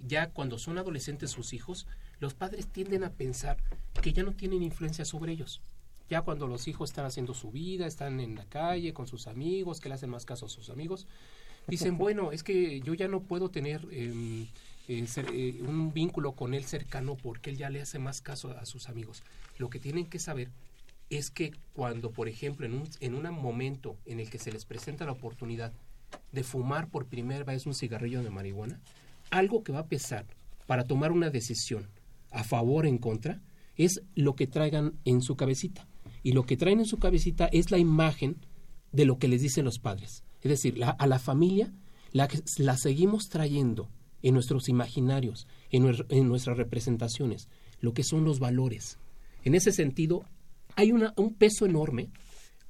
ya 0.00 0.28
cuando 0.28 0.58
son 0.58 0.76
adolescentes 0.76 1.30
sus 1.30 1.54
hijos, 1.54 1.86
los 2.20 2.34
padres 2.34 2.66
tienden 2.66 3.04
a 3.04 3.10
pensar 3.10 3.56
que 4.02 4.12
ya 4.12 4.22
no 4.22 4.32
tienen 4.32 4.62
influencia 4.62 5.06
sobre 5.06 5.32
ellos 5.32 5.62
ya 6.10 6.22
cuando 6.22 6.46
los 6.46 6.68
hijos 6.68 6.90
están 6.90 7.06
haciendo 7.06 7.34
su 7.34 7.50
vida, 7.50 7.86
están 7.86 8.20
en 8.20 8.34
la 8.34 8.44
calle 8.44 8.92
con 8.92 9.06
sus 9.06 9.26
amigos, 9.26 9.80
que 9.80 9.88
le 9.88 9.94
hacen 9.94 10.10
más 10.10 10.24
caso 10.24 10.46
a 10.46 10.48
sus 10.48 10.70
amigos, 10.70 11.06
dicen, 11.66 11.96
bueno, 11.98 12.32
es 12.32 12.42
que 12.42 12.80
yo 12.80 12.94
ya 12.94 13.08
no 13.08 13.22
puedo 13.22 13.50
tener 13.50 13.86
em, 13.90 14.46
eh, 14.88 15.06
eh, 15.32 15.62
un 15.66 15.92
vínculo 15.92 16.32
con 16.32 16.54
él 16.54 16.64
cercano 16.64 17.16
porque 17.16 17.50
él 17.50 17.56
ya 17.56 17.70
le 17.70 17.80
hace 17.80 17.98
más 17.98 18.20
caso 18.20 18.50
a 18.50 18.66
sus 18.66 18.88
amigos. 18.88 19.22
Lo 19.58 19.70
que 19.70 19.80
tienen 19.80 20.06
que 20.06 20.18
saber 20.18 20.50
es 21.10 21.30
que 21.30 21.52
cuando, 21.72 22.10
por 22.10 22.28
ejemplo, 22.28 22.66
en 22.66 22.74
un, 22.74 22.88
en 23.00 23.14
un 23.14 23.32
momento 23.34 23.96
en 24.04 24.20
el 24.20 24.30
que 24.30 24.38
se 24.38 24.52
les 24.52 24.64
presenta 24.64 25.06
la 25.06 25.12
oportunidad 25.12 25.72
de 26.32 26.44
fumar 26.44 26.88
por 26.88 27.06
primera 27.06 27.44
vez 27.44 27.66
un 27.66 27.74
cigarrillo 27.74 28.22
de 28.22 28.30
marihuana, 28.30 28.80
algo 29.30 29.64
que 29.64 29.72
va 29.72 29.80
a 29.80 29.86
pesar 29.86 30.26
para 30.66 30.84
tomar 30.84 31.12
una 31.12 31.30
decisión 31.30 31.88
a 32.30 32.44
favor 32.44 32.84
o 32.84 32.88
en 32.88 32.98
contra 32.98 33.40
es 33.76 34.02
lo 34.14 34.34
que 34.34 34.46
traigan 34.46 34.94
en 35.04 35.22
su 35.22 35.36
cabecita 35.36 35.86
y 36.24 36.32
lo 36.32 36.44
que 36.44 36.56
traen 36.56 36.80
en 36.80 36.86
su 36.86 36.96
cabecita 36.96 37.46
es 37.52 37.70
la 37.70 37.78
imagen 37.78 38.38
de 38.90 39.04
lo 39.04 39.18
que 39.18 39.28
les 39.28 39.42
dicen 39.42 39.64
los 39.64 39.78
padres. 39.78 40.24
Es 40.42 40.50
decir, 40.50 40.82
a 40.82 41.06
la 41.06 41.20
familia 41.20 41.72
la, 42.10 42.28
la 42.58 42.76
seguimos 42.76 43.28
trayendo 43.28 43.88
en 44.24 44.32
nuestros 44.32 44.70
imaginarios, 44.70 45.46
en, 45.70 46.28
nuestras 46.28 46.56
representaciones, 46.56 47.48
lo 47.80 47.92
que 47.92 48.02
son 48.02 48.24
los 48.24 48.40
valores. 48.40 48.98
En 49.44 49.54
ese 49.54 49.70
sentido, 49.70 50.24
hay 50.76 50.92
una, 50.92 51.12
un 51.16 51.34
peso 51.34 51.66
enorme 51.66 52.08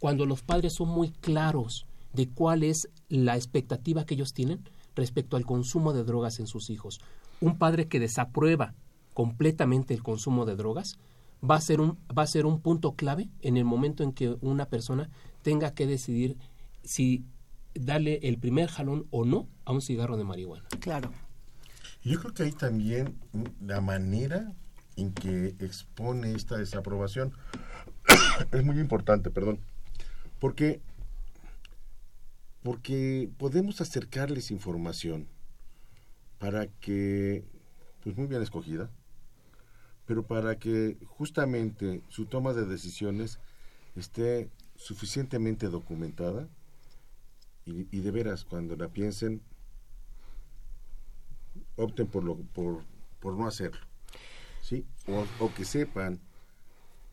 cuando 0.01 0.27
los 0.27 0.43
padres 0.43 0.75
son 0.75 0.89
muy 0.89 1.11
claros 1.11 1.87
de 2.13 2.29
cuál 2.29 2.65
es 2.65 2.89
la 3.09 3.37
expectativa 3.37 4.05
que 4.05 4.15
ellos 4.15 4.33
tienen 4.33 4.69
respecto 4.97 5.37
al 5.37 5.47
consumo 5.47 5.93
de 5.93 6.03
drogas 6.03 6.41
en 6.41 6.49
sus 6.49 6.71
hijos. 6.71 6.99
Un 7.41 7.57
padre 7.57 7.87
que 7.87 8.01
desaprueba 8.01 8.75
completamente 9.13 9.95
el 9.95 10.03
consumo 10.03 10.47
de 10.47 10.57
drogas 10.57 10.99
va 11.49 11.57
a 11.57 11.61
ser 11.61 11.81
un 11.81 11.99
va 12.17 12.23
a 12.23 12.27
ser 12.27 12.47
un 12.47 12.61
punto 12.61 12.95
clave 12.95 13.29
en 13.43 13.57
el 13.57 13.65
momento 13.65 14.03
en 14.03 14.13
que 14.13 14.37
una 14.41 14.67
persona 14.67 15.11
tenga 15.43 15.75
que 15.75 15.87
decidir 15.87 16.37
si 16.83 17.25
darle 17.75 18.21
el 18.23 18.39
primer 18.39 18.69
jalón 18.69 19.07
o 19.11 19.25
no 19.25 19.49
a 19.65 19.73
un 19.73 19.81
cigarro 19.81 20.17
de 20.17 20.25
marihuana. 20.25 20.65
Claro. 20.81 21.13
Yo 22.03 22.21
creo 22.21 22.35
que 22.35 22.43
hay 22.45 22.53
también 22.53 23.19
la 23.61 23.81
manera 23.81 24.53
en 24.97 25.13
que 25.13 25.57
expone 25.59 26.33
esta 26.33 26.57
desaprobación 26.57 27.33
es 28.53 28.65
muy 28.65 28.79
importante, 28.79 29.31
perdón, 29.31 29.59
porque 30.39 30.81
porque 32.63 33.31
podemos 33.37 33.81
acercarles 33.83 34.51
información 34.51 35.29
para 36.39 36.67
que 36.67 37.45
pues 38.03 38.17
muy 38.17 38.27
bien 38.27 38.43
escogida 38.43 38.91
pero 40.07 40.25
para 40.25 40.59
que 40.59 40.97
justamente 41.07 42.03
su 42.09 42.27
toma 42.27 42.53
de 42.53 42.67
decisiones 42.67 43.39
esté 43.97 44.51
suficientemente 44.77 45.69
documentada 45.69 46.49
y, 47.67 48.01
de 48.01 48.11
veras, 48.11 48.45
cuando 48.45 48.77
la 48.77 48.89
piensen, 48.89 49.41
opten 51.77 52.07
por, 52.07 52.23
lo, 52.23 52.37
por, 52.37 52.83
por 53.21 53.35
no 53.35 53.47
hacerlo. 53.47 53.81
¿sí? 54.61 54.85
O, 55.07 55.25
o 55.41 55.55
que 55.55 55.65
sepan 55.65 56.21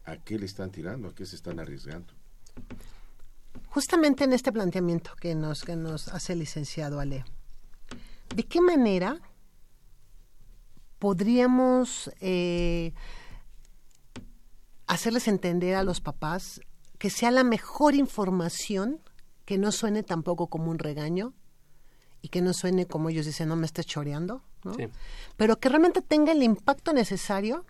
a 0.04 0.18
qué 0.18 0.38
le 0.38 0.46
están 0.46 0.72
tirando, 0.72 1.08
a 1.08 1.16
qué 1.16 1.26
se 1.26 1.38
están 1.38 1.60
arriesgando. 1.60 2.14
Justamente 3.70 4.26
en 4.26 4.34
este 4.34 4.52
planteamiento 4.52 5.16
que 5.16 5.36
nos, 5.36 5.64
que 5.64 5.78
nos 5.78 6.10
hace 6.10 6.34
el 6.34 6.40
licenciado 6.40 7.00
Ale, 7.00 7.24
¿de 8.36 8.44
qué 8.44 8.60
manera 8.60 9.22
podríamos 11.02 12.12
eh, 12.22 12.94
hacerles 14.86 15.28
entender 15.28 15.74
a 15.74 15.84
los 15.84 16.00
papás 16.00 16.62
que 17.00 17.10
sea 17.10 17.32
la 17.32 17.44
mejor 17.44 17.96
información, 17.96 19.00
que 19.46 19.58
no 19.58 19.72
suene 19.72 20.04
tampoco 20.04 20.46
como 20.46 20.70
un 20.70 20.78
regaño 20.78 21.34
y 22.22 22.30
que 22.30 22.44
no 22.44 22.54
suene 22.54 22.86
como 22.86 23.10
ellos 23.10 23.26
dicen, 23.26 23.50
no 23.50 23.56
me 23.56 23.66
estés 23.66 23.88
choreando, 23.88 24.44
pero 25.38 25.60
que 25.60 25.70
realmente 25.70 26.04
tenga 26.04 26.34
el 26.34 26.44
impacto 26.44 26.94
necesario 26.94 27.66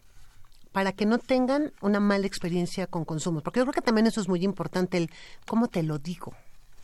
para 0.74 0.92
que 0.92 1.06
no 1.06 1.18
tengan 1.18 1.72
una 1.80 2.02
mala 2.02 2.28
experiencia 2.28 2.86
con 2.86 3.06
consumos. 3.06 3.44
Porque 3.44 3.62
yo 3.62 3.64
creo 3.64 3.74
que 3.74 3.82
también 3.82 4.08
eso 4.08 4.20
es 4.20 4.28
muy 4.28 4.44
importante, 4.44 4.98
el 4.98 5.10
cómo 5.48 5.70
te 5.70 5.84
lo 5.84 6.00
digo. 6.00 6.34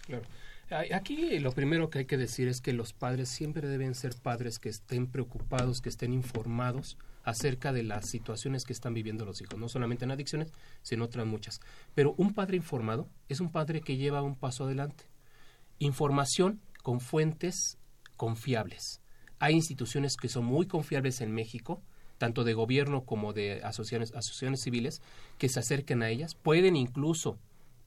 Claro. 0.05 0.23
Aquí 0.69 1.39
lo 1.39 1.53
primero 1.53 1.89
que 1.89 1.99
hay 1.99 2.05
que 2.05 2.17
decir 2.17 2.49
es 2.49 2.59
que 2.59 2.73
los 2.73 2.91
padres 2.91 3.29
siempre 3.29 3.69
deben 3.69 3.95
ser 3.95 4.13
padres 4.21 4.59
que 4.59 4.67
estén 4.67 5.07
preocupados, 5.07 5.79
que 5.79 5.87
estén 5.87 6.11
informados 6.11 6.97
acerca 7.23 7.71
de 7.71 7.83
las 7.83 8.09
situaciones 8.09 8.65
que 8.65 8.73
están 8.73 8.93
viviendo 8.93 9.23
los 9.23 9.41
hijos, 9.41 9.57
no 9.57 9.69
solamente 9.69 10.03
en 10.03 10.11
adicciones, 10.11 10.51
sino 10.81 11.05
otras 11.05 11.25
muchas. 11.25 11.61
Pero 11.95 12.15
un 12.17 12.33
padre 12.33 12.57
informado 12.57 13.07
es 13.29 13.39
un 13.39 13.51
padre 13.51 13.79
que 13.79 13.95
lleva 13.95 14.21
un 14.21 14.35
paso 14.35 14.65
adelante. 14.65 15.05
Información 15.79 16.59
con 16.83 16.99
fuentes 16.99 17.77
confiables. 18.17 19.01
Hay 19.39 19.55
instituciones 19.55 20.17
que 20.17 20.29
son 20.29 20.45
muy 20.45 20.67
confiables 20.67 21.21
en 21.21 21.31
México, 21.31 21.81
tanto 22.17 22.43
de 22.43 22.53
gobierno 22.53 23.05
como 23.05 23.31
de 23.31 23.61
asociaciones, 23.63 24.13
asociaciones 24.15 24.61
civiles, 24.61 25.01
que 25.37 25.49
se 25.49 25.59
acerquen 25.59 26.03
a 26.03 26.09
ellas. 26.09 26.35
Pueden 26.35 26.75
incluso, 26.75 27.37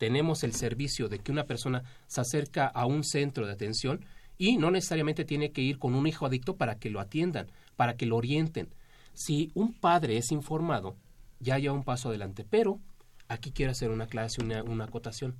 tenemos 0.01 0.45
el 0.45 0.55
servicio 0.55 1.11
de 1.11 1.19
que 1.19 1.31
una 1.31 1.45
persona 1.45 1.83
se 2.07 2.23
acerca 2.23 2.67
a 2.67 2.87
un 2.87 3.05
centro 3.05 3.47
de 3.47 3.53
atención 3.53 4.07
y 4.39 4.57
no 4.57 4.71
necesariamente 4.71 5.27
tiene 5.27 5.53
que 5.53 5.61
ir 5.61 5.79
con 5.79 5.95
un 5.95 6.07
hijo 6.07 6.25
adicto 6.25 6.57
para 6.57 6.79
que 6.79 6.89
lo 6.89 7.01
atiendan, 7.01 7.53
para 7.77 7.99
que 7.99 8.07
lo 8.07 8.17
orienten. 8.17 8.71
Si 9.13 9.51
un 9.53 9.75
padre 9.75 10.17
es 10.17 10.33
informado, 10.33 10.97
ya 11.39 11.59
lleva 11.59 11.75
un 11.75 11.85
paso 11.85 12.09
adelante. 12.09 12.47
Pero 12.49 12.81
aquí 13.29 13.53
quiero 13.53 13.73
hacer 13.73 13.91
una 13.91 14.07
clase, 14.07 14.43
una, 14.43 14.63
una 14.63 14.85
acotación. 14.85 15.37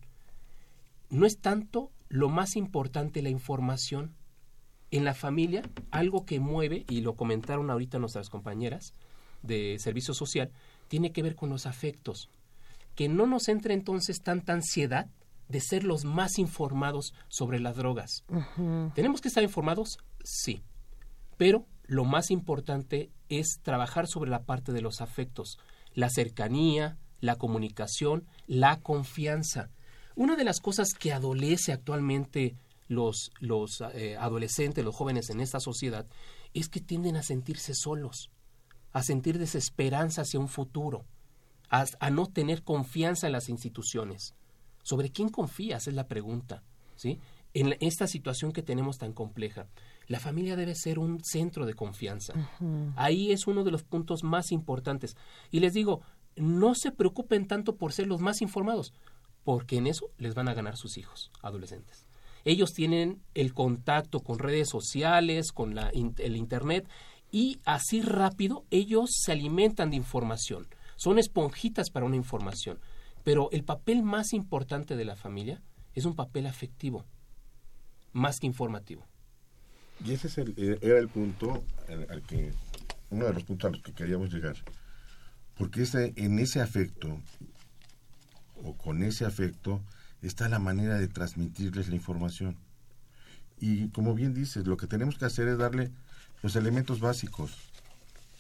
No 1.09 1.25
es 1.25 1.39
tanto 1.39 1.91
lo 2.11 2.29
más 2.29 2.55
importante 2.55 3.23
la 3.23 3.31
información, 3.31 4.15
en 4.91 5.07
la 5.07 5.15
familia, 5.15 5.63
algo 5.91 6.27
que 6.27 6.39
mueve, 6.39 6.85
y 6.91 7.01
lo 7.01 7.15
comentaron 7.15 7.71
ahorita 7.71 7.99
nuestras 7.99 8.29
compañeras 8.29 8.93
de 9.41 9.79
servicio 9.79 10.13
social, 10.13 10.51
tiene 10.89 11.13
que 11.13 11.23
ver 11.23 11.35
con 11.35 11.49
los 11.49 11.65
afectos. 11.65 12.29
Que 12.95 13.09
no 13.09 13.27
nos 13.27 13.49
entre 13.49 13.75
entonces 13.75 14.23
tanta 14.23 14.53
ansiedad 14.53 15.09
de 15.49 15.61
ser 15.61 15.85
los 15.85 16.05
más 16.05 16.39
informados 16.39 17.13
sobre 17.29 17.59
las 17.59 17.77
drogas. 17.77 18.25
¿Tenemos 18.95 19.21
que 19.21 19.29
estar 19.29 19.43
informados? 19.43 19.99
Sí. 20.23 20.63
Pero 21.37 21.67
lo 21.85 22.05
más 22.05 22.31
importante 22.31 23.11
es 23.29 23.59
trabajar 23.63 24.07
sobre 24.07 24.31
la 24.31 24.45
parte 24.45 24.73
de 24.73 24.81
los 24.81 25.01
afectos, 25.01 25.59
la 25.93 26.09
cercanía, 26.09 26.99
la 27.21 27.37
comunicación, 27.37 28.27
la 28.47 28.81
confianza. 28.81 29.71
Una 30.15 30.37
de 30.37 30.45
las 30.45 30.61
cosas 30.61 30.95
que 30.95 31.13
adolece 31.13 31.73
actualmente 31.73 32.55
los, 32.89 33.33
los 33.41 33.83
eh, 33.95 34.17
adolescentes, 34.17 34.85
los 34.85 34.95
jóvenes 34.95 35.31
en 35.31 35.41
esta 35.41 35.61
sociedad, 35.61 36.07
es 36.55 36.69
que 36.69 36.81
tienden 36.81 37.17
a 37.17 37.23
sentirse 37.23 37.75
solos, 37.75 38.31
a 38.93 39.03
sentir 39.03 39.39
desesperanza 39.39 40.23
hacia 40.23 40.41
un 40.41 40.49
futuro, 40.49 41.05
a, 41.71 42.11
no 42.11 42.27
tener 42.27 42.63
confianza 42.63 43.27
en 43.27 43.33
las 43.33 43.49
instituciones. 43.49 44.35
¿Sobre 44.83 45.11
quién 45.11 45.29
confías? 45.29 45.87
Es 45.87 45.95
la 45.95 46.09
pregunta. 46.09 46.63
¿sí? 46.97 47.19
En 47.55 47.77
esta 47.81 48.07
situación 48.07 48.53
que 48.53 48.63
tenemos 48.63 48.99
tan 48.99 49.13
compleja, 49.13 49.67
la 50.07 50.21
familia 50.21 50.57
debe 50.57 50.75
ser 50.75 50.99
un 50.99 51.23
centro 51.23 51.67
de 51.67 51.75
confianza. 51.75 52.35
Ahí 52.97 53.33
es 53.33 53.47
uno 53.47 53.65
de 53.65 53.71
los 53.71 53.85
puntos 53.85 54.25
más 54.25 54.51
importantes. 54.53 55.17
Y 55.51 55.61
les 55.61 55.73
digo, 55.73 56.03
no 56.37 56.75
se 56.75 56.91
preocupen 56.91 57.47
tanto 57.47 57.77
por 57.77 57.93
ser 57.93 58.07
los 58.07 58.21
más 58.21 58.43
informados, 58.43 58.93
porque 59.45 59.77
en 59.77 59.87
eso 59.87 60.11
les 60.19 60.35
van 60.35 60.49
a 60.49 60.55
ganar 60.55 60.77
sus 60.77 60.99
hijos 60.99 61.31
adolescentes 61.43 62.07
ellos 62.45 62.73
tienen 62.73 63.21
el 63.35 63.55
contacto 63.55 64.21
con 64.21 64.39
redes 64.39 64.69
sociales, 64.69 65.53
con 65.53 65.75
la, 65.75 65.91
el 65.91 66.37
Internet, 66.37 66.89
y 67.31 67.61
así 67.65 68.03
rápido 68.03 68.65
ellos 68.71 69.11
se 69.13 69.33
alimentan 69.33 69.91
de 69.91 69.97
información. 69.97 70.67
Son 71.01 71.19
esponjitas 71.19 71.89
para 71.89 72.05
una 72.05 72.17
información. 72.17 72.79
Pero 73.25 73.49
el 73.53 73.65
papel 73.65 74.03
más 74.03 74.35
importante 74.35 74.97
de 74.97 75.07
la 75.07 75.17
familia 75.17 75.63
es 75.95 76.05
un 76.05 76.15
papel 76.15 76.47
afectivo, 76.47 77.07
más 78.13 78.39
que 78.39 78.47
informativo. 78.47 79.07
Y 80.05 80.13
ese 80.13 80.27
es 80.27 80.37
el, 80.37 80.53
eh, 80.59 80.79
era 80.83 80.99
el 80.99 81.09
punto 81.09 81.65
al, 81.89 82.21
que, 82.21 82.53
uno 83.09 83.25
de 83.25 83.33
los 83.33 83.45
puntos 83.45 83.69
a 83.69 83.73
los 83.73 83.83
que 83.83 83.95
queríamos 83.95 84.31
llegar. 84.31 84.57
Porque 85.57 85.85
ese, 85.85 86.13
en 86.17 86.39
ese 86.39 86.61
afecto, 86.61 87.19
o 88.63 88.77
con 88.77 89.03
ese 89.03 89.25
afecto, 89.25 89.81
está 90.21 90.51
la 90.51 90.59
manera 90.59 90.99
de 90.99 91.09
transmitirles 91.09 91.89
la 91.89 91.95
información. 91.95 92.59
Y 93.59 93.89
como 93.89 94.13
bien 94.13 94.35
dices, 94.35 94.67
lo 94.67 94.77
que 94.77 94.87
tenemos 94.87 95.17
que 95.17 95.25
hacer 95.25 95.49
es 95.49 95.57
darle 95.57 95.93
los 96.43 96.57
elementos 96.57 97.01
básicos, 97.01 97.70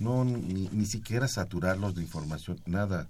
no 0.01 0.25
ni, 0.25 0.69
ni 0.73 0.87
siquiera 0.87 1.29
saturarlos 1.29 1.95
de 1.95 2.03
información, 2.03 2.61
nada, 2.67 3.09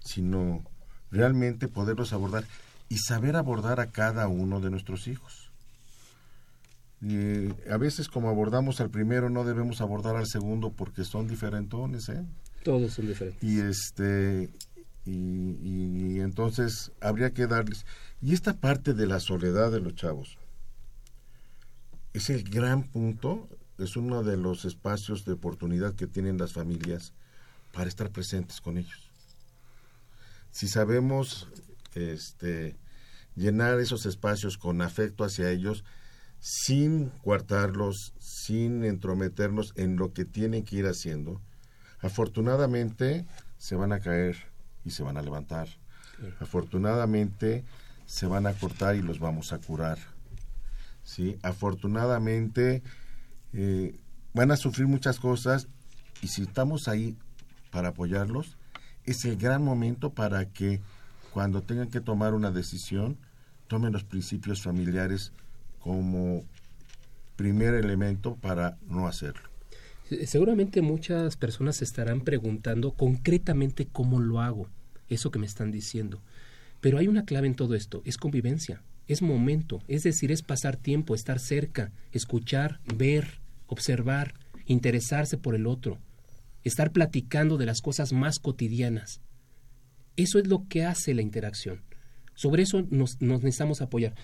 sino 0.00 0.62
realmente 1.10 1.68
poderlos 1.68 2.12
abordar 2.12 2.44
y 2.88 2.98
saber 2.98 3.36
abordar 3.36 3.80
a 3.80 3.90
cada 3.90 4.28
uno 4.28 4.60
de 4.60 4.70
nuestros 4.70 5.08
hijos. 5.08 5.50
a 7.70 7.76
veces 7.76 8.08
como 8.08 8.28
abordamos 8.28 8.80
al 8.80 8.90
primero 8.90 9.30
no 9.30 9.44
debemos 9.44 9.80
abordar 9.80 10.16
al 10.16 10.26
segundo 10.26 10.70
porque 10.70 11.04
son 11.04 11.28
diferentones, 11.28 12.08
¿eh? 12.08 12.24
Todos 12.62 12.94
son 12.94 13.06
diferentes. 13.06 13.42
Y 13.42 13.60
este 13.60 14.50
y, 15.04 16.18
entonces 16.20 16.90
habría 17.00 17.30
que 17.30 17.46
darles. 17.46 17.86
Y 18.20 18.34
esta 18.34 18.54
parte 18.54 18.92
de 18.92 19.06
la 19.06 19.20
soledad 19.20 19.70
de 19.70 19.80
los 19.80 19.94
chavos 19.94 20.36
es 22.12 22.30
el 22.30 22.42
gran 22.42 22.82
punto, 22.82 23.48
es 23.78 23.96
uno 23.96 24.22
de 24.22 24.36
los 24.36 24.64
espacios 24.64 25.24
de 25.24 25.32
oportunidad 25.32 25.94
que 25.94 26.06
tienen 26.06 26.38
las 26.38 26.52
familias 26.52 27.12
para 27.72 27.88
estar 27.88 28.10
presentes 28.10 28.60
con 28.60 28.78
ellos. 28.78 29.10
Si 30.50 30.68
sabemos 30.68 31.48
este, 31.94 32.76
llenar 33.34 33.78
esos 33.78 34.06
espacios 34.06 34.56
con 34.56 34.80
afecto 34.80 35.24
hacia 35.24 35.50
ellos, 35.50 35.84
sin 36.40 37.10
coartarlos, 37.22 38.14
sin 38.18 38.84
entrometernos 38.84 39.72
en 39.76 39.96
lo 39.96 40.12
que 40.12 40.24
tienen 40.24 40.64
que 40.64 40.76
ir 40.76 40.86
haciendo, 40.86 41.40
afortunadamente 42.00 43.26
se 43.58 43.74
van 43.74 43.92
a 43.92 44.00
caer 44.00 44.36
y 44.84 44.90
se 44.90 45.02
van 45.02 45.16
a 45.16 45.22
levantar. 45.22 45.68
Afortunadamente 46.40 47.64
se 48.06 48.26
van 48.26 48.46
a 48.46 48.54
cortar 48.54 48.96
y 48.96 49.02
los 49.02 49.18
vamos 49.18 49.52
a 49.52 49.58
curar. 49.58 49.98
¿sí? 51.02 51.38
Afortunadamente 51.42 52.82
eh, 53.58 53.98
van 54.34 54.50
a 54.50 54.56
sufrir 54.56 54.86
muchas 54.86 55.18
cosas 55.18 55.66
y 56.20 56.28
si 56.28 56.42
estamos 56.42 56.88
ahí 56.88 57.16
para 57.70 57.88
apoyarlos, 57.88 58.58
es 59.04 59.24
el 59.24 59.36
gran 59.36 59.62
momento 59.62 60.10
para 60.10 60.50
que 60.50 60.82
cuando 61.32 61.62
tengan 61.62 61.88
que 61.88 62.02
tomar 62.02 62.34
una 62.34 62.50
decisión, 62.50 63.16
tomen 63.66 63.94
los 63.94 64.04
principios 64.04 64.60
familiares 64.62 65.32
como 65.80 66.44
primer 67.36 67.74
elemento 67.74 68.36
para 68.36 68.76
no 68.88 69.06
hacerlo. 69.06 69.48
Seguramente 70.26 70.82
muchas 70.82 71.36
personas 71.36 71.80
estarán 71.80 72.20
preguntando 72.20 72.92
concretamente 72.92 73.86
cómo 73.90 74.20
lo 74.20 74.40
hago, 74.40 74.68
eso 75.08 75.30
que 75.30 75.38
me 75.38 75.46
están 75.46 75.70
diciendo. 75.70 76.20
Pero 76.82 76.98
hay 76.98 77.08
una 77.08 77.24
clave 77.24 77.46
en 77.46 77.54
todo 77.54 77.74
esto, 77.74 78.02
es 78.04 78.18
convivencia, 78.18 78.82
es 79.08 79.22
momento, 79.22 79.82
es 79.88 80.02
decir, 80.02 80.30
es 80.30 80.42
pasar 80.42 80.76
tiempo, 80.76 81.14
estar 81.14 81.38
cerca, 81.38 81.90
escuchar, 82.12 82.80
ver, 82.94 83.40
observar, 83.66 84.34
interesarse 84.66 85.38
por 85.38 85.54
el 85.54 85.66
otro, 85.66 85.98
estar 86.64 86.92
platicando 86.92 87.56
de 87.56 87.66
las 87.66 87.80
cosas 87.80 88.12
más 88.12 88.38
cotidianas. 88.38 89.20
Eso 90.16 90.38
es 90.38 90.46
lo 90.46 90.66
que 90.68 90.84
hace 90.84 91.14
la 91.14 91.22
interacción. 91.22 91.82
Sobre 92.34 92.62
eso 92.62 92.82
nos, 92.90 93.20
necesitamos 93.20 93.80
apoyar. 93.82 94.14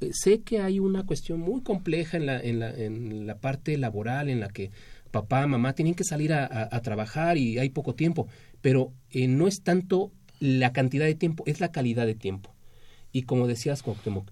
Eh, 0.00 0.10
sé 0.12 0.40
que 0.40 0.60
hay 0.60 0.78
una 0.78 1.04
cuestión 1.04 1.40
muy 1.40 1.62
compleja 1.62 2.16
en 2.16 2.26
la, 2.26 2.40
en 2.40 2.58
la, 2.58 2.70
en 2.70 3.26
la 3.26 3.38
parte 3.38 3.76
laboral 3.76 4.28
en 4.28 4.40
la 4.40 4.48
que 4.48 4.70
papá, 5.10 5.46
mamá 5.46 5.74
tienen 5.74 5.94
que 5.94 6.04
salir 6.04 6.32
a, 6.32 6.80
trabajar 6.82 7.36
y 7.36 7.58
hay 7.58 7.70
poco 7.70 7.94
tiempo, 7.94 8.28
pero 8.60 8.92
eh, 9.10 9.28
no 9.28 9.48
es 9.48 9.62
tanto 9.62 10.12
la 10.38 10.72
cantidad 10.72 11.04
de 11.04 11.14
tiempo, 11.14 11.42
es 11.46 11.60
la 11.60 11.72
calidad 11.72 12.06
de 12.06 12.14
tiempo. 12.14 12.54
Y 13.12 13.22
como 13.22 13.46
decías, 13.46 13.82
Cuauhtémoc, 13.82 14.30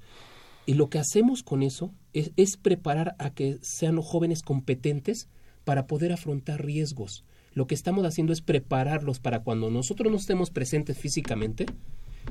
Y 0.66 0.74
lo 0.74 0.88
que 0.88 0.98
hacemos 0.98 1.42
con 1.42 1.62
eso 1.62 1.92
es, 2.18 2.32
es 2.36 2.56
preparar 2.56 3.14
a 3.18 3.30
que 3.30 3.58
sean 3.62 4.00
jóvenes 4.00 4.42
competentes 4.42 5.28
para 5.64 5.86
poder 5.86 6.12
afrontar 6.12 6.64
riesgos. 6.64 7.24
Lo 7.52 7.66
que 7.66 7.74
estamos 7.74 8.04
haciendo 8.04 8.32
es 8.32 8.40
prepararlos 8.40 9.20
para 9.20 9.42
cuando 9.42 9.70
nosotros 9.70 10.10
no 10.10 10.18
estemos 10.18 10.50
presentes 10.50 10.96
físicamente, 10.98 11.66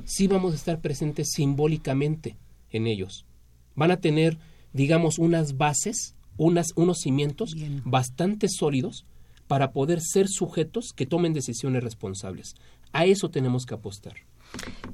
sí 0.04 0.26
vamos 0.26 0.52
a 0.52 0.56
estar 0.56 0.80
presentes 0.80 1.30
simbólicamente 1.32 2.36
en 2.70 2.86
ellos. 2.86 3.26
Van 3.74 3.90
a 3.90 4.00
tener, 4.00 4.38
digamos, 4.72 5.18
unas 5.18 5.56
bases, 5.56 6.14
unas, 6.36 6.68
unos 6.76 6.98
cimientos 6.98 7.54
bastante 7.84 8.48
sólidos 8.48 9.04
para 9.46 9.72
poder 9.72 10.00
ser 10.00 10.28
sujetos 10.28 10.92
que 10.94 11.06
tomen 11.06 11.32
decisiones 11.32 11.82
responsables. 11.82 12.54
A 12.92 13.06
eso 13.06 13.30
tenemos 13.30 13.66
que 13.66 13.74
apostar. 13.74 14.14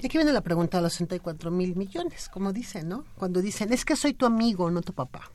Y 0.01 0.05
aquí 0.05 0.17
viene 0.17 0.33
la 0.33 0.41
pregunta 0.41 0.77
de 0.77 0.83
los 0.83 0.93
64 0.93 1.51
mil 1.51 1.75
millones, 1.75 2.29
como 2.29 2.53
dicen, 2.53 2.89
¿no? 2.89 3.05
Cuando 3.17 3.41
dicen, 3.41 3.71
es 3.73 3.85
que 3.85 3.95
soy 3.95 4.13
tu 4.13 4.25
amigo, 4.25 4.69
no 4.69 4.81
tu 4.81 4.93
papá. 4.93 5.31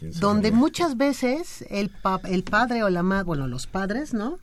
Donde 0.00 0.50
muchas 0.50 0.96
veces 0.96 1.64
el, 1.68 1.92
el 2.24 2.44
padre 2.44 2.82
o 2.82 2.88
la 2.88 3.02
madre, 3.02 3.24
bueno, 3.24 3.46
los 3.46 3.66
padres, 3.66 4.14
¿no? 4.14 4.38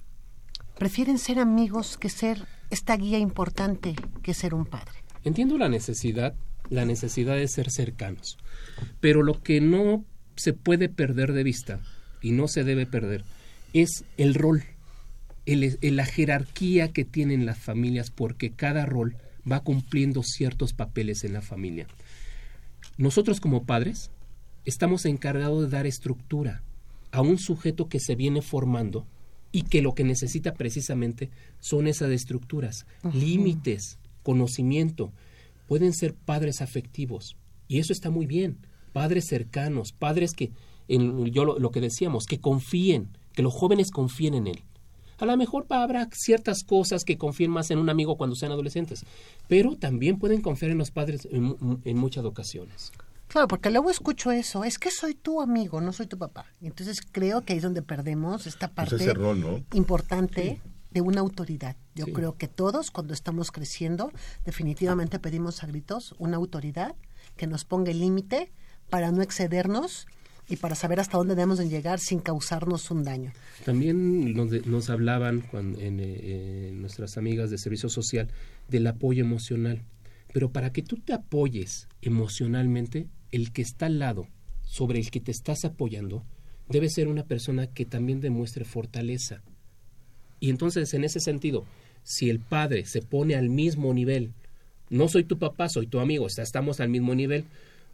Prefieren 0.77 1.17
ser 1.17 1.39
amigos 1.39 1.97
que 1.97 2.09
ser 2.09 2.45
esta 2.69 2.95
guía 2.95 3.17
importante 3.17 3.95
que 4.21 4.33
ser 4.33 4.53
un 4.53 4.65
padre. 4.65 5.03
Entiendo 5.23 5.57
la 5.57 5.69
necesidad, 5.69 6.35
la 6.69 6.85
necesidad 6.85 7.35
de 7.35 7.47
ser 7.47 7.71
cercanos, 7.71 8.37
pero 8.99 9.23
lo 9.23 9.41
que 9.41 9.59
no 9.59 10.05
se 10.35 10.53
puede 10.53 10.87
perder 10.87 11.33
de 11.33 11.43
vista 11.43 11.79
y 12.21 12.31
no 12.31 12.47
se 12.47 12.63
debe 12.63 12.85
perder 12.85 13.25
es 13.73 14.05
el 14.17 14.35
rol, 14.35 14.63
el, 15.45 15.77
la 15.81 16.05
jerarquía 16.05 16.91
que 16.91 17.05
tienen 17.05 17.45
las 17.45 17.57
familias, 17.57 18.11
porque 18.11 18.51
cada 18.51 18.85
rol 18.85 19.17
va 19.49 19.61
cumpliendo 19.61 20.23
ciertos 20.23 20.73
papeles 20.73 21.23
en 21.23 21.33
la 21.33 21.41
familia. 21.41 21.87
Nosotros 22.97 23.39
como 23.39 23.63
padres 23.63 24.11
estamos 24.65 25.05
encargados 25.05 25.63
de 25.63 25.69
dar 25.69 25.87
estructura 25.87 26.61
a 27.11 27.21
un 27.21 27.37
sujeto 27.37 27.87
que 27.87 27.99
se 27.99 28.15
viene 28.15 28.41
formando 28.41 29.05
y 29.51 29.63
que 29.63 29.81
lo 29.81 29.93
que 29.93 30.03
necesita 30.03 30.53
precisamente 30.53 31.29
son 31.59 31.87
esas 31.87 32.11
estructuras, 32.11 32.85
límites, 33.13 33.97
conocimiento. 34.21 35.11
Pueden 35.67 35.93
ser 35.93 36.13
padres 36.13 36.61
afectivos 36.61 37.35
y 37.67 37.79
eso 37.79 37.93
está 37.93 38.09
muy 38.09 38.25
bien, 38.25 38.57
padres 38.93 39.27
cercanos, 39.27 39.93
padres 39.93 40.33
que, 40.33 40.51
en, 40.87 41.25
yo 41.27 41.45
lo, 41.45 41.71
que 41.71 41.81
decíamos, 41.81 42.25
que 42.25 42.39
confíen, 42.39 43.09
que 43.33 43.43
los 43.43 43.53
jóvenes 43.53 43.91
confíen 43.91 44.33
en 44.33 44.47
él. 44.47 44.63
A 45.19 45.25
lo 45.25 45.37
mejor 45.37 45.65
habrá 45.69 46.07
ciertas 46.13 46.63
cosas 46.63 47.03
que 47.03 47.17
confíen 47.17 47.51
más 47.51 47.71
en 47.71 47.77
un 47.77 47.89
amigo 47.89 48.17
cuando 48.17 48.35
sean 48.35 48.51
adolescentes, 48.51 49.05
pero 49.47 49.75
también 49.75 50.17
pueden 50.17 50.41
confiar 50.41 50.71
en 50.71 50.77
los 50.77 50.91
padres 50.91 51.27
en 51.31 51.97
muchas 51.97 52.25
ocasiones. 52.25 52.91
Claro, 53.29 53.47
porque 53.47 53.69
luego 53.69 53.91
escucho 53.91 54.31
eso, 54.31 54.63
es 54.63 54.79
que 54.79 54.89
soy 54.89 55.13
tu 55.13 55.39
amigo, 55.39 55.81
no 55.81 55.93
soy 55.93 56.07
tu 56.07 56.17
papá. 56.17 56.47
Entonces 56.61 56.99
creo 57.11 57.41
que 57.41 57.53
ahí 57.53 57.57
es 57.57 57.63
donde 57.63 57.83
perdemos 57.83 58.47
esta 58.47 58.69
pues 58.71 58.89
parte 58.89 59.13
importante 59.75 60.59
de 60.89 61.01
una 61.01 61.21
autoridad. 61.21 61.75
Yo 61.93 62.07
creo 62.07 62.37
que 62.37 62.47
todos 62.47 62.89
cuando 62.89 63.13
estamos 63.13 63.51
creciendo 63.51 64.11
definitivamente 64.45 65.19
pedimos 65.19 65.63
a 65.63 65.67
gritos 65.67 66.15
una 66.17 66.37
autoridad 66.37 66.95
que 67.37 67.45
nos 67.45 67.65
ponga 67.65 67.91
el 67.91 67.99
límite 67.99 68.51
para 68.89 69.11
no 69.11 69.21
excedernos 69.21 70.07
y 70.49 70.57
para 70.57 70.75
saber 70.75 70.99
hasta 70.99 71.17
dónde 71.17 71.35
debemos 71.35 71.59
de 71.59 71.69
llegar 71.69 71.99
sin 71.99 72.19
causarnos 72.19 72.89
un 72.89 73.03
daño. 73.03 73.31
También 73.65 74.33
nos, 74.33 74.89
hablaban 74.89 75.43
en, 75.53 75.99
eh, 76.01 76.71
nuestras 76.73 77.17
amigas 77.17 77.51
de 77.51 77.57
servicio 77.57 77.89
social 77.89 78.29
del 78.67 78.87
apoyo 78.87 79.23
emocional. 79.23 79.83
Pero 80.33 80.51
para 80.51 80.71
que 80.71 80.81
tú 80.81 80.97
te 80.97 81.13
apoyes 81.13 81.87
emocionalmente, 82.01 83.07
el 83.31 83.51
que 83.51 83.61
está 83.61 83.85
al 83.85 83.99
lado, 83.99 84.27
sobre 84.63 84.99
el 84.99 85.11
que 85.11 85.19
te 85.19 85.31
estás 85.31 85.65
apoyando, 85.65 86.23
debe 86.67 86.89
ser 86.89 87.07
una 87.07 87.23
persona 87.23 87.67
que 87.67 87.85
también 87.85 88.19
demuestre 88.21 88.65
fortaleza. 88.65 89.41
Y 90.39 90.49
entonces, 90.49 90.93
en 90.93 91.03
ese 91.03 91.19
sentido, 91.19 91.65
si 92.03 92.29
el 92.29 92.39
padre 92.39 92.85
se 92.85 93.01
pone 93.01 93.35
al 93.35 93.49
mismo 93.49 93.93
nivel, 93.93 94.33
no 94.89 95.07
soy 95.07 95.23
tu 95.23 95.37
papá, 95.37 95.69
soy 95.69 95.87
tu 95.87 95.99
amigo, 95.99 96.27
estamos 96.27 96.79
al 96.79 96.89
mismo 96.89 97.13
nivel, 97.13 97.45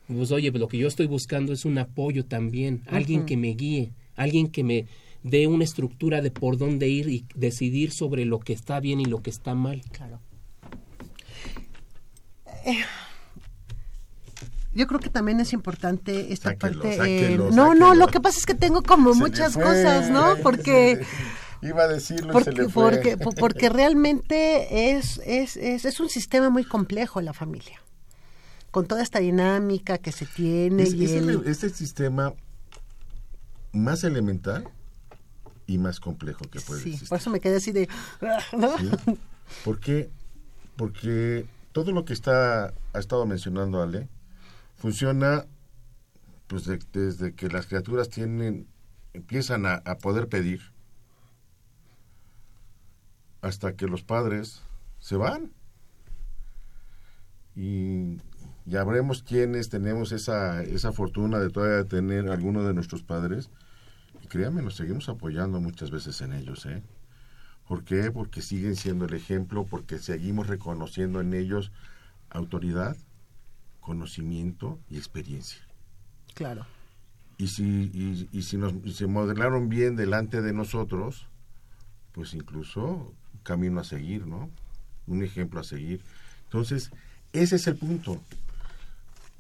pues 0.08 0.32
oye, 0.32 0.52
lo 0.52 0.68
que 0.68 0.78
yo 0.78 0.88
estoy 0.88 1.08
buscando 1.08 1.54
es 1.54 1.66
un 1.66 1.78
apoyo 1.78 2.26
también, 2.26 2.84
alguien 2.88 3.26
que 3.26 3.38
me 3.38 3.50
guíe, 3.50 3.94
alguien 4.16 4.50
que 4.50 4.64
me 4.64 4.88
dé 5.24 5.48
una 5.48 5.64
estructura 5.64 6.22
de 6.22 6.32
por 6.32 6.58
dónde 6.58 6.88
ir 6.88 7.10
y 7.10 7.26
decidir 7.36 7.92
sobre 7.92 8.26
lo 8.26 8.40
que 8.40 8.54
está 8.54 8.80
bien 8.80 9.00
y 9.00 9.06
lo 9.06 9.22
que 9.22 9.32
está 9.32 9.56
mal. 9.56 9.82
Claro. 9.92 10.20
Eh, 12.66 12.78
yo 14.74 14.88
creo 14.88 15.00
que 15.00 15.10
también 15.10 15.40
es 15.40 15.54
importante 15.54 16.34
esta 16.34 16.56
parte. 16.56 16.98
Eh, 17.34 17.38
no, 17.38 17.74
no, 17.74 17.96
lo 17.96 18.08
que 18.08 18.20
pasa 18.20 18.38
es 18.38 18.46
que 18.46 18.56
tengo 18.56 18.84
como 18.84 19.16
muchas 19.16 19.56
cosas, 19.56 20.12
¿no? 20.12 20.36
Porque 20.44 21.00
iba 21.62 21.84
a 21.84 21.88
decirlo 21.88 22.34
porque, 22.34 22.52
se 22.52 22.58
le 22.58 22.70
fue. 22.70 23.18
Porque, 23.40 23.70
realmente 23.70 24.92
es, 24.92 25.20
es, 25.26 25.58
es, 25.58 25.86
es, 25.86 26.00
un 26.00 26.10
sistema 26.10 26.50
muy 26.50 26.64
complejo 26.64 27.22
la 27.22 27.34
familia. 27.34 27.82
Con 28.76 28.88
toda 28.88 29.02
esta 29.02 29.20
dinámica 29.20 30.00
que 30.00 30.12
se 30.12 30.26
tiene. 30.26 30.84
Es, 30.84 30.94
y 30.96 31.06
el, 31.06 31.56
sistema 31.56 32.34
más 33.72 34.04
elemental 34.04 34.68
y 35.66 35.78
más 35.78 36.02
complejo 36.02 36.44
que 36.52 36.60
puede 36.60 36.82
sí, 36.82 37.00
Por 37.08 37.18
eso 37.20 37.30
me 37.30 37.40
quedé 37.40 37.56
así 37.56 37.72
de. 37.72 37.88
¿Por 39.64 39.80
qué? 39.80 40.10
Porque 40.76 41.46
todo 41.72 41.94
lo 41.94 42.04
que 42.04 42.12
está 42.12 42.74
ha 42.92 43.00
estado 43.00 43.26
mencionando 43.26 43.82
Ale 43.82 44.10
funciona 44.76 45.46
pues 46.48 46.66
desde 46.92 47.34
que 47.34 47.48
las 47.48 47.68
criaturas 47.68 48.10
tienen 48.10 48.68
empiezan 49.14 49.66
a, 49.66 49.82
poder 50.02 50.28
pedir 50.28 50.74
hasta 53.40 53.78
que 53.78 53.88
los 53.88 54.04
padres 54.04 54.64
se 55.00 55.16
van 55.16 55.54
y 57.56 58.18
ya 58.66 58.84
veremos 58.84 59.22
quiénes 59.22 59.70
tenemos 59.70 60.12
esa, 60.12 60.64
esa 60.64 60.92
fortuna 60.92 61.40
de 61.40 61.50
todavía 61.50 61.88
tener 61.88 62.30
alguno 62.30 62.64
de 62.64 62.74
nuestros 62.74 63.04
padres 63.04 63.50
y 64.24 64.28
créanme, 64.28 64.64
nos 64.64 64.76
seguimos 64.76 65.08
apoyando 65.08 65.62
muchas 65.62 65.92
veces 65.92 66.20
en 66.22 66.34
ellos, 66.34 66.66
¿eh? 66.66 66.82
¿Por 67.68 67.84
qué? 67.84 68.12
Porque 68.12 68.42
siguen 68.42 68.76
siendo 68.76 69.06
el 69.06 69.14
ejemplo, 69.14 69.66
porque 69.66 69.98
seguimos 69.98 70.48
reconociendo 70.48 71.22
en 71.22 71.34
ellos 71.34 71.72
autoridad, 72.30 72.96
conocimiento 73.82 74.80
y 74.90 74.98
experiencia. 74.98 75.62
Claro. 76.34 76.66
Y 77.38 77.48
si, 77.48 78.28
y, 78.32 78.42
si 78.44 78.58
nos 78.58 78.74
se 78.96 79.08
modelaron 79.08 79.68
bien 79.70 79.96
delante 79.96 80.42
de 80.42 80.54
nosotros, 80.54 81.28
pues 82.12 82.34
incluso 82.34 83.14
camino 83.44 83.82
a 83.82 83.84
seguir, 83.84 84.26
¿no? 84.26 84.50
Un 85.08 85.24
ejemplo 85.24 85.60
a 85.60 85.64
seguir. 85.64 86.02
Entonces, 86.46 86.92
ese 87.34 87.58
es 87.58 87.68
el 87.68 87.76
punto. 87.76 88.22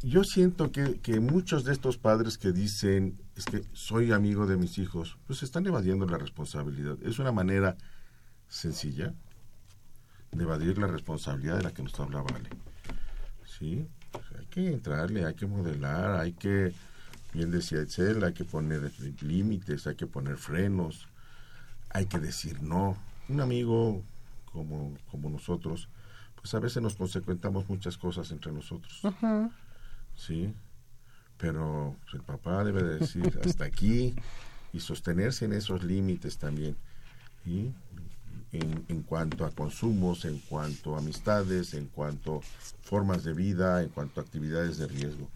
Yo 0.05 0.23
siento 0.23 0.71
que, 0.71 0.99
que 1.01 1.19
muchos 1.19 1.63
de 1.63 1.73
estos 1.73 1.97
padres 1.97 2.37
que 2.37 2.51
dicen, 2.51 3.17
es 3.35 3.45
que 3.45 3.63
soy 3.73 4.11
amigo 4.11 4.45
de 4.45 4.55
mis 4.55 4.77
hijos, 4.77 5.17
pues 5.25 5.41
están 5.41 5.65
evadiendo 5.65 6.05
la 6.05 6.19
responsabilidad. 6.19 6.95
Es 7.01 7.17
una 7.17 7.31
manera 7.31 7.75
sencilla 8.47 9.15
de 10.31 10.43
evadir 10.43 10.77
la 10.77 10.85
responsabilidad 10.85 11.57
de 11.57 11.63
la 11.63 11.73
que 11.73 11.81
nos 11.81 11.99
hablaba 11.99 12.27
Ale. 12.35 12.49
¿Sí? 13.47 13.87
hay 14.37 14.45
que 14.45 14.67
entrarle, 14.67 15.25
hay 15.25 15.33
que 15.33 15.47
modelar, 15.47 16.19
hay 16.19 16.33
que, 16.33 16.71
bien 17.33 17.49
decía 17.49 17.81
Excel, 17.81 18.23
hay 18.23 18.33
que 18.33 18.45
poner 18.45 18.91
límites, 19.23 19.87
hay 19.87 19.95
que 19.95 20.05
poner 20.05 20.37
frenos, 20.37 21.07
hay 21.89 22.05
que 22.05 22.19
decir 22.19 22.61
no. 22.61 22.95
Un 23.27 23.41
amigo 23.41 24.03
como, 24.53 24.93
como 25.09 25.31
nosotros, 25.31 25.89
pues 26.35 26.53
a 26.53 26.59
veces 26.59 26.83
nos 26.83 26.95
consecuentamos 26.95 27.67
muchas 27.67 27.97
cosas 27.97 28.29
entre 28.29 28.51
nosotros. 28.51 29.01
Sí, 30.15 30.53
pero 31.37 31.95
el 32.13 32.21
papá 32.21 32.63
debe 32.63 32.83
decir 32.83 33.39
hasta 33.45 33.65
aquí 33.65 34.15
y 34.73 34.79
sostenerse 34.79 35.45
en 35.45 35.53
esos 35.53 35.83
límites 35.83 36.37
también. 36.37 36.75
Y 37.45 37.71
en, 38.51 39.03
cuanto 39.03 39.45
a 39.45 39.51
consumos, 39.51 40.25
en 40.25 40.39
cuanto 40.39 40.95
a 40.95 40.99
amistades, 40.99 41.73
en 41.73 41.87
cuanto 41.87 42.37
a 42.37 42.41
formas 42.81 43.23
de 43.23 43.33
vida, 43.33 43.83
en 43.83 43.89
cuanto 43.89 44.19
a 44.19 44.23
actividades 44.23 44.77
de 44.77 44.87
riesgo. 44.87 45.29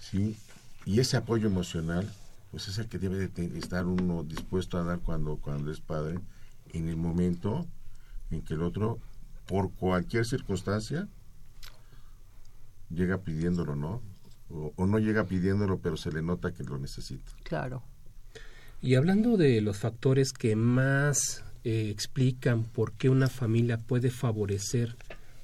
¿sí? 0.00 0.36
Y 0.86 1.00
ese 1.00 1.16
apoyo 1.16 1.46
emocional, 1.46 2.10
pues 2.50 2.68
es 2.68 2.78
el 2.78 2.88
que 2.88 2.98
debe 2.98 3.28
de 3.28 3.58
estar 3.58 3.86
uno 3.86 4.22
dispuesto 4.22 4.78
a 4.78 4.84
dar 4.84 5.00
cuando, 5.00 5.36
cuando 5.36 5.72
es 5.72 5.80
padre, 5.80 6.18
en 6.72 6.88
el 6.88 6.96
momento 6.96 7.66
en 8.30 8.42
que 8.42 8.54
el 8.54 8.62
otro, 8.62 8.98
por 9.46 9.72
cualquier 9.72 10.26
circunstancia, 10.26 11.08
llega 12.90 13.18
pidiéndolo, 13.22 13.76
¿no? 13.76 14.02
O, 14.50 14.72
o 14.76 14.86
no 14.86 14.98
llega 14.98 15.26
pidiéndolo, 15.26 15.78
pero 15.78 15.96
se 15.96 16.12
le 16.12 16.22
nota 16.22 16.52
que 16.52 16.64
lo 16.64 16.78
necesita. 16.78 17.32
Claro. 17.42 17.82
Y 18.80 18.96
hablando 18.96 19.36
de 19.36 19.62
los 19.62 19.78
factores 19.78 20.32
que 20.32 20.56
más 20.56 21.42
eh, 21.64 21.88
explican 21.88 22.64
por 22.64 22.92
qué 22.92 23.08
una 23.08 23.28
familia 23.28 23.78
puede 23.78 24.10
favorecer 24.10 24.96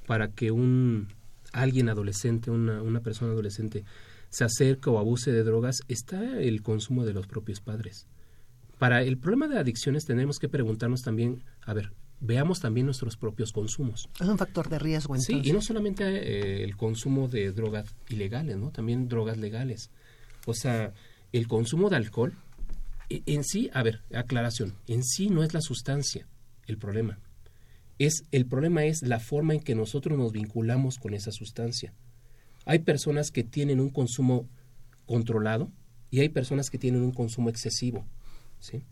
para 0.06 0.28
que 0.28 0.50
un 0.50 1.08
alguien 1.52 1.88
adolescente, 1.88 2.50
una, 2.50 2.82
una 2.82 3.00
persona 3.00 3.32
adolescente, 3.32 3.84
se 4.28 4.44
acerca 4.44 4.90
o 4.90 4.98
abuse 4.98 5.32
de 5.32 5.42
drogas, 5.42 5.78
está 5.88 6.38
el 6.38 6.62
consumo 6.62 7.06
de 7.06 7.14
los 7.14 7.26
propios 7.26 7.60
padres. 7.60 8.06
Para 8.78 9.02
el 9.02 9.16
problema 9.16 9.48
de 9.48 9.58
adicciones 9.58 10.04
tenemos 10.04 10.38
que 10.38 10.50
preguntarnos 10.50 11.00
también, 11.00 11.42
a 11.62 11.72
ver, 11.72 11.92
veamos 12.20 12.60
también 12.60 12.86
nuestros 12.86 13.16
propios 13.16 13.52
consumos. 13.52 14.08
Es 14.20 14.28
un 14.28 14.38
factor 14.38 14.68
de 14.68 14.78
riesgo, 14.78 15.14
entonces. 15.14 15.42
Sí, 15.42 15.48
y 15.48 15.52
no 15.52 15.62
solamente 15.62 16.04
eh, 16.04 16.64
el 16.64 16.76
consumo 16.76 17.28
de 17.28 17.52
drogas 17.52 17.94
ilegales, 18.08 18.56
¿no? 18.56 18.70
También 18.70 19.08
drogas 19.08 19.38
legales. 19.38 19.90
O 20.46 20.54
sea, 20.54 20.92
el 21.32 21.48
consumo 21.48 21.90
de 21.90 21.96
alcohol, 21.96 22.34
e, 23.08 23.22
en 23.26 23.44
sí, 23.44 23.70
a 23.72 23.82
ver, 23.82 24.02
aclaración, 24.14 24.74
en 24.86 25.02
sí 25.02 25.30
no 25.30 25.42
es 25.42 25.54
la 25.54 25.60
sustancia 25.60 26.26
el 26.66 26.78
problema. 26.78 27.18
Es, 27.98 28.24
el 28.30 28.46
problema 28.46 28.84
es 28.84 29.02
la 29.02 29.20
forma 29.20 29.54
en 29.54 29.60
que 29.60 29.74
nosotros 29.74 30.16
nos 30.16 30.32
vinculamos 30.32 30.96
con 30.98 31.12
esa 31.12 31.32
sustancia. 31.32 31.92
Hay 32.64 32.80
personas 32.80 33.30
que 33.30 33.44
tienen 33.44 33.80
un 33.80 33.90
consumo 33.90 34.48
controlado 35.06 35.70
y 36.10 36.20
hay 36.20 36.28
personas 36.28 36.70
que 36.70 36.78
tienen 36.78 37.02
un 37.02 37.12
consumo 37.12 37.50
excesivo. 37.50 38.06
¿sí? 38.58 38.82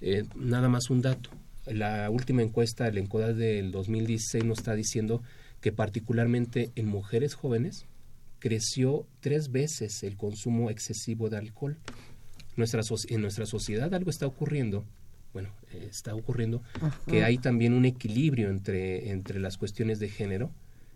Eh, 0.00 0.24
nada 0.34 0.68
más 0.68 0.90
un 0.90 1.02
dato. 1.02 1.30
La 1.66 2.10
última 2.10 2.42
encuesta, 2.42 2.88
el 2.88 2.98
ENCODAD 2.98 3.34
del 3.34 3.70
2016, 3.70 4.44
nos 4.44 4.58
está 4.58 4.74
diciendo 4.74 5.22
que 5.60 5.72
particularmente 5.72 6.72
en 6.74 6.86
mujeres 6.86 7.34
jóvenes 7.34 7.86
creció 8.38 9.06
tres 9.20 9.52
veces 9.52 10.02
el 10.02 10.16
consumo 10.16 10.70
excesivo 10.70 11.30
de 11.30 11.38
alcohol. 11.38 11.78
Nuestra, 12.56 12.82
en 13.08 13.20
nuestra 13.20 13.46
sociedad 13.46 13.94
algo 13.94 14.10
está 14.10 14.26
ocurriendo, 14.26 14.84
bueno, 15.32 15.50
eh, 15.72 15.86
está 15.90 16.14
ocurriendo 16.14 16.62
que 17.06 17.24
hay 17.24 17.38
también 17.38 17.72
un 17.72 17.84
equilibrio 17.84 18.50
entre, 18.50 19.10
entre 19.10 19.38
las 19.38 19.56
cuestiones 19.56 19.98
de 20.00 20.08
género 20.08 20.50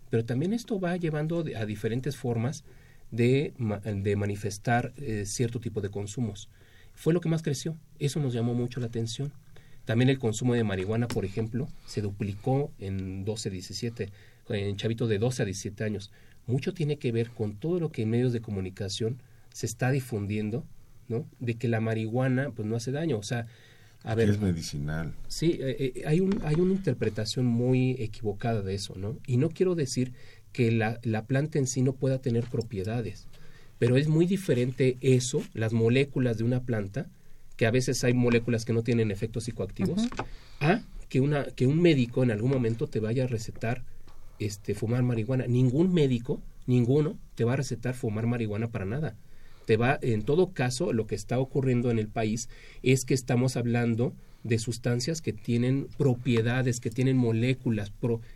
pero 0.09 0.25
también 0.25 0.53
esto 0.53 0.79
va 0.79 0.95
llevando 0.97 1.43
a 1.55 1.65
diferentes 1.65 2.15
formas 2.15 2.63
de, 3.11 3.53
de 3.83 4.15
manifestar 4.15 4.93
eh, 4.97 5.23
cierto 5.25 5.59
tipo 5.59 5.81
de 5.81 5.89
consumos. 5.89 6.49
Fue 6.93 7.13
lo 7.13 7.21
que 7.21 7.29
más 7.29 7.43
creció, 7.43 7.77
eso 7.99 8.19
nos 8.19 8.33
llamó 8.33 8.53
mucho 8.53 8.79
la 8.79 8.87
atención. 8.87 9.31
También 9.87 10.09
el 10.09 10.19
consumo 10.19 10.53
de 10.53 10.65
marihuana, 10.65 11.07
por 11.07 11.23
ejemplo, 11.23 11.69
se 11.85 12.01
duplicó 12.01 12.73
en 12.77 13.23
12, 13.23 13.49
17, 13.49 14.09
en 14.49 14.75
chavitos 14.75 15.07
de 15.07 15.17
12 15.17 15.43
a 15.43 15.45
17 15.45 15.81
años. 15.85 16.11
Mucho 16.45 16.73
tiene 16.73 16.97
que 16.97 17.13
ver 17.13 17.29
con 17.29 17.55
todo 17.55 17.79
lo 17.79 17.89
que 17.89 18.01
en 18.01 18.09
medios 18.09 18.33
de 18.33 18.41
comunicación 18.41 19.21
se 19.53 19.65
está 19.65 19.89
difundiendo, 19.89 20.65
¿no? 21.07 21.25
De 21.39 21.53
que 21.53 21.69
la 21.69 21.79
marihuana 21.79 22.49
pues 22.49 22.67
no 22.67 22.75
hace 22.75 22.91
daño, 22.91 23.17
o 23.17 23.23
sea, 23.23 23.47
a 24.03 24.13
ver, 24.13 24.29
es 24.29 24.41
medicinal. 24.41 25.13
Sí, 25.29 25.57
eh, 25.61 25.93
eh, 25.95 26.03
hay, 26.05 26.19
un, 26.19 26.37
hay 26.43 26.55
una 26.55 26.73
interpretación 26.73 27.45
muy 27.45 27.91
equivocada 27.91 28.61
de 28.63 28.75
eso, 28.75 28.93
¿no? 28.97 29.17
Y 29.25 29.37
no 29.37 29.47
quiero 29.47 29.73
decir 29.73 30.11
que 30.51 30.69
la, 30.69 30.99
la 31.03 31.23
planta 31.23 31.59
en 31.59 31.67
sí 31.67 31.81
no 31.81 31.93
pueda 31.93 32.19
tener 32.19 32.43
propiedades, 32.43 33.25
pero 33.79 33.95
es 33.95 34.09
muy 34.09 34.25
diferente 34.25 34.97
eso, 34.99 35.43
las 35.53 35.71
moléculas 35.71 36.37
de 36.37 36.43
una 36.43 36.63
planta, 36.63 37.07
que 37.57 37.65
a 37.65 37.71
veces 37.71 38.03
hay 38.03 38.13
moléculas 38.13 38.63
que 38.63 38.73
no 38.73 38.83
tienen 38.83 39.11
efectos 39.11 39.43
psicoactivos, 39.43 40.07
a 40.61 40.81
que, 41.09 41.19
una, 41.19 41.43
que 41.43 41.67
un 41.67 41.81
médico 41.81 42.23
en 42.23 42.31
algún 42.31 42.51
momento 42.51 42.87
te 42.87 42.99
vaya 42.99 43.25
a 43.25 43.27
recetar 43.27 43.83
este, 44.39 44.75
fumar 44.75 45.03
marihuana. 45.03 45.47
Ningún 45.47 45.93
médico, 45.93 46.41
ninguno, 46.65 47.17
te 47.35 47.43
va 47.43 47.53
a 47.53 47.57
recetar 47.57 47.95
fumar 47.95 48.27
marihuana 48.27 48.69
para 48.69 48.85
nada 48.85 49.15
te 49.67 49.75
va, 49.75 49.99
en 50.01 50.23
todo 50.23 50.53
caso, 50.53 50.93
lo 50.93 51.07
que 51.07 51.15
está 51.15 51.39
ocurriendo 51.39 51.91
en 51.91 51.99
el 51.99 52.07
país 52.07 52.47
es 52.83 53.03
que 53.03 53.13
estamos 53.13 53.57
hablando 53.57 54.13
de 54.43 54.59
sustancias 54.59 55.21
que 55.21 55.33
tienen 55.33 55.89
propiedades, 55.97 56.79
que 56.79 56.89
tienen 56.89 57.17
moléculas 57.17 57.91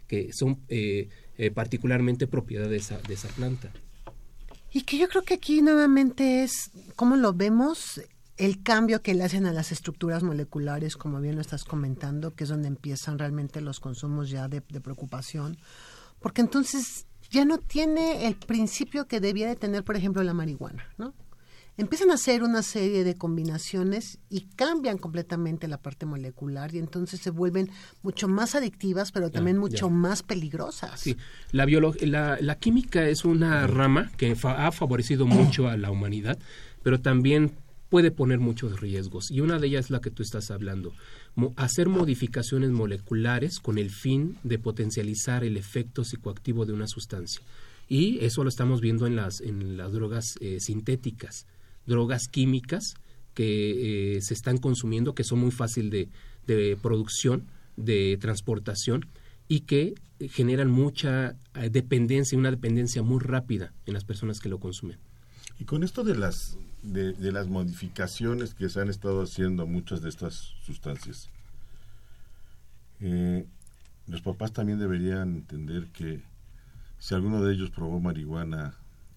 que 0.07 0.33
son 0.33 0.59
eh, 0.67 1.07
eh, 1.37 1.49
particularmente 1.49 2.27
propiedades 2.27 2.69
de 2.69 2.77
esa, 2.77 2.97
de 3.07 3.13
esa 3.13 3.29
planta. 3.29 3.71
Y 4.73 4.81
que 4.81 4.97
yo 4.97 5.07
creo 5.07 5.23
que 5.23 5.35
aquí 5.35 5.61
nuevamente 5.61 6.43
es, 6.43 6.69
¿cómo 6.97 7.15
lo 7.15 7.31
vemos? 7.31 8.01
El 8.37 8.63
cambio 8.63 9.01
que 9.01 9.13
le 9.13 9.23
hacen 9.23 9.45
a 9.45 9.53
las 9.53 9.71
estructuras 9.71 10.23
moleculares, 10.23 10.97
como 10.97 11.19
bien 11.19 11.35
lo 11.35 11.41
estás 11.41 11.63
comentando, 11.63 12.33
que 12.33 12.45
es 12.45 12.49
donde 12.49 12.67
empiezan 12.67 13.19
realmente 13.19 13.61
los 13.61 13.79
consumos 13.79 14.29
ya 14.29 14.47
de, 14.47 14.63
de 14.67 14.81
preocupación, 14.81 15.57
porque 16.19 16.41
entonces 16.41 17.05
ya 17.29 17.45
no 17.45 17.57
tiene 17.57 18.27
el 18.27 18.35
principio 18.35 19.07
que 19.07 19.19
debía 19.19 19.47
de 19.47 19.55
tener, 19.55 19.83
por 19.83 19.95
ejemplo, 19.95 20.23
la 20.23 20.33
marihuana, 20.33 20.85
¿no? 20.97 21.13
Empiezan 21.77 22.11
a 22.11 22.15
hacer 22.15 22.43
una 22.43 22.63
serie 22.63 23.05
de 23.05 23.15
combinaciones 23.15 24.19
y 24.29 24.41
cambian 24.55 24.97
completamente 24.97 25.69
la 25.69 25.77
parte 25.77 26.05
molecular 26.05 26.75
y 26.75 26.79
entonces 26.79 27.21
se 27.21 27.29
vuelven 27.29 27.69
mucho 28.03 28.27
más 28.27 28.55
adictivas, 28.55 29.13
pero 29.13 29.31
también 29.31 29.57
mucho 29.57 29.89
más 29.89 30.21
peligrosas. 30.21 30.99
Sí, 30.99 31.15
la, 31.51 31.65
la, 31.65 32.37
la 32.41 32.55
química 32.55 33.07
es 33.07 33.23
una 33.23 33.65
rama 33.67 34.11
que 34.17 34.35
ha 34.43 34.71
favorecido 34.73 35.25
mucho 35.25 35.69
a 35.69 35.77
la 35.77 35.89
humanidad, 35.91 36.37
pero 36.83 36.99
también 36.99 37.53
puede 37.91 38.09
poner 38.09 38.39
muchos 38.39 38.79
riesgos 38.79 39.29
y 39.29 39.41
una 39.41 39.59
de 39.59 39.67
ellas 39.67 39.85
es 39.85 39.91
la 39.91 39.99
que 39.99 40.11
tú 40.11 40.23
estás 40.23 40.49
hablando 40.49 40.93
hacer 41.57 41.89
modificaciones 41.89 42.71
moleculares 42.71 43.59
con 43.59 43.77
el 43.77 43.89
fin 43.89 44.37
de 44.43 44.57
potencializar 44.59 45.43
el 45.43 45.57
efecto 45.57 46.05
psicoactivo 46.05 46.65
de 46.65 46.71
una 46.71 46.87
sustancia. 46.87 47.41
Y 47.89 48.23
eso 48.23 48.43
lo 48.43 48.49
estamos 48.49 48.79
viendo 48.79 49.07
en 49.07 49.17
las, 49.17 49.41
en 49.41 49.75
las 49.75 49.91
drogas 49.91 50.35
eh, 50.39 50.61
sintéticas, 50.61 51.45
drogas 51.85 52.29
químicas 52.29 52.93
que 53.33 54.15
eh, 54.15 54.21
se 54.21 54.33
están 54.35 54.57
consumiendo, 54.57 55.13
que 55.13 55.25
son 55.25 55.39
muy 55.39 55.51
fácil 55.51 55.89
de, 55.89 56.07
de 56.47 56.77
producción, 56.81 57.47
de 57.75 58.17
transportación 58.21 59.07
y 59.49 59.61
que 59.61 59.95
generan 60.29 60.71
mucha 60.71 61.35
eh, 61.55 61.69
dependencia, 61.69 62.37
una 62.37 62.51
dependencia 62.51 63.03
muy 63.03 63.19
rápida 63.19 63.73
en 63.85 63.93
las 63.93 64.05
personas 64.05 64.39
que 64.39 64.47
lo 64.47 64.59
consumen. 64.59 64.97
Y 65.59 65.65
con 65.65 65.83
esto 65.83 66.05
de 66.05 66.15
las 66.15 66.57
de, 66.83 67.31
las 67.31 67.47
modificaciones 67.47 68.53
que 68.53 68.69
se 68.69 68.81
han 68.81 68.89
estado 68.89 69.23
haciendo 69.23 69.67
muchas 69.67 70.01
de 70.01 70.09
estas 70.09 70.53
sustancias. 70.63 71.29
Eh, 72.99 73.45
los 74.07 74.21
papás 74.21 74.51
también 74.51 74.79
deberían 74.79 75.35
entender 75.35 75.87
que 75.87 76.21
si 76.99 77.15
alguno 77.15 77.43
de 77.43 77.53
ellos 77.53 77.71
probó 77.71 77.99
marihuana 77.99 78.75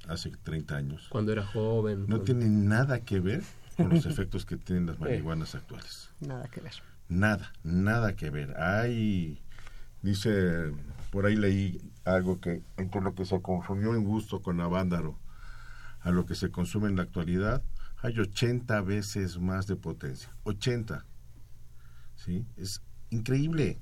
hace 0.09 0.31
30 0.31 0.77
años, 0.77 1.07
cuando 1.09 1.33
era 1.33 1.45
joven, 1.45 2.07
no 2.07 2.21
tiene 2.21 2.47
nada 2.47 3.01
que 3.01 3.21
ver 3.21 3.43
con 3.77 3.91
los 3.91 4.07
efectos 4.07 4.45
que 4.45 4.57
tienen 4.57 4.87
las 4.87 4.99
marihuanas 4.99 5.55
actuales. 5.55 6.11
Nada 6.21 6.49
que 6.49 6.61
ver. 6.61 6.73
Nada, 7.09 7.53
nada 7.63 8.17
que 8.17 8.31
ver. 8.31 8.59
Hay, 8.59 9.39
dice, 10.03 10.73
por 11.11 11.27
ahí 11.27 11.37
leí 11.37 11.81
algo 12.05 12.41
que 12.41 12.63
entre 12.77 13.01
lo 13.01 13.15
que 13.15 13.25
se 13.25 13.41
confundió 13.41 13.95
en 13.95 14.05
gusto 14.05 14.41
con 14.41 14.61
Avándaro 14.61 15.17
a 16.05 16.11
lo 16.11 16.27
que 16.27 16.35
se 16.35 16.51
consume 16.51 16.89
en 16.89 16.97
la 16.97 17.03
actualidad, 17.03 17.63
hay 18.03 18.19
80 18.19 18.81
veces 18.83 19.39
más 19.39 19.67
de 19.67 19.77
potencia. 19.77 20.29
80. 20.45 21.05
¿Sí? 22.15 22.47
Es 22.57 22.83
increíble. 23.11 23.81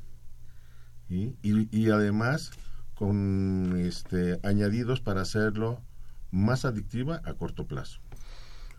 Y, 1.08 1.34
y, 1.42 1.90
además 1.90 2.52
con 2.94 3.76
este, 3.76 4.40
añadidos 4.42 5.00
para 5.02 5.20
hacerlo 5.20 5.82
más 6.30 6.64
adictiva 6.64 7.20
a 7.24 7.34
corto 7.34 7.66
plazo. 7.66 8.00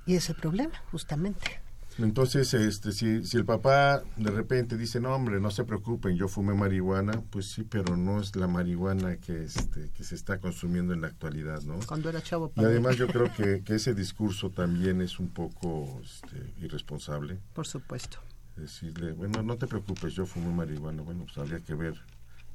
Y 0.07 0.15
ese 0.15 0.33
problema, 0.33 0.81
justamente. 0.89 1.61
Entonces, 1.99 2.53
este, 2.53 2.91
si, 2.91 3.23
si 3.23 3.37
el 3.37 3.45
papá 3.45 4.03
de 4.17 4.31
repente 4.31 4.77
dice, 4.77 4.99
no, 4.99 5.13
hombre, 5.13 5.39
no 5.39 5.51
se 5.51 5.63
preocupen, 5.63 6.15
yo 6.15 6.27
fumé 6.27 6.53
marihuana, 6.53 7.21
pues 7.29 7.51
sí, 7.51 7.63
pero 7.63 7.95
no 7.95 8.19
es 8.19 8.35
la 8.35 8.47
marihuana 8.47 9.17
que, 9.17 9.43
este, 9.43 9.91
que 9.91 10.03
se 10.03 10.15
está 10.15 10.39
consumiendo 10.39 10.93
en 10.93 11.01
la 11.01 11.07
actualidad, 11.07 11.61
¿no? 11.63 11.79
Cuando 11.85 12.09
era 12.09 12.21
chavo. 12.21 12.51
Y 12.55 12.63
además 12.63 12.97
yo 12.97 13.07
creo 13.07 13.31
que, 13.33 13.61
que, 13.65 13.75
ese 13.75 13.93
discurso 13.93 14.49
también 14.49 15.01
es 15.01 15.19
un 15.19 15.29
poco 15.29 16.01
este, 16.03 16.53
irresponsable. 16.61 17.39
Por 17.53 17.67
supuesto. 17.67 18.17
Decirle, 18.55 19.13
bueno, 19.13 19.41
no 19.43 19.57
te 19.57 19.67
preocupes, 19.67 20.13
yo 20.13 20.25
fumé 20.25 20.53
marihuana, 20.53 21.01
bueno, 21.03 21.25
pues 21.25 21.37
habría 21.37 21.59
que 21.59 21.75
ver 21.75 21.95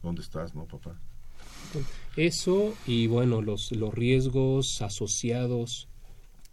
dónde 0.02 0.22
estás, 0.22 0.54
¿no, 0.54 0.64
papá? 0.64 0.96
Eso 2.16 2.74
y 2.86 3.06
bueno, 3.06 3.42
los, 3.42 3.72
los 3.72 3.92
riesgos 3.92 4.80
asociados 4.80 5.87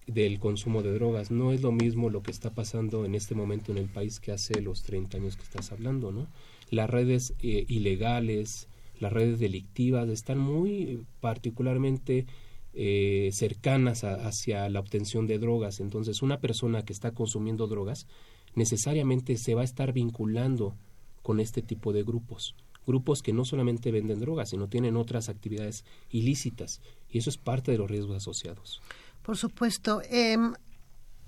del 0.08 0.40
consumo 0.40 0.84
de 0.84 0.94
drogas. 0.94 1.32
No 1.32 1.52
es 1.52 1.62
lo 1.62 1.72
mismo 1.72 2.10
lo 2.10 2.22
que 2.22 2.32
está 2.32 2.54
pasando 2.54 3.06
en 3.06 3.16
este 3.16 3.36
momento 3.36 3.72
en 3.72 3.78
el 3.78 3.88
país 3.88 4.20
que 4.20 4.32
hace 4.32 4.62
los 4.62 4.84
30 4.84 5.18
años 5.18 5.36
que 5.36 5.44
estás 5.44 5.72
hablando, 5.72 6.12
¿no? 6.12 6.28
Las 6.70 6.90
redes 6.90 7.34
eh, 7.42 7.66
ilegales, 7.68 8.68
las 9.00 9.12
redes 9.12 9.40
delictivas 9.40 10.08
están 10.10 10.40
muy 10.40 11.06
particularmente 11.22 12.26
eh, 12.74 13.30
cercanas 13.32 14.04
hacia 14.04 14.68
la 14.70 14.80
obtención 14.80 15.28
de 15.28 15.40
drogas. 15.40 15.80
Entonces, 15.80 16.22
una 16.22 16.40
persona 16.40 16.84
que 16.84 16.94
está 16.94 17.12
consumiendo 17.12 17.68
drogas 17.68 18.08
necesariamente 18.54 19.38
se 19.38 19.56
va 19.56 19.62
a 19.62 19.66
estar 19.66 19.94
vinculando 19.94 20.76
con 21.22 21.40
este 21.40 21.62
tipo 21.62 21.94
de 21.94 22.04
grupos. 22.04 22.56
Grupos 22.86 23.24
que 23.24 23.34
no 23.34 23.46
solamente 23.46 23.92
venden 23.92 24.20
drogas, 24.20 24.50
sino 24.50 24.68
tienen 24.68 24.96
otras 24.96 25.30
actividades 25.30 25.86
ilícitas. 26.12 26.82
Y 27.10 27.18
eso 27.18 27.30
es 27.30 27.38
parte 27.38 27.72
de 27.72 27.78
los 27.78 27.90
riesgos 27.90 28.18
asociados. 28.18 28.82
Por 29.26 29.38
supuesto. 29.38 30.04
Em, 30.10 30.54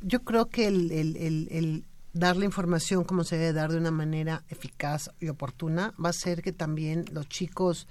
yo 0.01 0.19
creo 0.23 0.45
que 0.45 0.67
el, 0.67 0.91
el, 0.91 1.85
dar 2.13 2.37
la 2.37 2.45
información 2.45 3.03
como 3.03 3.23
se 3.23 3.37
debe 3.37 3.53
dar 3.53 3.71
de 3.71 3.79
una 3.79 3.89
manera 3.89 4.43
eficaz 4.49 5.09
y 5.19 5.29
oportuna 5.29 5.93
va 6.03 6.09
a 6.09 6.13
ser 6.13 6.43
que 6.43 6.51
también 6.51 7.05
los 7.11 7.27
chicos 7.27 7.87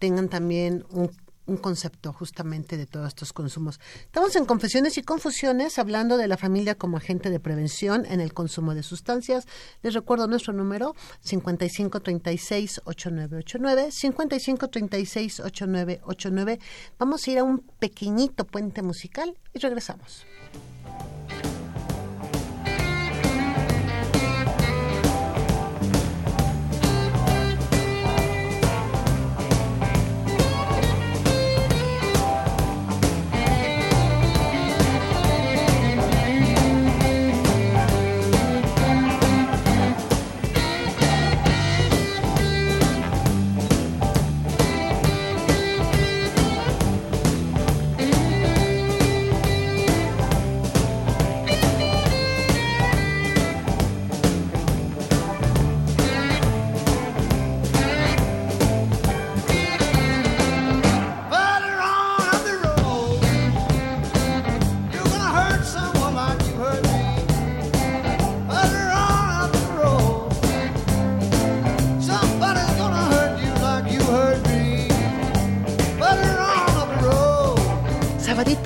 tengan 0.00 0.28
también 0.28 0.84
un 0.90 1.10
un 1.46 1.56
concepto 1.56 2.12
justamente 2.12 2.76
de 2.76 2.86
todos 2.86 3.08
estos 3.08 3.32
consumos. 3.32 3.80
Estamos 4.00 4.36
en 4.36 4.44
Confesiones 4.44 4.98
y 4.98 5.02
Confusiones 5.02 5.78
hablando 5.78 6.16
de 6.16 6.28
la 6.28 6.36
familia 6.36 6.74
como 6.74 6.96
agente 6.96 7.30
de 7.30 7.40
prevención 7.40 8.04
en 8.06 8.20
el 8.20 8.34
consumo 8.34 8.74
de 8.74 8.82
sustancias. 8.82 9.46
Les 9.82 9.94
recuerdo 9.94 10.28
nuestro 10.28 10.52
número 10.52 10.94
5536-8989, 11.24 13.90
5536-8989. 13.90 16.58
Vamos 16.98 17.26
a 17.26 17.30
ir 17.30 17.38
a 17.38 17.44
un 17.44 17.60
pequeñito 17.78 18.44
puente 18.44 18.82
musical 18.82 19.38
y 19.54 19.58
regresamos. 19.58 20.26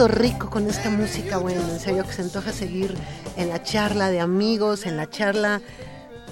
Rico 0.09 0.51
con 0.51 0.67
esta 0.69 0.91
música, 0.91 1.39
bueno, 1.39 1.61
en 1.61 1.81
serio 1.81 2.05
que 2.05 2.13
se 2.13 2.23
antoja 2.23 2.53
seguir 2.53 2.95
en 3.37 3.49
la 3.49 3.63
charla 3.63 4.11
de 4.11 4.21
amigos, 4.21 4.87
en 4.87 4.97
la 4.97 5.09
charla, 5.09 5.61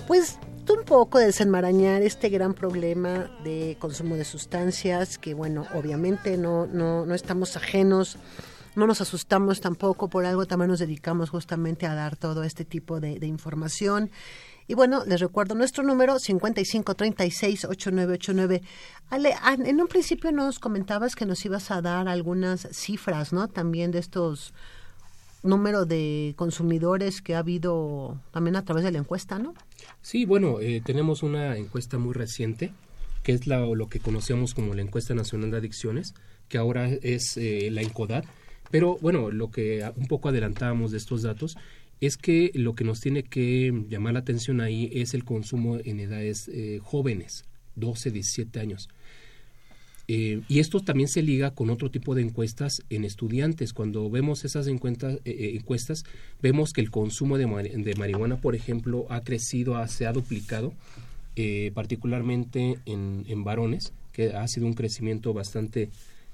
pues 0.06 0.38
un 0.68 0.84
poco 0.84 1.18
de 1.18 1.26
desenmarañar 1.26 2.02
este 2.02 2.28
gran 2.28 2.54
problema 2.54 3.30
de 3.44 3.76
consumo 3.78 4.16
de 4.16 4.24
sustancias, 4.24 5.18
que 5.18 5.34
bueno, 5.34 5.66
obviamente 5.74 6.36
no, 6.36 6.66
no, 6.66 7.06
no 7.06 7.14
estamos 7.14 7.56
ajenos, 7.56 8.18
no 8.74 8.86
nos 8.86 9.00
asustamos 9.00 9.60
tampoco, 9.60 10.08
por 10.08 10.26
algo 10.26 10.46
también 10.46 10.70
nos 10.70 10.78
dedicamos 10.78 11.30
justamente 11.30 11.86
a 11.86 11.94
dar 11.94 12.16
todo 12.16 12.44
este 12.44 12.64
tipo 12.64 13.00
de, 13.00 13.18
de 13.18 13.26
información. 13.26 14.10
Y 14.68 14.74
bueno, 14.74 15.02
les 15.06 15.20
recuerdo 15.20 15.54
nuestro 15.54 15.82
número 15.82 16.16
5536-8989. 16.16 18.60
Ale, 19.08 19.32
en 19.64 19.80
un 19.80 19.88
principio 19.88 20.30
nos 20.30 20.58
comentabas 20.58 21.16
que 21.16 21.24
nos 21.24 21.42
ibas 21.46 21.70
a 21.70 21.80
dar 21.80 22.06
algunas 22.06 22.68
cifras, 22.72 23.32
¿no? 23.32 23.48
También 23.48 23.90
de 23.90 24.00
estos 24.00 24.52
número 25.42 25.86
de 25.86 26.34
consumidores 26.36 27.22
que 27.22 27.34
ha 27.34 27.38
habido 27.38 28.20
también 28.30 28.56
a 28.56 28.64
través 28.64 28.84
de 28.84 28.92
la 28.92 28.98
encuesta, 28.98 29.38
¿no? 29.38 29.54
Sí, 30.02 30.26
bueno, 30.26 30.60
eh, 30.60 30.82
tenemos 30.84 31.22
una 31.22 31.56
encuesta 31.56 31.96
muy 31.96 32.12
reciente, 32.12 32.74
que 33.22 33.32
es 33.32 33.46
la, 33.46 33.60
lo 33.60 33.88
que 33.88 34.00
conocíamos 34.00 34.52
como 34.52 34.74
la 34.74 34.82
encuesta 34.82 35.14
nacional 35.14 35.50
de 35.50 35.56
adicciones, 35.56 36.12
que 36.48 36.58
ahora 36.58 36.90
es 37.02 37.38
eh, 37.38 37.70
la 37.70 37.80
ENCODAD. 37.80 38.24
Pero 38.70 38.98
bueno, 39.00 39.30
lo 39.30 39.50
que 39.50 39.90
un 39.96 40.08
poco 40.08 40.28
adelantábamos 40.28 40.90
de 40.90 40.98
estos 40.98 41.22
datos 41.22 41.56
es 42.00 42.16
que 42.16 42.50
lo 42.54 42.74
que 42.74 42.84
nos 42.84 43.00
tiene 43.00 43.22
que 43.22 43.72
llamar 43.88 44.14
la 44.14 44.20
atención 44.20 44.60
ahí 44.60 44.90
es 44.92 45.14
el 45.14 45.24
consumo 45.24 45.78
en 45.82 46.00
edades 46.00 46.48
eh, 46.48 46.80
jóvenes, 46.82 47.44
12, 47.76 48.10
17 48.10 48.60
años. 48.60 48.88
Eh, 50.10 50.40
y 50.48 50.60
esto 50.60 50.80
también 50.80 51.08
se 51.08 51.22
liga 51.22 51.50
con 51.50 51.68
otro 51.68 51.90
tipo 51.90 52.14
de 52.14 52.22
encuestas 52.22 52.82
en 52.88 53.04
estudiantes. 53.04 53.72
Cuando 53.72 54.08
vemos 54.08 54.44
esas 54.44 54.66
encuestas, 54.68 55.18
eh, 55.24 55.52
encuestas 55.54 56.04
vemos 56.40 56.72
que 56.72 56.80
el 56.80 56.90
consumo 56.90 57.36
de, 57.36 57.94
marihuana, 57.96 58.40
por 58.40 58.54
ejemplo, 58.54 59.06
ha 59.10 59.20
crecido, 59.22 59.86
se 59.88 60.06
ha 60.06 60.12
duplicado, 60.12 60.72
particularmente 61.72 62.78
en, 62.84 63.24
en 63.28 63.44
varones, 63.44 63.92
que 64.12 64.32
ha 64.34 64.48
sido 64.48 64.66
un 64.66 64.74
crecimiento 64.74 65.32
bastante 65.32 65.88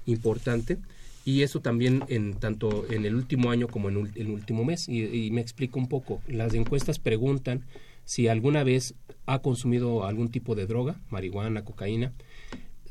importante 0.07 0.79
y 1.25 1.41
eso 1.41 1.59
también 1.59 2.03
en 2.07 2.35
tanto 2.35 2.85
en 2.91 3.03
el 3.03 3.15
último 3.15 3.49
año 3.49 3.67
como 3.67 3.89
en 3.89 4.11
el 4.15 4.29
último 4.29 4.63
mes. 4.63 4.87
Y, 4.87 5.31
me 5.31 5.41
explico 5.41 5.79
un 5.79 5.87
poco. 5.87 6.21
Las 6.27 6.53
encuestas 6.53 6.99
preguntan 6.99 7.65
si 8.05 8.27
alguna 8.27 8.63
vez 8.63 8.93
ha 9.25 9.39
consumido 9.39 10.05
algún 10.05 10.29
tipo 10.29 10.53
de 10.53 10.67
droga 10.67 11.01
marihuana 11.09 11.63
cocaína 11.65 12.13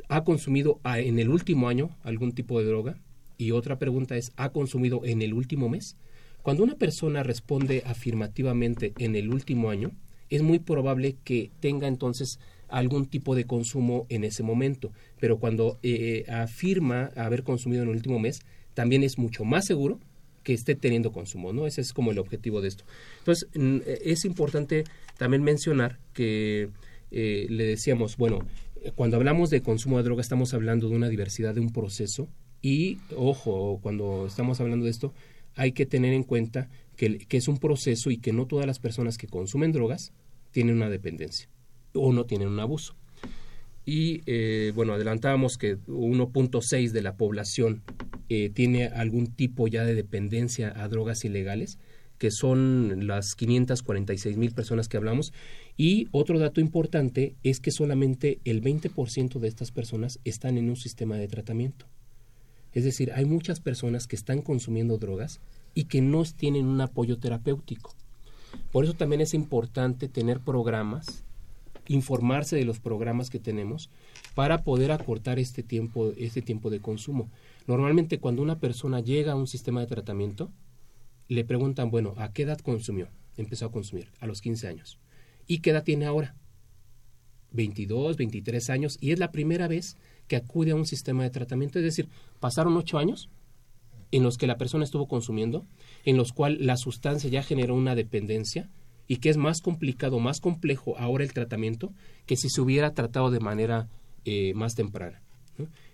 ha 0.09 0.25
consumido 0.25 0.81
en 0.85 1.21
el 1.21 1.29
último 1.29 1.69
año 1.69 1.97
algún 2.03 2.33
tipo 2.33 2.59
de 2.59 2.67
droga 2.67 2.99
y 3.39 3.53
otra 3.53 3.79
pregunta 3.79 4.17
es 4.17 4.33
ha 4.37 4.51
consumido 4.51 5.03
en 5.05 5.23
el 5.23 5.33
último 5.33 5.69
mes 5.69 5.97
cuando 6.43 6.65
una 6.65 6.75
persona 6.75 7.23
responde 7.23 7.85
afirmativamente 7.87 8.93
en 8.99 9.15
el 9.15 9.31
último 9.31 9.71
año 9.71 9.93
es 10.29 10.43
muy 10.43 10.59
probable 10.59 11.17
que 11.23 11.53
tenga 11.61 11.87
entonces 11.87 12.41
algún 12.75 13.07
tipo 13.07 13.37
de 13.37 13.45
consumo 13.45 14.05
en 14.09 14.25
ese 14.25 14.43
momento. 14.43 14.91
Pero 15.21 15.39
cuando 15.39 15.79
eh, 15.83 16.25
afirma 16.29 17.11
haber 17.15 17.45
consumido 17.45 17.85
en 17.85 17.89
el 17.89 17.95
último 17.95 18.19
mes, 18.19 18.41
también 18.75 19.05
es 19.05 19.17
mucho 19.17 19.45
más 19.45 19.65
seguro 19.65 20.01
que 20.43 20.53
esté 20.53 20.75
teniendo 20.75 21.13
consumo, 21.13 21.53
¿no? 21.53 21.69
Ese 21.69 21.81
es 21.81 21.93
como 21.93 22.11
el 22.11 22.19
objetivo 22.19 22.61
de 22.61 22.69
esto. 22.69 22.85
Entonces, 23.21 23.49
eh, 23.55 24.01
es 24.05 24.25
importante 24.25 24.85
también 25.17 25.45
mencionar 25.45 26.01
que 26.13 26.69
eh, 27.13 27.47
le 27.49 27.65
decíamos, 27.65 28.17
bueno, 28.17 28.41
cuando 28.97 29.17
hablamos 29.17 29.51
de 29.51 29.63
consumo 29.63 29.99
de 29.99 30.03
droga 30.03 30.21
estamos 30.21 30.53
hablando 30.53 30.89
de 30.89 30.97
una 30.97 31.09
diversidad 31.09 31.55
de 31.55 31.61
un 31.61 31.71
proceso 31.71 32.29
y, 32.61 32.99
ojo, 33.17 33.79
cuando 33.83 34.27
estamos 34.27 34.61
hablando 34.61 34.85
de 34.85 34.91
esto, 34.91 35.15
hay 35.55 35.73
que 35.73 35.87
tener 35.87 36.13
en 36.13 36.25
cuenta 36.25 36.69
que, 36.97 37.19
que 37.19 37.37
es 37.37 37.47
un 37.47 37.59
proceso 37.59 38.11
y 38.11 38.19
que 38.19 38.33
no 38.33 38.47
todas 38.47 38.67
las 38.67 38.81
personas 38.81 39.17
que 39.17 39.29
consumen 39.29 39.71
drogas 39.71 40.13
tienen 40.51 40.75
una 40.75 40.91
dependencia 40.91 41.49
o 41.95 42.13
no 42.13 42.25
tienen 42.25 42.49
un 42.49 42.61
abuso. 42.61 42.95
Y 43.87 44.23
eh, 44.27 44.73
bueno, 44.75 44.95
adelantábamos 44.95 45.59
que 45.59 45.79
1.6 45.79 46.91
de 46.91 47.03
la 47.03 47.17
población 47.17 47.83
eh, 48.29 48.51
tiene 48.51 48.87
algún 48.87 49.27
tipo 49.27 49.69
ya 49.69 49.85
de 49.85 49.95
dependencia 49.95 50.73
a 50.75 50.89
drogas 50.89 51.25
ilegales, 51.25 51.79
que 52.19 52.31
son 52.31 53.07
las 53.07 53.35
546 53.35 54.37
mil 54.39 54.53
personas 54.53 54.89
que 54.89 54.97
hablamos. 54.97 55.33
Y 55.77 56.09
otro 56.13 56.39
dato 56.39 56.61
importante 56.61 57.35
es 57.43 57.61
que 57.61 57.73
solamente 57.73 58.39
el 58.45 58.63
20% 58.63 59.39
de 59.39 59.49
estas 59.49 59.71
personas 59.71 60.19
están 60.25 60.57
en 60.57 60.71
un 60.71 60.77
sistema 60.77 61.17
de 61.17 61.29
tratamiento. 61.29 61.87
Es 62.73 62.85
decir, 62.85 63.13
hay 63.13 63.25
muchas 63.25 63.61
personas 63.61 64.07
que 64.07 64.17
están 64.17 64.41
consumiendo 64.41 64.97
drogas 64.97 65.41
y 65.75 65.85
que 65.85 66.01
no 66.01 66.25
tienen 66.25 66.67
un 66.67 66.81
apoyo 66.81 67.19
terapéutico. 67.19 67.95
Por 68.73 68.85
eso 68.85 68.95
también 68.95 69.21
es 69.21 69.35
importante 69.35 70.09
tener 70.09 70.41
programas 70.41 71.24
informarse 71.89 72.57
de 72.57 72.65
los 72.65 72.81
programas 72.81 73.31
que 73.31 73.39
tenemos 73.39 73.91
para 74.35 74.63
poder 74.65 74.93
acortar 74.93 75.39
este 75.39 75.63
tiempo, 75.63 76.13
este 76.17 76.43
tiempo 76.43 76.71
de 76.71 76.81
consumo. 76.81 77.31
Normalmente 77.67 78.19
cuando 78.19 78.43
una 78.43 78.59
persona 78.59 79.01
llega 79.01 79.33
a 79.33 79.37
un 79.37 79.47
sistema 79.47 79.81
de 79.81 79.87
tratamiento, 79.87 80.51
le 81.29 81.45
preguntan, 81.45 81.91
bueno, 81.91 82.15
¿a 82.17 82.33
qué 82.33 82.43
edad 82.43 82.59
consumió? 82.59 83.09
Empezó 83.37 83.67
a 83.67 83.73
consumir, 83.73 84.11
a 84.21 84.27
los 84.27 84.41
15 84.41 84.69
años. 84.69 84.99
¿Y 85.47 85.59
qué 85.59 85.71
edad 85.71 85.85
tiene 85.85 86.07
ahora? 86.07 86.35
22, 87.53 88.17
23 88.17 88.71
años, 88.71 88.99
y 89.01 89.13
es 89.13 89.19
la 89.19 89.31
primera 89.31 89.69
vez 89.69 89.97
que 90.27 90.37
acude 90.37 90.73
a 90.73 90.77
un 90.77 90.87
sistema 90.87 91.23
de 91.23 91.31
tratamiento, 91.31 91.79
es 91.79 91.85
decir, 91.85 92.09
pasaron 92.41 92.77
8 92.77 92.99
años 92.99 93.31
en 94.11 94.23
los 94.23 94.39
que 94.39 94.47
la 94.47 94.59
persona 94.59 94.85
estuvo 94.85 95.09
consumiendo, 95.09 95.67
en 96.05 96.17
los 96.17 96.33
cuales 96.33 96.61
la 96.61 96.77
sustancia 96.77 97.31
ya 97.31 97.43
generó 97.43 97.75
una 97.75 97.95
dependencia, 97.95 98.71
y 99.09 99.17
que 99.17 99.31
es 99.31 99.37
más 99.37 99.61
complicado, 99.61 100.19
más 100.19 100.41
complejo 100.41 100.97
ahora 100.99 101.25
el 101.25 101.33
tratamiento 101.33 101.93
que 102.27 102.37
si 102.37 102.49
se 102.49 102.61
hubiera 102.61 102.95
tratado 102.95 103.31
de 103.31 103.41
manera 103.41 103.89
eh, 104.25 104.55
más 104.55 104.75
temprana. 104.75 105.21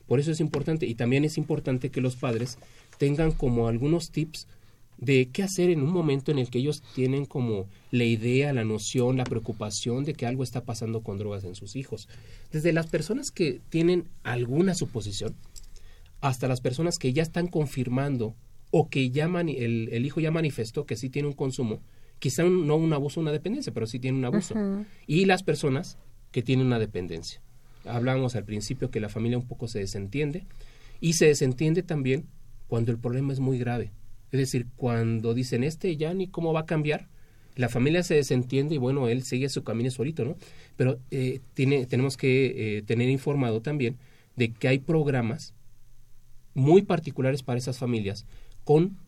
Por 0.06 0.20
eso 0.20 0.32
es 0.32 0.40
importante 0.40 0.86
y 0.86 0.94
también 0.94 1.24
es 1.24 1.38
importante 1.38 1.90
que 1.90 2.00
los 2.00 2.16
padres 2.16 2.58
tengan 2.98 3.32
como 3.32 3.68
algunos 3.68 4.11
tips 4.11 4.46
de 4.98 5.28
qué 5.32 5.42
hacer 5.42 5.70
en 5.70 5.82
un 5.82 5.92
momento 5.92 6.30
en 6.30 6.38
el 6.38 6.50
que 6.50 6.58
ellos 6.58 6.82
tienen 6.94 7.24
como 7.24 7.66
la 7.90 8.04
idea, 8.04 8.52
la 8.52 8.64
noción, 8.64 9.16
la 9.16 9.24
preocupación 9.24 10.04
de 10.04 10.12
que 10.12 10.26
algo 10.26 10.42
está 10.42 10.64
pasando 10.64 11.02
con 11.02 11.16
drogas 11.16 11.44
en 11.44 11.54
sus 11.54 11.74
hijos. 11.74 12.08
Desde 12.52 12.72
las 12.72 12.86
personas 12.86 13.30
que 13.30 13.61
tienen 13.70 14.08
alguna 14.22 14.74
suposición 14.74 15.34
hasta 16.20 16.48
las 16.48 16.61
personas 16.61 16.98
que 16.98 17.12
ya 17.12 17.22
están 17.22 17.46
confirmando 17.46 18.34
o 18.70 18.88
que 18.88 19.11
ya 19.11 19.24
el, 19.24 19.88
el 19.90 20.06
hijo 20.06 20.20
ya 20.20 20.30
manifestó 20.30 20.84
que 20.84 20.96
sí 20.96 21.08
tiene 21.08 21.28
un 21.28 21.34
consumo, 21.34 21.80
quizá 22.20 22.44
no 22.44 22.76
un 22.76 22.92
abuso, 22.92 23.18
una 23.18 23.32
dependencia, 23.32 23.72
pero 23.72 23.86
sí 23.86 23.98
tiene 23.98 24.18
un 24.18 24.24
abuso. 24.24 24.54
Y 25.06 25.24
las 25.24 25.42
personas 25.42 25.98
que 26.30 26.42
tienen 26.42 26.66
una 26.66 26.78
dependencia. 26.78 27.40
Hablamos 27.84 28.36
al 28.36 28.44
principio 28.44 28.90
que 28.90 29.00
la 29.00 29.08
familia 29.08 29.38
un 29.38 29.48
poco 29.48 29.66
se 29.66 29.78
desentiende 29.78 30.44
Y 31.00 31.14
se 31.14 31.26
desentiende 31.26 31.82
también 31.82 32.26
cuando 32.68 32.92
el 32.92 32.98
problema 32.98 33.32
es 33.32 33.40
muy 33.40 33.58
grave. 33.58 33.90
Es 34.30 34.38
decir, 34.38 34.66
cuando 34.76 35.34
dicen, 35.34 35.64
este 35.64 35.96
ya 35.96 36.14
ni 36.14 36.28
cómo 36.28 36.52
va 36.52 36.60
a 36.60 36.66
cambiar, 36.66 37.08
la 37.56 37.68
familia 37.68 38.02
se 38.02 38.14
desentiende 38.14 38.76
y 38.76 38.78
bueno, 38.78 39.08
él 39.08 39.22
sigue 39.24 39.48
su 39.48 39.64
camino 39.64 39.90
solito, 39.90 40.24
¿no? 40.24 40.36
Pero 40.76 41.00
eh, 41.10 41.40
tiene, 41.54 41.86
tenemos 41.86 42.16
que 42.16 42.78
eh, 42.78 42.82
tener 42.82 43.08
informado 43.08 43.60
también 43.60 43.96
de 44.36 44.52
que 44.52 44.68
hay 44.68 44.78
programas 44.78 45.52
muy 46.54 46.82
particulares 46.82 47.42
para 47.42 47.58
esas 47.58 47.78
familias 47.78 48.24
con, 48.64 48.98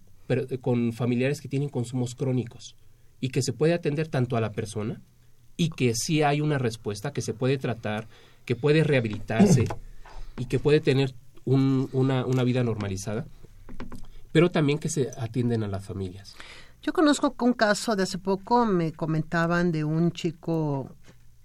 con 0.61 0.93
familiares 0.93 1.41
que 1.41 1.49
tienen 1.49 1.69
consumos 1.69 2.15
crónicos 2.15 2.75
y 3.23 3.29
que 3.29 3.41
se 3.41 3.53
puede 3.53 3.73
atender 3.73 4.09
tanto 4.09 4.37
a 4.37 4.41
la 4.41 4.51
persona 4.51 5.01
y 5.57 5.71
que 5.71 5.95
sí 5.95 6.23
hay 6.23 6.41
una 6.41 6.59
respuesta, 6.59 7.13
que 7.13 7.23
se 7.23 7.33
puede 7.33 7.57
tratar, 7.57 8.09
que 8.45 8.57
puede 8.57 8.83
rehabilitarse 8.83 9.65
y 10.37 10.47
que 10.47 10.59
puede 10.59 10.81
tener 10.81 11.15
una, 11.45 12.27
una 12.27 12.43
vida 12.43 12.65
normalizada, 12.65 13.25
pero 14.33 14.51
también 14.51 14.79
que 14.79 14.89
se 14.89 15.11
atienden 15.17 15.63
a 15.63 15.69
las 15.69 15.85
familias. 15.85 16.35
Yo 16.83 16.93
conozco 16.93 17.37
un 17.43 17.53
caso 17.53 17.95
de 17.95 18.03
hace 18.03 18.19
poco, 18.19 18.67
me 18.67 18.93
comentaban 18.93 19.71
de 19.71 19.85
un 19.85 20.11
chico 20.11 20.91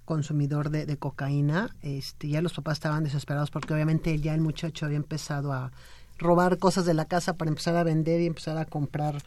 consumidor 0.03 0.71
de, 0.71 0.97
cocaína, 0.97 1.75
este, 1.83 2.29
ya 2.29 2.41
los 2.41 2.53
papás 2.53 2.77
estaban 2.77 3.03
desesperados 3.03 3.51
porque 3.51 3.75
obviamente 3.75 4.17
ya 4.19 4.33
el 4.33 4.41
muchacho 4.41 4.87
había 4.87 4.97
empezado 4.97 5.53
a 5.53 5.71
robar 6.17 6.57
cosas 6.57 6.85
de 6.85 6.95
la 6.95 7.05
casa 7.05 7.33
para 7.33 7.49
empezar 7.49 7.75
a 7.75 7.83
vender 7.83 8.19
y 8.21 8.25
empezar 8.25 8.57
a 8.57 8.65
comprar 8.65 9.21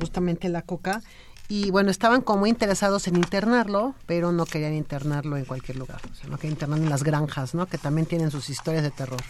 justamente 0.00 0.48
la 0.48 0.62
coca. 0.62 1.00
Y 1.48 1.70
bueno, 1.70 1.90
estaban 1.90 2.22
como 2.22 2.46
interesados 2.46 3.06
en 3.06 3.16
internarlo, 3.16 3.94
pero 4.06 4.32
no 4.32 4.46
querían 4.46 4.74
internarlo 4.74 5.36
en 5.36 5.44
cualquier 5.44 5.78
lugar. 5.78 6.00
O 6.10 6.14
sea, 6.14 6.28
no 6.28 6.36
querían 6.36 6.54
internarlo 6.54 6.84
en 6.84 6.90
las 6.90 7.04
granjas, 7.04 7.54
¿no? 7.54 7.66
Que 7.66 7.78
también 7.78 8.06
tienen 8.06 8.30
sus 8.30 8.50
historias 8.50 8.82
de 8.82 8.90
terror. 8.90 9.22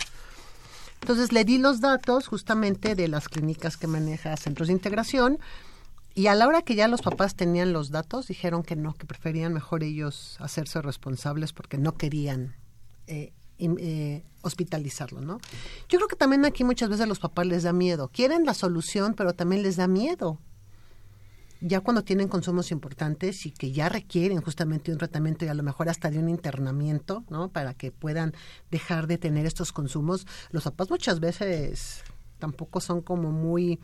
Entonces 1.02 1.32
le 1.32 1.44
di 1.44 1.58
los 1.58 1.80
datos 1.80 2.26
justamente 2.26 2.94
de 2.94 3.08
las 3.08 3.28
clínicas 3.28 3.76
que 3.76 3.86
maneja 3.86 4.36
Centros 4.36 4.68
de 4.68 4.74
Integración 4.74 5.38
y 6.14 6.28
a 6.28 6.34
la 6.34 6.48
hora 6.48 6.62
que 6.62 6.74
ya 6.74 6.88
los 6.88 7.02
papás 7.02 7.34
tenían 7.34 7.74
los 7.74 7.90
datos, 7.90 8.28
dijeron 8.28 8.62
que 8.62 8.74
no, 8.74 8.94
que 8.94 9.04
preferían 9.04 9.52
mejor 9.52 9.82
ellos 9.82 10.38
hacerse 10.40 10.80
responsables 10.80 11.52
porque 11.52 11.76
no 11.76 11.92
querían 11.92 12.56
eh, 13.06 13.34
eh, 13.58 14.24
hospitalizarlo, 14.40 15.20
¿no? 15.20 15.38
Yo 15.90 15.98
creo 15.98 16.08
que 16.08 16.16
también 16.16 16.46
aquí 16.46 16.64
muchas 16.64 16.88
veces 16.88 17.04
a 17.04 17.06
los 17.06 17.18
papás 17.18 17.46
les 17.46 17.64
da 17.64 17.74
miedo. 17.74 18.08
Quieren 18.08 18.46
la 18.46 18.54
solución, 18.54 19.12
pero 19.12 19.34
también 19.34 19.62
les 19.62 19.76
da 19.76 19.88
miedo. 19.88 20.38
Ya 21.60 21.80
cuando 21.80 22.04
tienen 22.04 22.28
consumos 22.28 22.70
importantes 22.70 23.46
y 23.46 23.50
que 23.50 23.72
ya 23.72 23.88
requieren 23.88 24.40
justamente 24.40 24.92
un 24.92 24.98
tratamiento 24.98 25.44
y 25.44 25.48
a 25.48 25.54
lo 25.54 25.62
mejor 25.62 25.88
hasta 25.88 26.10
de 26.10 26.18
un 26.18 26.28
internamiento, 26.28 27.24
¿no? 27.30 27.48
Para 27.48 27.74
que 27.74 27.92
puedan 27.92 28.34
dejar 28.70 29.06
de 29.06 29.18
tener 29.18 29.46
estos 29.46 29.72
consumos, 29.72 30.26
los 30.50 30.64
papás 30.64 30.90
muchas 30.90 31.20
veces 31.20 32.02
tampoco 32.38 32.80
son 32.80 33.00
como 33.00 33.32
muy, 33.32 33.80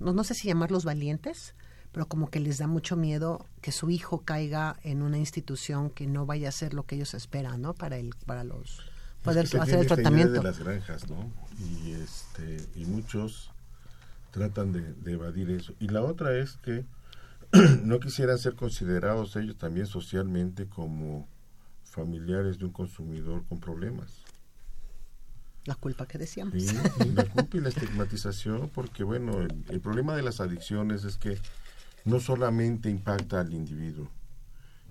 no, 0.00 0.12
no 0.12 0.24
sé 0.24 0.34
si 0.34 0.48
llamarlos 0.48 0.84
valientes, 0.84 1.54
pero 1.92 2.06
como 2.06 2.30
que 2.30 2.40
les 2.40 2.58
da 2.58 2.66
mucho 2.66 2.96
miedo 2.96 3.46
que 3.60 3.70
su 3.70 3.90
hijo 3.90 4.22
caiga 4.22 4.76
en 4.82 5.02
una 5.02 5.18
institución 5.18 5.90
que 5.90 6.06
no 6.06 6.26
vaya 6.26 6.48
a 6.48 6.52
ser 6.52 6.74
lo 6.74 6.84
que 6.84 6.96
ellos 6.96 7.14
esperan, 7.14 7.60
¿no? 7.60 7.74
Para 7.74 7.98
el, 7.98 8.14
para 8.26 8.44
los 8.44 8.80
poder 9.22 9.46
hacer 9.60 9.78
el 9.78 9.86
tratamiento. 9.86 10.32
de 10.32 10.42
las 10.42 10.58
granjas, 10.58 11.08
¿no? 11.08 11.30
Y 11.60 11.92
este 11.92 12.66
y 12.74 12.84
muchos 12.86 13.50
tratan 14.30 14.72
de, 14.72 14.80
de 14.80 15.12
evadir 15.12 15.50
eso. 15.50 15.74
Y 15.78 15.88
la 15.88 16.02
otra 16.02 16.36
es 16.36 16.52
que 16.64 16.84
no 17.84 18.00
quisieran 18.00 18.38
ser 18.38 18.54
considerados 18.54 19.36
ellos 19.36 19.58
también 19.58 19.86
socialmente 19.86 20.66
como 20.66 21.28
familiares 21.84 22.58
de 22.58 22.64
un 22.64 22.72
consumidor 22.72 23.44
con 23.46 23.60
problemas. 23.60 24.22
La 25.64 25.74
culpa 25.74 26.06
que 26.06 26.18
decíamos. 26.18 26.54
Sí, 26.60 26.76
la 27.14 27.24
culpa 27.24 27.56
y 27.56 27.60
la 27.60 27.68
estigmatización, 27.68 28.70
porque 28.70 29.04
bueno, 29.04 29.42
el, 29.42 29.80
problema 29.80 30.16
de 30.16 30.22
las 30.22 30.40
adicciones 30.40 31.04
es 31.04 31.16
que 31.18 31.38
no 32.04 32.18
solamente 32.18 32.90
impacta 32.90 33.40
al 33.40 33.52
individuo, 33.52 34.08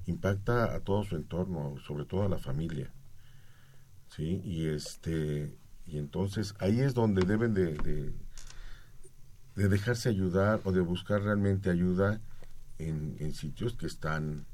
impacta 0.06 0.76
a 0.76 0.80
todo 0.80 1.04
su 1.04 1.16
entorno, 1.16 1.76
sobre 1.86 2.06
todo 2.06 2.24
a 2.24 2.30
la 2.30 2.38
familia. 2.38 2.92
¿Sí? 4.16 4.42
Y 4.46 4.68
este 4.68 5.58
y 5.88 5.98
entonces 5.98 6.54
ahí 6.60 6.80
es 6.80 6.94
donde 6.94 7.26
deben 7.26 7.54
de, 7.54 7.74
de, 9.56 9.68
dejarse 9.68 10.10
ayudar 10.10 10.62
o 10.64 10.72
de 10.72 10.82
buscar 10.82 11.22
realmente 11.22 11.70
ayuda 11.70 12.22
en, 12.88 13.16
en 13.20 13.34
sitios 13.34 13.74
que 13.74 13.88
están 13.88 14.46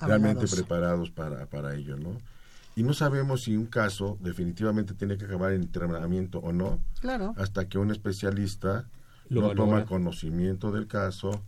realmente 0.00 0.46
preparados 0.46 1.10
para, 1.10 1.46
para 1.46 1.74
ello, 1.74 1.96
¿no? 1.96 2.18
Y 2.76 2.82
no 2.82 2.92
sabemos 2.92 3.44
si 3.44 3.56
un 3.56 3.66
caso 3.66 4.18
definitivamente 4.20 4.94
tiene 4.94 5.16
que 5.16 5.26
acabar 5.26 5.52
en 5.52 5.62
internamiento 5.62 6.40
o 6.40 6.52
no, 6.52 6.80
claro. 7.00 7.34
hasta 7.36 7.68
que 7.68 7.78
un 7.78 7.92
especialista 7.92 8.88
no 9.28 9.54
toma 9.54 9.84
conocimiento 9.84 10.72
del 10.72 10.88
caso, 10.88 11.42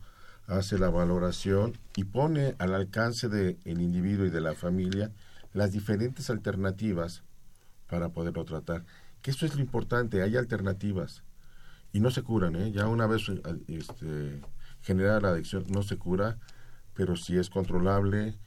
hace 0.47 0.79
la 0.79 0.91
valoración 0.91 1.77
y 1.97 2.05
pone 2.05 2.55
al 2.59 2.75
alcance 2.75 3.29
del 3.29 3.59
individuo 3.81 4.27
y 4.27 4.31
de 4.31 4.41
la 4.41 4.55
familia 4.55 5.11
las 5.53 5.73
diferentes 5.73 6.31
alternativas 6.31 7.25
para 7.89 8.11
poderlo 8.11 8.45
tratar. 8.45 8.85
Que 9.23 9.33
eso 9.33 9.47
es 9.47 9.57
lo 9.57 9.61
importante, 9.61 10.23
hay 10.23 10.37
alternativas 10.37 11.25
y 11.93 11.99
no 11.99 12.11
se 12.11 12.23
curan, 12.23 12.55
¿eh? 12.55 12.71
ya 12.71 12.87
una 12.87 13.09
vez 13.09 13.23
este, 13.67 14.41
generada 14.87 15.21
la 15.21 15.29
adicción 15.31 15.65
no 15.69 15.83
se 15.83 15.99
cura, 15.99 16.39
pero 16.95 17.17
si 17.17 17.37
es 17.37 17.51
controlable 17.51 18.39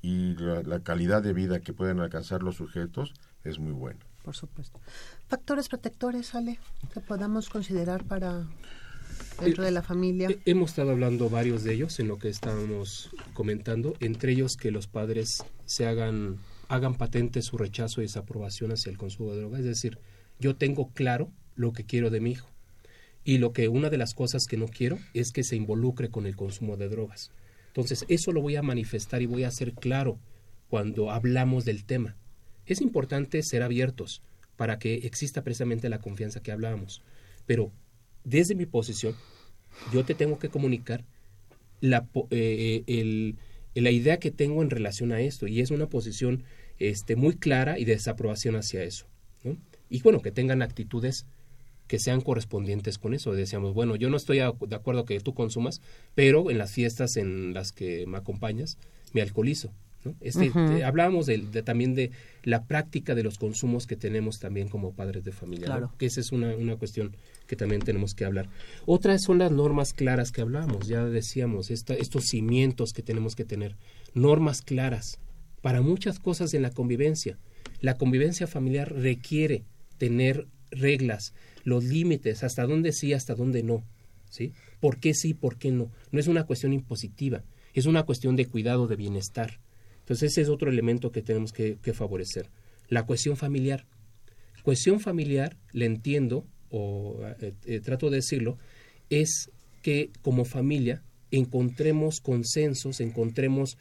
y 0.00 0.34
la, 0.36 0.62
la 0.62 0.80
calidad 0.82 1.22
de 1.22 1.32
vida 1.32 1.60
que 1.60 1.72
pueden 1.72 1.98
alcanzar 1.98 2.42
los 2.42 2.56
sujetos 2.56 3.12
es 3.42 3.58
muy 3.58 3.72
buena. 3.72 4.00
Por 4.22 4.36
supuesto. 4.36 4.80
Factores 5.26 5.68
protectores, 5.68 6.34
Ale, 6.34 6.60
que 6.94 7.00
podamos 7.00 7.48
considerar 7.48 8.04
para 8.04 8.46
dentro 9.40 9.64
de 9.64 9.70
la 9.72 9.82
familia. 9.82 10.30
Eh, 10.30 10.40
hemos 10.44 10.70
estado 10.70 10.90
hablando 10.90 11.28
varios 11.28 11.64
de 11.64 11.74
ellos 11.74 11.98
en 11.98 12.08
lo 12.08 12.18
que 12.18 12.28
estábamos 12.28 13.10
comentando, 13.34 13.94
entre 14.00 14.32
ellos 14.32 14.56
que 14.56 14.70
los 14.70 14.86
padres 14.86 15.44
se 15.64 15.86
hagan 15.86 16.38
hagan 16.68 16.94
patente 16.94 17.40
su 17.40 17.56
rechazo 17.56 18.02
y 18.02 18.04
desaprobación 18.04 18.72
hacia 18.72 18.90
el 18.90 18.98
consumo 18.98 19.30
de 19.32 19.38
drogas, 19.38 19.60
es 19.60 19.66
decir, 19.66 19.98
yo 20.38 20.54
tengo 20.54 20.92
claro 20.92 21.32
lo 21.54 21.72
que 21.72 21.86
quiero 21.86 22.10
de 22.10 22.20
mi 22.20 22.32
hijo 22.32 22.46
y 23.28 23.36
lo 23.36 23.52
que 23.52 23.68
una 23.68 23.90
de 23.90 23.98
las 23.98 24.14
cosas 24.14 24.46
que 24.46 24.56
no 24.56 24.68
quiero 24.68 24.98
es 25.12 25.32
que 25.32 25.44
se 25.44 25.54
involucre 25.54 26.08
con 26.08 26.24
el 26.24 26.34
consumo 26.34 26.78
de 26.78 26.88
drogas. 26.88 27.30
Entonces, 27.66 28.06
eso 28.08 28.32
lo 28.32 28.40
voy 28.40 28.56
a 28.56 28.62
manifestar 28.62 29.20
y 29.20 29.26
voy 29.26 29.44
a 29.44 29.48
hacer 29.48 29.74
claro 29.74 30.18
cuando 30.70 31.10
hablamos 31.10 31.66
del 31.66 31.84
tema. 31.84 32.16
Es 32.64 32.80
importante 32.80 33.42
ser 33.42 33.62
abiertos 33.62 34.22
para 34.56 34.78
que 34.78 34.94
exista 34.94 35.44
precisamente 35.44 35.90
la 35.90 36.00
confianza 36.00 36.40
que 36.40 36.52
hablábamos, 36.52 37.02
pero 37.44 37.70
desde 38.24 38.54
mi 38.54 38.64
posición, 38.64 39.14
yo 39.92 40.06
te 40.06 40.14
tengo 40.14 40.38
que 40.38 40.48
comunicar 40.48 41.04
la, 41.82 42.08
eh, 42.30 42.82
el, 42.86 43.36
la 43.74 43.90
idea 43.90 44.16
que 44.16 44.30
tengo 44.30 44.62
en 44.62 44.70
relación 44.70 45.12
a 45.12 45.20
esto 45.20 45.46
y 45.46 45.60
es 45.60 45.70
una 45.70 45.90
posición 45.90 46.44
este, 46.78 47.14
muy 47.14 47.36
clara 47.36 47.78
y 47.78 47.84
de 47.84 47.92
desaprobación 47.92 48.56
hacia 48.56 48.84
eso. 48.84 49.04
Y 49.90 50.00
bueno, 50.00 50.22
que 50.22 50.32
tengan 50.32 50.62
actitudes 50.62 51.26
que 51.88 51.98
sean 51.98 52.20
correspondientes 52.20 52.98
con 52.98 53.14
eso. 53.14 53.32
Decíamos, 53.32 53.74
bueno, 53.74 53.96
yo 53.96 54.10
no 54.10 54.16
estoy 54.16 54.38
de 54.38 54.76
acuerdo 54.76 55.04
que 55.04 55.18
tú 55.20 55.34
consumas, 55.34 55.80
pero 56.14 56.50
en 56.50 56.58
las 56.58 56.72
fiestas 56.72 57.16
en 57.16 57.54
las 57.54 57.72
que 57.72 58.06
me 58.06 58.18
acompañas, 58.18 58.78
me 59.12 59.22
alcoholizo. 59.22 59.72
Este, 60.20 60.52
hablábamos 60.84 61.26
de, 61.26 61.38
también 61.64 61.94
de 61.94 62.12
la 62.44 62.64
práctica 62.64 63.14
de 63.14 63.24
los 63.24 63.36
consumos 63.36 63.86
que 63.86 63.96
tenemos 63.96 64.38
también 64.38 64.68
como 64.68 64.92
padres 64.92 65.24
de 65.24 65.32
familia, 65.32 65.90
que 65.98 66.06
esa 66.06 66.20
es 66.20 66.30
una, 66.30 66.54
una, 66.54 66.76
cuestión 66.76 67.16
que 67.46 67.56
también 67.56 67.82
tenemos 67.82 68.14
que 68.14 68.24
hablar. 68.24 68.48
Otras 68.86 69.22
son 69.22 69.38
las 69.38 69.50
normas 69.50 69.92
claras 69.92 70.30
que 70.30 70.40
hablábamos, 70.40 70.86
ya 70.86 71.04
decíamos, 71.04 71.70
estos 71.70 72.24
cimientos 72.24 72.92
que 72.92 73.02
tenemos 73.02 73.34
que 73.34 73.44
tener, 73.44 73.76
normas 74.14 74.62
claras 74.62 75.18
para 75.62 75.82
muchas 75.82 76.20
cosas 76.20 76.54
en 76.54 76.62
la 76.62 76.70
convivencia. 76.70 77.38
La 77.80 77.94
convivencia 77.94 78.46
familiar 78.46 78.92
requiere 78.92 79.64
tener 79.98 80.46
reglas, 80.70 81.34
los 81.68 81.84
límites, 81.84 82.42
hasta 82.42 82.66
dónde 82.66 82.92
sí, 82.92 83.12
hasta 83.12 83.34
dónde 83.34 83.62
no. 83.62 83.84
¿sí? 84.30 84.52
¿Por 84.80 84.98
qué 84.98 85.14
sí, 85.14 85.34
por 85.34 85.58
qué 85.58 85.70
no? 85.70 85.90
No 86.10 86.20
es 86.20 86.26
una 86.26 86.44
cuestión 86.44 86.72
impositiva, 86.72 87.44
es 87.74 87.86
una 87.86 88.04
cuestión 88.04 88.36
de 88.36 88.46
cuidado, 88.46 88.86
de 88.86 88.96
bienestar. 88.96 89.60
Entonces 90.00 90.32
ese 90.32 90.42
es 90.42 90.48
otro 90.48 90.70
elemento 90.70 91.12
que 91.12 91.22
tenemos 91.22 91.52
que, 91.52 91.76
favorecer. 91.92 92.48
La 92.88 93.04
cuestión 93.04 93.36
familiar. 93.36 93.84
Cuestión 94.62 95.00
familiar, 95.00 95.56
le 95.72 95.84
entiendo, 95.84 96.46
o 96.70 97.20
eh, 97.40 97.54
eh, 97.66 97.80
trato 97.80 98.08
de 98.08 98.16
decirlo, 98.16 98.56
es 99.10 99.50
que 99.82 100.10
como 100.22 100.44
familia 100.44 101.02
encontremos 101.30 102.20
consensos, 102.20 103.00
encontremos 103.00 103.76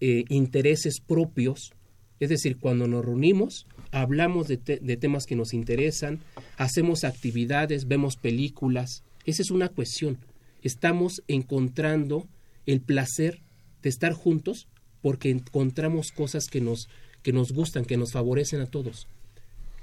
eh, 0.00 0.24
intereses 0.28 1.00
propios. 1.00 1.72
Es 2.18 2.30
decir, 2.30 2.58
cuando 2.58 2.86
nos 2.86 3.04
reunimos, 3.04 3.66
hablamos 3.92 4.48
de, 4.48 4.56
temas 4.56 5.24
que 5.26 5.36
nos 5.36 5.54
interesan, 5.54 6.20
hacemos 6.56 7.04
actividades, 7.04 7.86
vemos 7.86 8.16
películas. 8.16 9.02
Esa 9.24 9.42
es 9.42 9.50
una 9.50 9.68
cuestión. 9.68 10.18
Estamos 10.62 11.22
encontrando 11.28 12.26
el 12.66 12.80
placer 12.80 13.40
de 13.82 13.88
estar 13.88 14.12
juntos 14.12 14.68
porque 15.02 15.30
encontramos 15.30 16.10
cosas 16.10 16.46
que 16.46 16.60
nos, 16.60 16.88
que 17.22 17.32
nos 17.32 17.52
gustan, 17.52 17.84
que 17.84 17.96
nos 17.96 18.12
favorecen 18.12 18.60
a 18.60 18.66
todos. 18.66 19.06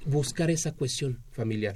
Buscar 0.06 0.51
esa 0.51 0.72
cuestión 0.72 1.20
familiar. 1.32 1.76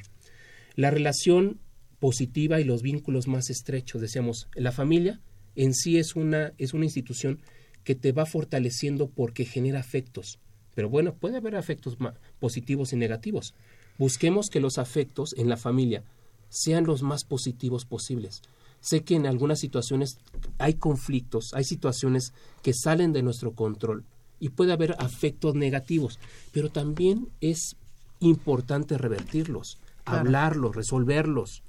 La 0.76 0.92
relación 0.92 1.60
positiva 2.00 2.60
y 2.60 2.64
los 2.64 2.82
vínculos 2.82 3.28
más 3.28 3.50
estrechos, 3.50 4.02
decíamos, 4.02 4.48
la 4.56 4.72
familia 4.72 5.20
en 5.56 5.74
sí 5.74 5.98
es 5.98 6.16
una, 6.16 6.54
es 6.58 6.74
una 6.74 6.86
institución 6.86 7.40
que 7.84 7.96
te 7.96 8.12
va 8.12 8.26
fortaleciendo 8.26 9.10
porque 9.10 9.46
genera 9.46 9.80
afectos. 9.80 10.40
Pero 10.80 10.88
bueno, 10.88 11.14
puede 11.14 11.36
haber 11.36 11.58
afectos 11.58 11.98
positivos 12.40 12.94
y 12.94 12.96
negativos. 12.96 13.54
Busquemos 13.98 14.48
que 14.48 14.62
los 14.62 14.78
afectos 14.78 15.36
en 15.38 15.50
la 15.50 15.58
familia 15.58 16.06
sean 16.48 16.86
los 16.86 17.04
más 17.04 17.26
positivos 17.26 17.84
posibles. 17.84 18.42
Sé 18.80 19.04
que 19.04 19.16
en 19.16 19.28
algunas 19.28 19.60
situaciones 19.60 20.20
hay 20.58 20.76
conflictos, 20.76 21.54
hay 21.54 21.66
situaciones 21.66 22.32
que 22.64 22.74
salen 22.74 23.12
de 23.12 23.24
nuestro 23.24 23.52
control 23.52 24.06
y 24.40 24.52
puede 24.52 24.72
haber 24.72 24.96
afectos 25.00 25.54
negativos, 25.54 26.18
pero 26.54 26.70
también 26.70 27.28
es 27.42 27.76
importante 28.22 28.98
revertirlos, 28.98 29.80
hablarlos, 30.06 30.78
resolverlos. 30.78 31.62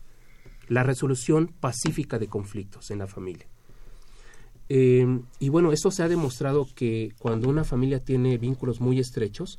La 0.68 0.84
resolución 0.84 1.48
pacífica 1.48 2.20
de 2.20 2.28
conflictos 2.28 2.92
en 2.92 3.00
la 3.00 3.08
familia. 3.08 3.48
Eh, 4.72 5.04
y 5.40 5.48
bueno, 5.48 5.72
esto 5.72 5.90
se 5.90 6.04
ha 6.04 6.08
demostrado 6.08 6.68
que 6.76 7.12
cuando 7.18 7.48
una 7.48 7.64
familia 7.64 7.98
tiene 7.98 8.38
vínculos 8.38 8.80
muy 8.80 9.00
estrechos, 9.00 9.58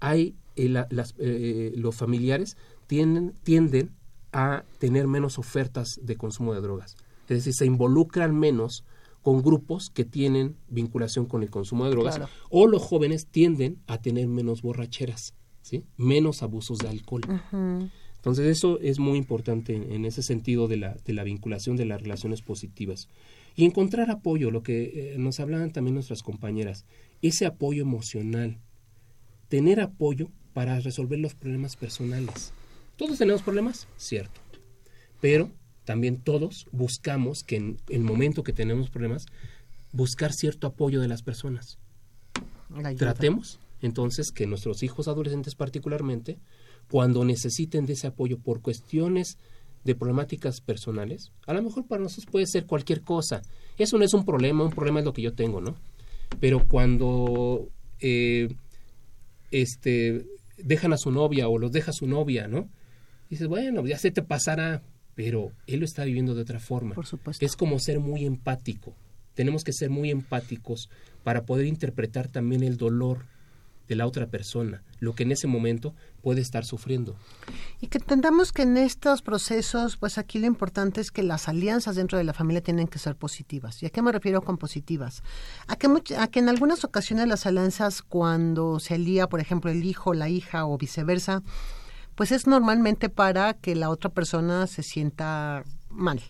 hay 0.00 0.34
eh, 0.54 0.84
eh, 1.18 1.72
los 1.76 1.96
familiares 1.96 2.58
tienden, 2.86 3.32
tienden 3.42 3.90
a 4.32 4.64
tener 4.78 5.06
menos 5.06 5.38
ofertas 5.38 5.98
de 6.02 6.16
consumo 6.16 6.52
de 6.52 6.60
drogas. 6.60 6.96
Es 7.22 7.38
decir, 7.38 7.54
se 7.54 7.64
involucran 7.64 8.38
menos 8.38 8.84
con 9.22 9.42
grupos 9.42 9.88
que 9.88 10.04
tienen 10.04 10.56
vinculación 10.68 11.24
con 11.24 11.42
el 11.42 11.48
consumo 11.48 11.86
de 11.86 11.92
drogas 11.92 12.20
o 12.50 12.66
los 12.66 12.82
jóvenes 12.82 13.28
tienden 13.28 13.78
a 13.86 14.02
tener 14.02 14.28
menos 14.28 14.60
borracheras, 14.60 15.32
¿sí? 15.62 15.86
menos 15.96 16.42
abusos 16.42 16.78
de 16.78 16.88
alcohol. 16.88 17.22
Entonces 18.20 18.46
eso 18.46 18.78
es 18.80 18.98
muy 18.98 19.16
importante 19.16 19.74
en, 19.74 20.04
ese 20.04 20.22
sentido 20.22 20.68
de 20.68 20.76
la, 20.76 20.96
de 21.06 21.14
la, 21.14 21.24
vinculación 21.24 21.76
de 21.76 21.86
las 21.86 22.02
relaciones 22.02 22.42
positivas. 22.42 23.08
Y 23.60 23.66
encontrar 23.66 24.10
apoyo, 24.10 24.50
lo 24.50 24.62
que 24.62 24.84
eh, 24.84 25.18
nos 25.18 25.38
hablaban 25.38 25.70
también 25.70 25.92
nuestras 25.92 26.22
compañeras, 26.22 26.86
ese 27.20 27.44
apoyo 27.44 27.82
emocional, 27.82 28.56
tener 29.50 29.80
apoyo 29.80 30.30
para 30.54 30.80
resolver 30.80 31.18
los 31.18 31.34
problemas 31.34 31.76
personales. 31.76 32.54
Todos 32.96 33.18
tenemos 33.18 33.42
problemas, 33.42 33.86
cierto, 33.98 34.40
pero 35.20 35.50
también 35.84 36.22
todos 36.22 36.68
buscamos 36.72 37.44
que 37.44 37.56
en 37.56 37.76
el 37.90 38.00
momento 38.00 38.44
que 38.44 38.54
tenemos 38.54 38.88
problemas, 38.88 39.26
buscar 39.92 40.32
cierto 40.32 40.66
apoyo 40.66 41.02
de 41.02 41.08
las 41.08 41.22
personas. 41.22 41.78
Tratemos 42.96 43.60
entonces 43.82 44.32
que 44.32 44.46
nuestros 44.46 44.82
hijos 44.82 45.06
adolescentes 45.06 45.54
particularmente, 45.54 46.38
cuando 46.90 47.26
necesiten 47.26 47.84
de 47.84 47.92
ese 47.92 48.06
apoyo 48.06 48.38
por 48.38 48.62
cuestiones 48.62 49.36
de 49.84 49.94
problemáticas 49.94 50.60
personales, 50.60 51.32
a 51.46 51.54
lo 51.54 51.62
mejor 51.62 51.86
para 51.86 52.02
nosotros 52.02 52.30
puede 52.30 52.46
ser 52.46 52.66
cualquier 52.66 53.02
cosa. 53.02 53.42
Eso 53.78 53.98
no 53.98 54.04
es 54.04 54.12
un 54.14 54.24
problema, 54.24 54.64
un 54.64 54.70
problema 54.70 55.00
es 55.00 55.06
lo 55.06 55.12
que 55.12 55.22
yo 55.22 55.32
tengo, 55.32 55.60
¿no? 55.60 55.74
Pero 56.38 56.66
cuando 56.68 57.68
eh, 58.00 58.48
este, 59.50 60.26
dejan 60.58 60.92
a 60.92 60.98
su 60.98 61.10
novia 61.10 61.48
o 61.48 61.58
los 61.58 61.72
deja 61.72 61.92
su 61.92 62.06
novia, 62.06 62.46
¿no? 62.46 62.68
dices, 63.30 63.46
bueno, 63.46 63.86
ya 63.86 63.96
se 63.96 64.10
te 64.10 64.22
pasará, 64.22 64.82
pero 65.14 65.52
él 65.66 65.80
lo 65.80 65.84
está 65.84 66.04
viviendo 66.04 66.34
de 66.34 66.42
otra 66.42 66.58
forma. 66.58 66.94
Por 66.94 67.06
supuesto. 67.06 67.44
Es 67.46 67.56
como 67.56 67.78
ser 67.78 68.00
muy 68.00 68.26
empático. 68.26 68.94
Tenemos 69.34 69.62
que 69.62 69.72
ser 69.72 69.88
muy 69.88 70.10
empáticos 70.10 70.90
para 71.22 71.44
poder 71.44 71.66
interpretar 71.66 72.28
también 72.28 72.64
el 72.64 72.76
dolor 72.76 73.26
de 73.90 73.96
la 73.96 74.06
otra 74.06 74.28
persona, 74.28 74.84
lo 75.00 75.16
que 75.16 75.24
en 75.24 75.32
ese 75.32 75.48
momento 75.48 75.96
puede 76.22 76.40
estar 76.40 76.64
sufriendo. 76.64 77.16
Y 77.80 77.88
que 77.88 77.98
entendamos 77.98 78.52
que 78.52 78.62
en 78.62 78.76
estos 78.76 79.20
procesos, 79.20 79.96
pues 79.96 80.16
aquí 80.16 80.38
lo 80.38 80.46
importante 80.46 81.00
es 81.00 81.10
que 81.10 81.24
las 81.24 81.48
alianzas 81.48 81.96
dentro 81.96 82.16
de 82.16 82.22
la 82.22 82.32
familia 82.32 82.62
tienen 82.62 82.86
que 82.86 83.00
ser 83.00 83.16
positivas. 83.16 83.82
¿Y 83.82 83.86
a 83.86 83.90
qué 83.90 84.00
me 84.00 84.12
refiero 84.12 84.42
con 84.42 84.58
positivas? 84.58 85.24
A 85.66 85.74
que, 85.74 85.88
a 86.16 86.28
que 86.28 86.38
en 86.38 86.48
algunas 86.48 86.84
ocasiones 86.84 87.26
las 87.26 87.46
alianzas, 87.46 88.02
cuando 88.02 88.78
se 88.78 88.94
alía, 88.94 89.28
por 89.28 89.40
ejemplo, 89.40 89.72
el 89.72 89.82
hijo, 89.82 90.14
la 90.14 90.28
hija 90.28 90.66
o 90.66 90.78
viceversa, 90.78 91.42
pues 92.14 92.30
es 92.30 92.46
normalmente 92.46 93.08
para 93.08 93.54
que 93.54 93.74
la 93.74 93.90
otra 93.90 94.10
persona 94.10 94.68
se 94.68 94.84
sienta 94.84 95.64
mal. 95.88 96.22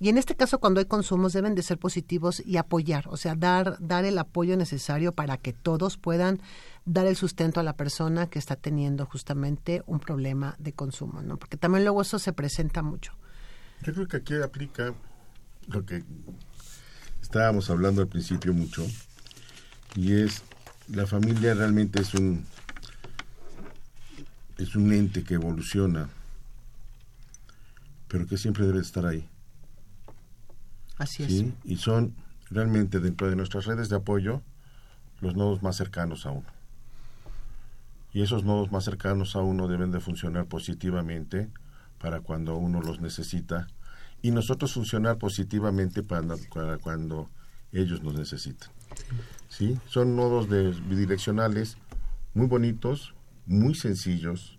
Y 0.00 0.08
en 0.08 0.18
este 0.18 0.36
caso, 0.36 0.60
cuando 0.60 0.78
hay 0.78 0.86
consumos, 0.86 1.32
deben 1.32 1.56
de 1.56 1.62
ser 1.62 1.78
positivos 1.78 2.40
y 2.44 2.56
apoyar, 2.56 3.08
o 3.08 3.16
sea, 3.16 3.34
dar, 3.34 3.76
dar 3.80 4.04
el 4.04 4.16
apoyo 4.18 4.56
necesario 4.56 5.12
para 5.12 5.38
que 5.38 5.52
todos 5.52 5.96
puedan 5.96 6.40
dar 6.84 7.06
el 7.06 7.16
sustento 7.16 7.58
a 7.58 7.64
la 7.64 7.76
persona 7.76 8.30
que 8.30 8.38
está 8.38 8.54
teniendo 8.54 9.06
justamente 9.06 9.82
un 9.86 9.98
problema 9.98 10.54
de 10.58 10.72
consumo, 10.72 11.20
¿no? 11.22 11.36
Porque 11.36 11.56
también 11.56 11.84
luego 11.84 12.02
eso 12.02 12.18
se 12.20 12.32
presenta 12.32 12.82
mucho. 12.82 13.12
Yo 13.82 13.92
creo 13.92 14.06
que 14.06 14.18
aquí 14.18 14.34
aplica 14.36 14.94
lo 15.66 15.84
que 15.84 16.04
estábamos 17.20 17.68
hablando 17.68 18.00
al 18.00 18.08
principio 18.08 18.54
mucho, 18.54 18.86
y 19.96 20.12
es 20.12 20.42
la 20.88 21.06
familia 21.06 21.54
realmente 21.54 22.00
es 22.00 22.14
un 22.14 22.46
es 24.58 24.74
un 24.74 24.92
ente 24.92 25.22
que 25.22 25.34
evoluciona, 25.34 26.08
pero 28.08 28.26
que 28.26 28.36
siempre 28.36 28.66
debe 28.66 28.80
estar 28.80 29.06
ahí. 29.06 29.28
Así 30.98 31.22
es. 31.22 31.44
Y 31.64 31.76
son 31.76 32.14
realmente 32.50 33.00
dentro 33.00 33.30
de 33.30 33.36
nuestras 33.36 33.66
redes 33.66 33.88
de 33.88 33.96
apoyo 33.96 34.42
los 35.20 35.34
nodos 35.34 35.62
más 35.62 35.76
cercanos 35.76 36.26
a 36.26 36.30
uno. 36.30 36.46
Y 38.12 38.22
esos 38.22 38.44
nodos 38.44 38.72
más 38.72 38.84
cercanos 38.84 39.36
a 39.36 39.40
uno 39.40 39.68
deben 39.68 39.90
de 39.90 40.00
funcionar 40.00 40.46
positivamente 40.46 41.50
para 41.98 42.20
cuando 42.20 42.56
uno 42.56 42.80
los 42.80 43.00
necesita 43.00 43.66
y 44.22 44.30
nosotros 44.30 44.72
funcionar 44.72 45.18
positivamente 45.18 46.02
para, 46.02 46.22
para 46.52 46.78
cuando 46.78 47.28
ellos 47.72 48.02
nos 48.02 48.14
necesitan. 48.14 48.70
¿Sí? 49.48 49.78
Son 49.86 50.16
nodos 50.16 50.48
de, 50.48 50.70
bidireccionales 50.88 51.76
muy 52.34 52.46
bonitos, 52.46 53.14
muy 53.46 53.74
sencillos, 53.74 54.58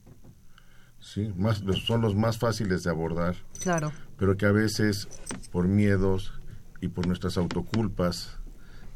¿sí? 1.00 1.32
Más, 1.36 1.64
son 1.86 2.02
los 2.02 2.16
más 2.16 2.38
fáciles 2.38 2.84
de 2.84 2.90
abordar. 2.90 3.36
Claro. 3.60 3.92
Pero 4.20 4.38
que 4.38 4.46
a 4.46 4.52
veces, 4.52 5.08
por 5.52 5.68
miedos 5.68 6.34
y 6.82 6.90
por 6.90 7.08
nuestras 7.08 7.38
autoculpas, 7.38 8.38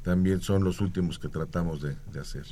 también 0.03 0.41
son 0.41 0.63
los 0.63 0.81
últimos 0.81 1.17
que 1.17 1.29
tratamos 1.29 1.81
de, 1.81 1.95
de 2.11 2.19
hacer. 2.19 2.45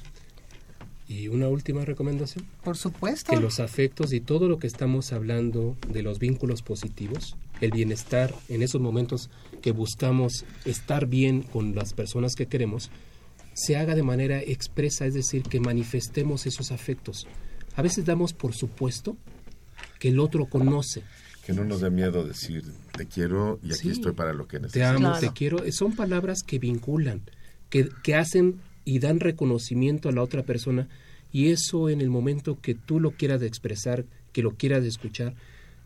Y 1.08 1.28
una 1.28 1.50
última 1.50 1.84
recomendación. 1.84 2.46
Por 2.64 2.78
supuesto. 2.78 3.34
Que 3.34 3.42
los 3.42 3.60
afectos 3.60 4.14
y 4.14 4.22
todo 4.22 4.48
lo 4.48 4.60
que 4.60 4.68
estamos 4.68 5.12
hablando 5.12 5.76
de 5.90 6.04
los 6.04 6.20
vínculos 6.20 6.62
positivos, 6.62 7.36
el 7.60 7.72
bienestar 7.72 8.34
en 8.48 8.62
esos 8.62 8.80
momentos 8.80 9.30
que 9.62 9.74
buscamos 9.74 10.46
estar 10.64 11.08
bien 11.08 11.42
con 11.42 11.76
las 11.76 11.94
personas 11.94 12.36
que 12.36 12.46
queremos, 12.46 12.90
se 13.54 13.76
haga 13.76 13.96
de 13.96 14.04
manera 14.04 14.40
expresa, 14.40 15.06
es 15.06 15.14
decir, 15.14 15.44
que 15.44 15.60
manifestemos 15.60 16.46
esos 16.46 16.72
afectos. 16.72 17.28
A 17.76 17.82
veces 17.82 18.06
damos 18.06 18.32
por 18.32 18.54
supuesto 18.54 19.18
que 20.00 20.10
el 20.10 20.20
otro 20.20 20.46
conoce. 20.46 21.04
Que 21.46 21.54
no 21.54 21.64
nos 21.64 21.82
dé 21.82 21.90
miedo 21.90 22.26
decir 22.26 22.64
te 22.96 23.08
quiero 23.08 23.60
y 23.64 23.74
aquí 23.74 23.90
estoy 23.90 24.14
para 24.14 24.34
lo 24.34 24.48
que 24.48 24.60
necesites. 24.60 24.82
Te 24.82 24.86
amo, 24.86 25.18
te 25.20 25.32
quiero. 25.32 25.60
Son 25.72 25.96
palabras 25.96 26.44
que 26.46 26.60
vinculan, 26.60 27.22
que, 27.70 27.90
que 28.04 28.16
hacen 28.16 28.62
y 28.86 29.00
dan 29.00 29.20
reconocimiento 29.20 30.10
a 30.10 30.12
la 30.12 30.22
otra 30.22 30.44
persona 30.44 30.88
y 31.32 31.50
eso 31.50 31.90
en 31.90 32.02
el 32.02 32.10
momento 32.10 32.60
que 32.62 32.76
tú 32.76 33.00
lo 33.00 33.12
quieras 33.12 33.42
expresar, 33.42 34.06
que 34.34 34.42
lo 34.42 34.52
quieras 34.52 34.84
escuchar, 34.84 35.34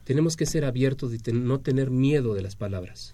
tenemos 0.04 0.36
que 0.36 0.46
ser 0.46 0.66
abiertos 0.66 1.14
y 1.14 1.32
no 1.32 1.60
tener 1.60 1.90
miedo 1.90 2.34
de 2.34 2.42
las 2.42 2.56
palabras. 2.56 3.14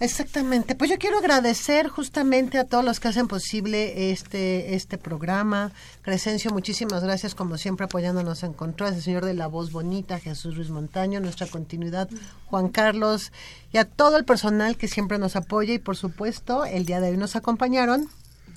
Exactamente. 0.00 0.74
Pues 0.74 0.90
yo 0.90 0.98
quiero 0.98 1.18
agradecer 1.18 1.88
justamente 1.88 2.58
a 2.58 2.64
todos 2.64 2.84
los 2.84 2.98
que 2.98 3.08
hacen 3.08 3.28
posible 3.28 4.10
este, 4.10 4.74
este 4.74 4.98
programa. 4.98 5.70
Crescencio, 6.02 6.50
muchísimas 6.50 7.04
gracias 7.04 7.34
como 7.34 7.58
siempre 7.58 7.84
apoyándonos 7.84 8.42
en 8.42 8.52
control. 8.52 8.94
El 8.94 9.02
señor 9.02 9.24
de 9.24 9.34
la 9.34 9.46
voz 9.46 9.70
bonita, 9.70 10.18
Jesús 10.18 10.56
Ruiz 10.56 10.70
Montaño, 10.70 11.20
nuestra 11.20 11.46
continuidad, 11.46 12.08
Juan 12.46 12.68
Carlos, 12.68 13.32
y 13.72 13.78
a 13.78 13.84
todo 13.84 14.16
el 14.16 14.24
personal 14.24 14.76
que 14.76 14.88
siempre 14.88 15.18
nos 15.18 15.36
apoya 15.36 15.74
y 15.74 15.78
por 15.78 15.96
supuesto 15.96 16.64
el 16.64 16.86
día 16.86 17.00
de 17.00 17.10
hoy 17.10 17.16
nos 17.16 17.36
acompañaron. 17.36 18.08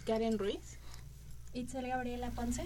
Karen 0.05 0.39
Ruiz. 0.39 0.77
Itzel 1.53 1.87
Gabriela 1.87 2.29
Ponce. 2.31 2.63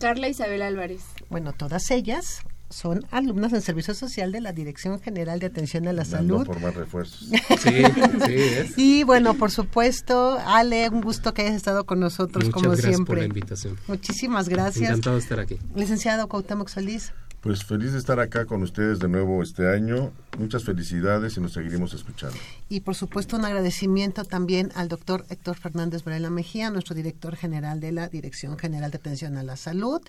Carla 0.00 0.28
Isabel 0.28 0.62
Álvarez. 0.62 1.02
Bueno, 1.30 1.52
todas 1.52 1.90
ellas 1.90 2.42
son 2.70 3.06
alumnas 3.10 3.52
en 3.52 3.62
Servicio 3.62 3.94
Social 3.94 4.30
de 4.32 4.40
la 4.40 4.52
Dirección 4.52 5.00
General 5.00 5.38
de 5.40 5.46
Atención 5.46 5.88
a 5.88 5.92
la 5.92 6.04
Salud. 6.04 6.44
por 6.46 6.60
más 6.60 6.74
refuerzos. 6.74 7.28
Sí, 7.58 7.82
sí. 8.26 8.72
Y 8.76 9.02
bueno, 9.04 9.34
por 9.34 9.50
supuesto, 9.50 10.38
Ale, 10.46 10.88
un 10.90 11.00
gusto 11.00 11.34
que 11.34 11.42
hayas 11.42 11.54
estado 11.56 11.84
con 11.86 11.98
nosotros 12.00 12.44
Muchas 12.44 12.54
como 12.54 12.70
gracias 12.70 12.94
siempre. 12.94 13.06
por 13.14 13.18
la 13.18 13.24
invitación. 13.24 13.76
Muchísimas 13.88 14.48
gracias. 14.48 14.90
Encantado 14.90 15.16
de 15.16 15.22
estar 15.22 15.40
aquí. 15.40 15.58
Licenciado 15.74 16.28
Cuauhtémoc 16.28 16.68
Solís. 16.68 17.12
Pues 17.40 17.64
feliz 17.64 17.92
de 17.92 17.98
estar 17.98 18.18
acá 18.18 18.46
con 18.46 18.62
ustedes 18.64 18.98
de 18.98 19.08
nuevo 19.08 19.44
este 19.44 19.72
año. 19.72 20.10
Muchas 20.38 20.64
felicidades 20.64 21.36
y 21.36 21.40
nos 21.40 21.52
seguiremos 21.52 21.94
escuchando. 21.94 22.36
Y 22.68 22.80
por 22.80 22.96
supuesto 22.96 23.36
un 23.36 23.44
agradecimiento 23.44 24.24
también 24.24 24.72
al 24.74 24.88
doctor 24.88 25.24
Héctor 25.28 25.56
Fernández 25.56 26.02
Varela 26.02 26.30
Mejía, 26.30 26.70
nuestro 26.70 26.96
director 26.96 27.36
general 27.36 27.78
de 27.78 27.92
la 27.92 28.08
Dirección 28.08 28.58
General 28.58 28.90
de 28.90 28.98
Atención 28.98 29.36
a 29.36 29.44
la 29.44 29.56
Salud. 29.56 30.02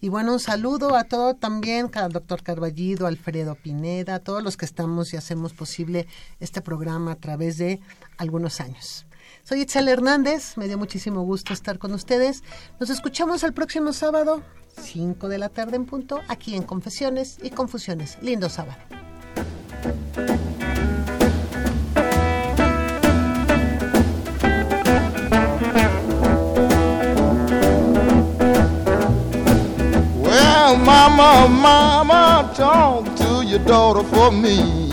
Y 0.00 0.10
bueno, 0.10 0.34
un 0.34 0.40
saludo 0.40 0.94
a 0.94 1.02
todo 1.02 1.34
también, 1.34 1.90
al 1.94 2.12
doctor 2.12 2.44
Carballido, 2.44 3.08
Alfredo 3.08 3.56
Pineda, 3.56 4.14
a 4.14 4.20
todos 4.20 4.44
los 4.44 4.56
que 4.56 4.64
estamos 4.64 5.12
y 5.12 5.16
hacemos 5.16 5.54
posible 5.54 6.06
este 6.38 6.60
programa 6.60 7.12
a 7.12 7.16
través 7.16 7.58
de 7.58 7.80
algunos 8.16 8.60
años. 8.60 9.06
Soy 9.48 9.60
Itzel 9.60 9.86
Hernández, 9.86 10.56
me 10.56 10.66
dio 10.66 10.76
muchísimo 10.76 11.22
gusto 11.22 11.52
estar 11.52 11.78
con 11.78 11.92
ustedes. 11.94 12.42
Nos 12.80 12.90
escuchamos 12.90 13.44
el 13.44 13.52
próximo 13.52 13.92
sábado, 13.92 14.42
5 14.82 15.28
de 15.28 15.38
la 15.38 15.50
tarde 15.50 15.76
en 15.76 15.86
punto, 15.86 16.20
aquí 16.26 16.56
en 16.56 16.64
Confesiones 16.64 17.38
y 17.40 17.50
Confusiones. 17.50 18.18
Lindo 18.22 18.48
sábado. 18.48 18.76
Mama, 30.84 31.46
mama, 31.48 32.52
talk 32.56 33.04
to 33.14 33.44
your 33.44 33.60
daughter 33.64 34.02
for 34.04 34.32
me. 34.32 34.85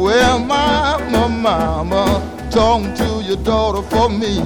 Well, 0.00 0.38
mama, 0.38 1.28
mama, 1.28 2.22
talk 2.50 2.80
to 2.96 3.22
your 3.22 3.36
daughter 3.44 3.82
for 3.82 4.08
me. 4.08 4.40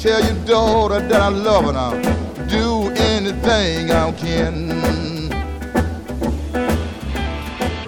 Tell 0.00 0.22
your 0.22 0.46
daughter 0.46 1.00
that 1.08 1.20
I 1.20 1.28
love 1.28 1.64
her 1.64 1.72
now. 1.72 1.90
Do 2.46 2.90
anything 2.94 3.90
I 3.90 4.12
can. 4.12 5.30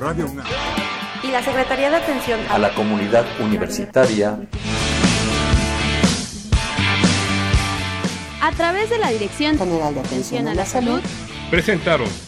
Radio 0.00 0.26
UNAM. 0.26 0.44
Y 1.22 1.30
la 1.30 1.42
Secretaría 1.44 1.90
de 1.90 1.96
Atención 1.96 2.40
A 2.50 2.58
la 2.58 2.74
comunidad 2.74 3.26
universitaria 3.40 4.38
A 8.40 8.52
través 8.52 8.90
de 8.90 8.98
la 8.98 9.10
Dirección 9.10 9.56
General 9.56 9.94
de 9.94 10.00
Atención 10.00 10.48
a 10.48 10.54
la 10.54 10.64
Salud, 10.64 11.00
Presentaron 11.50 12.27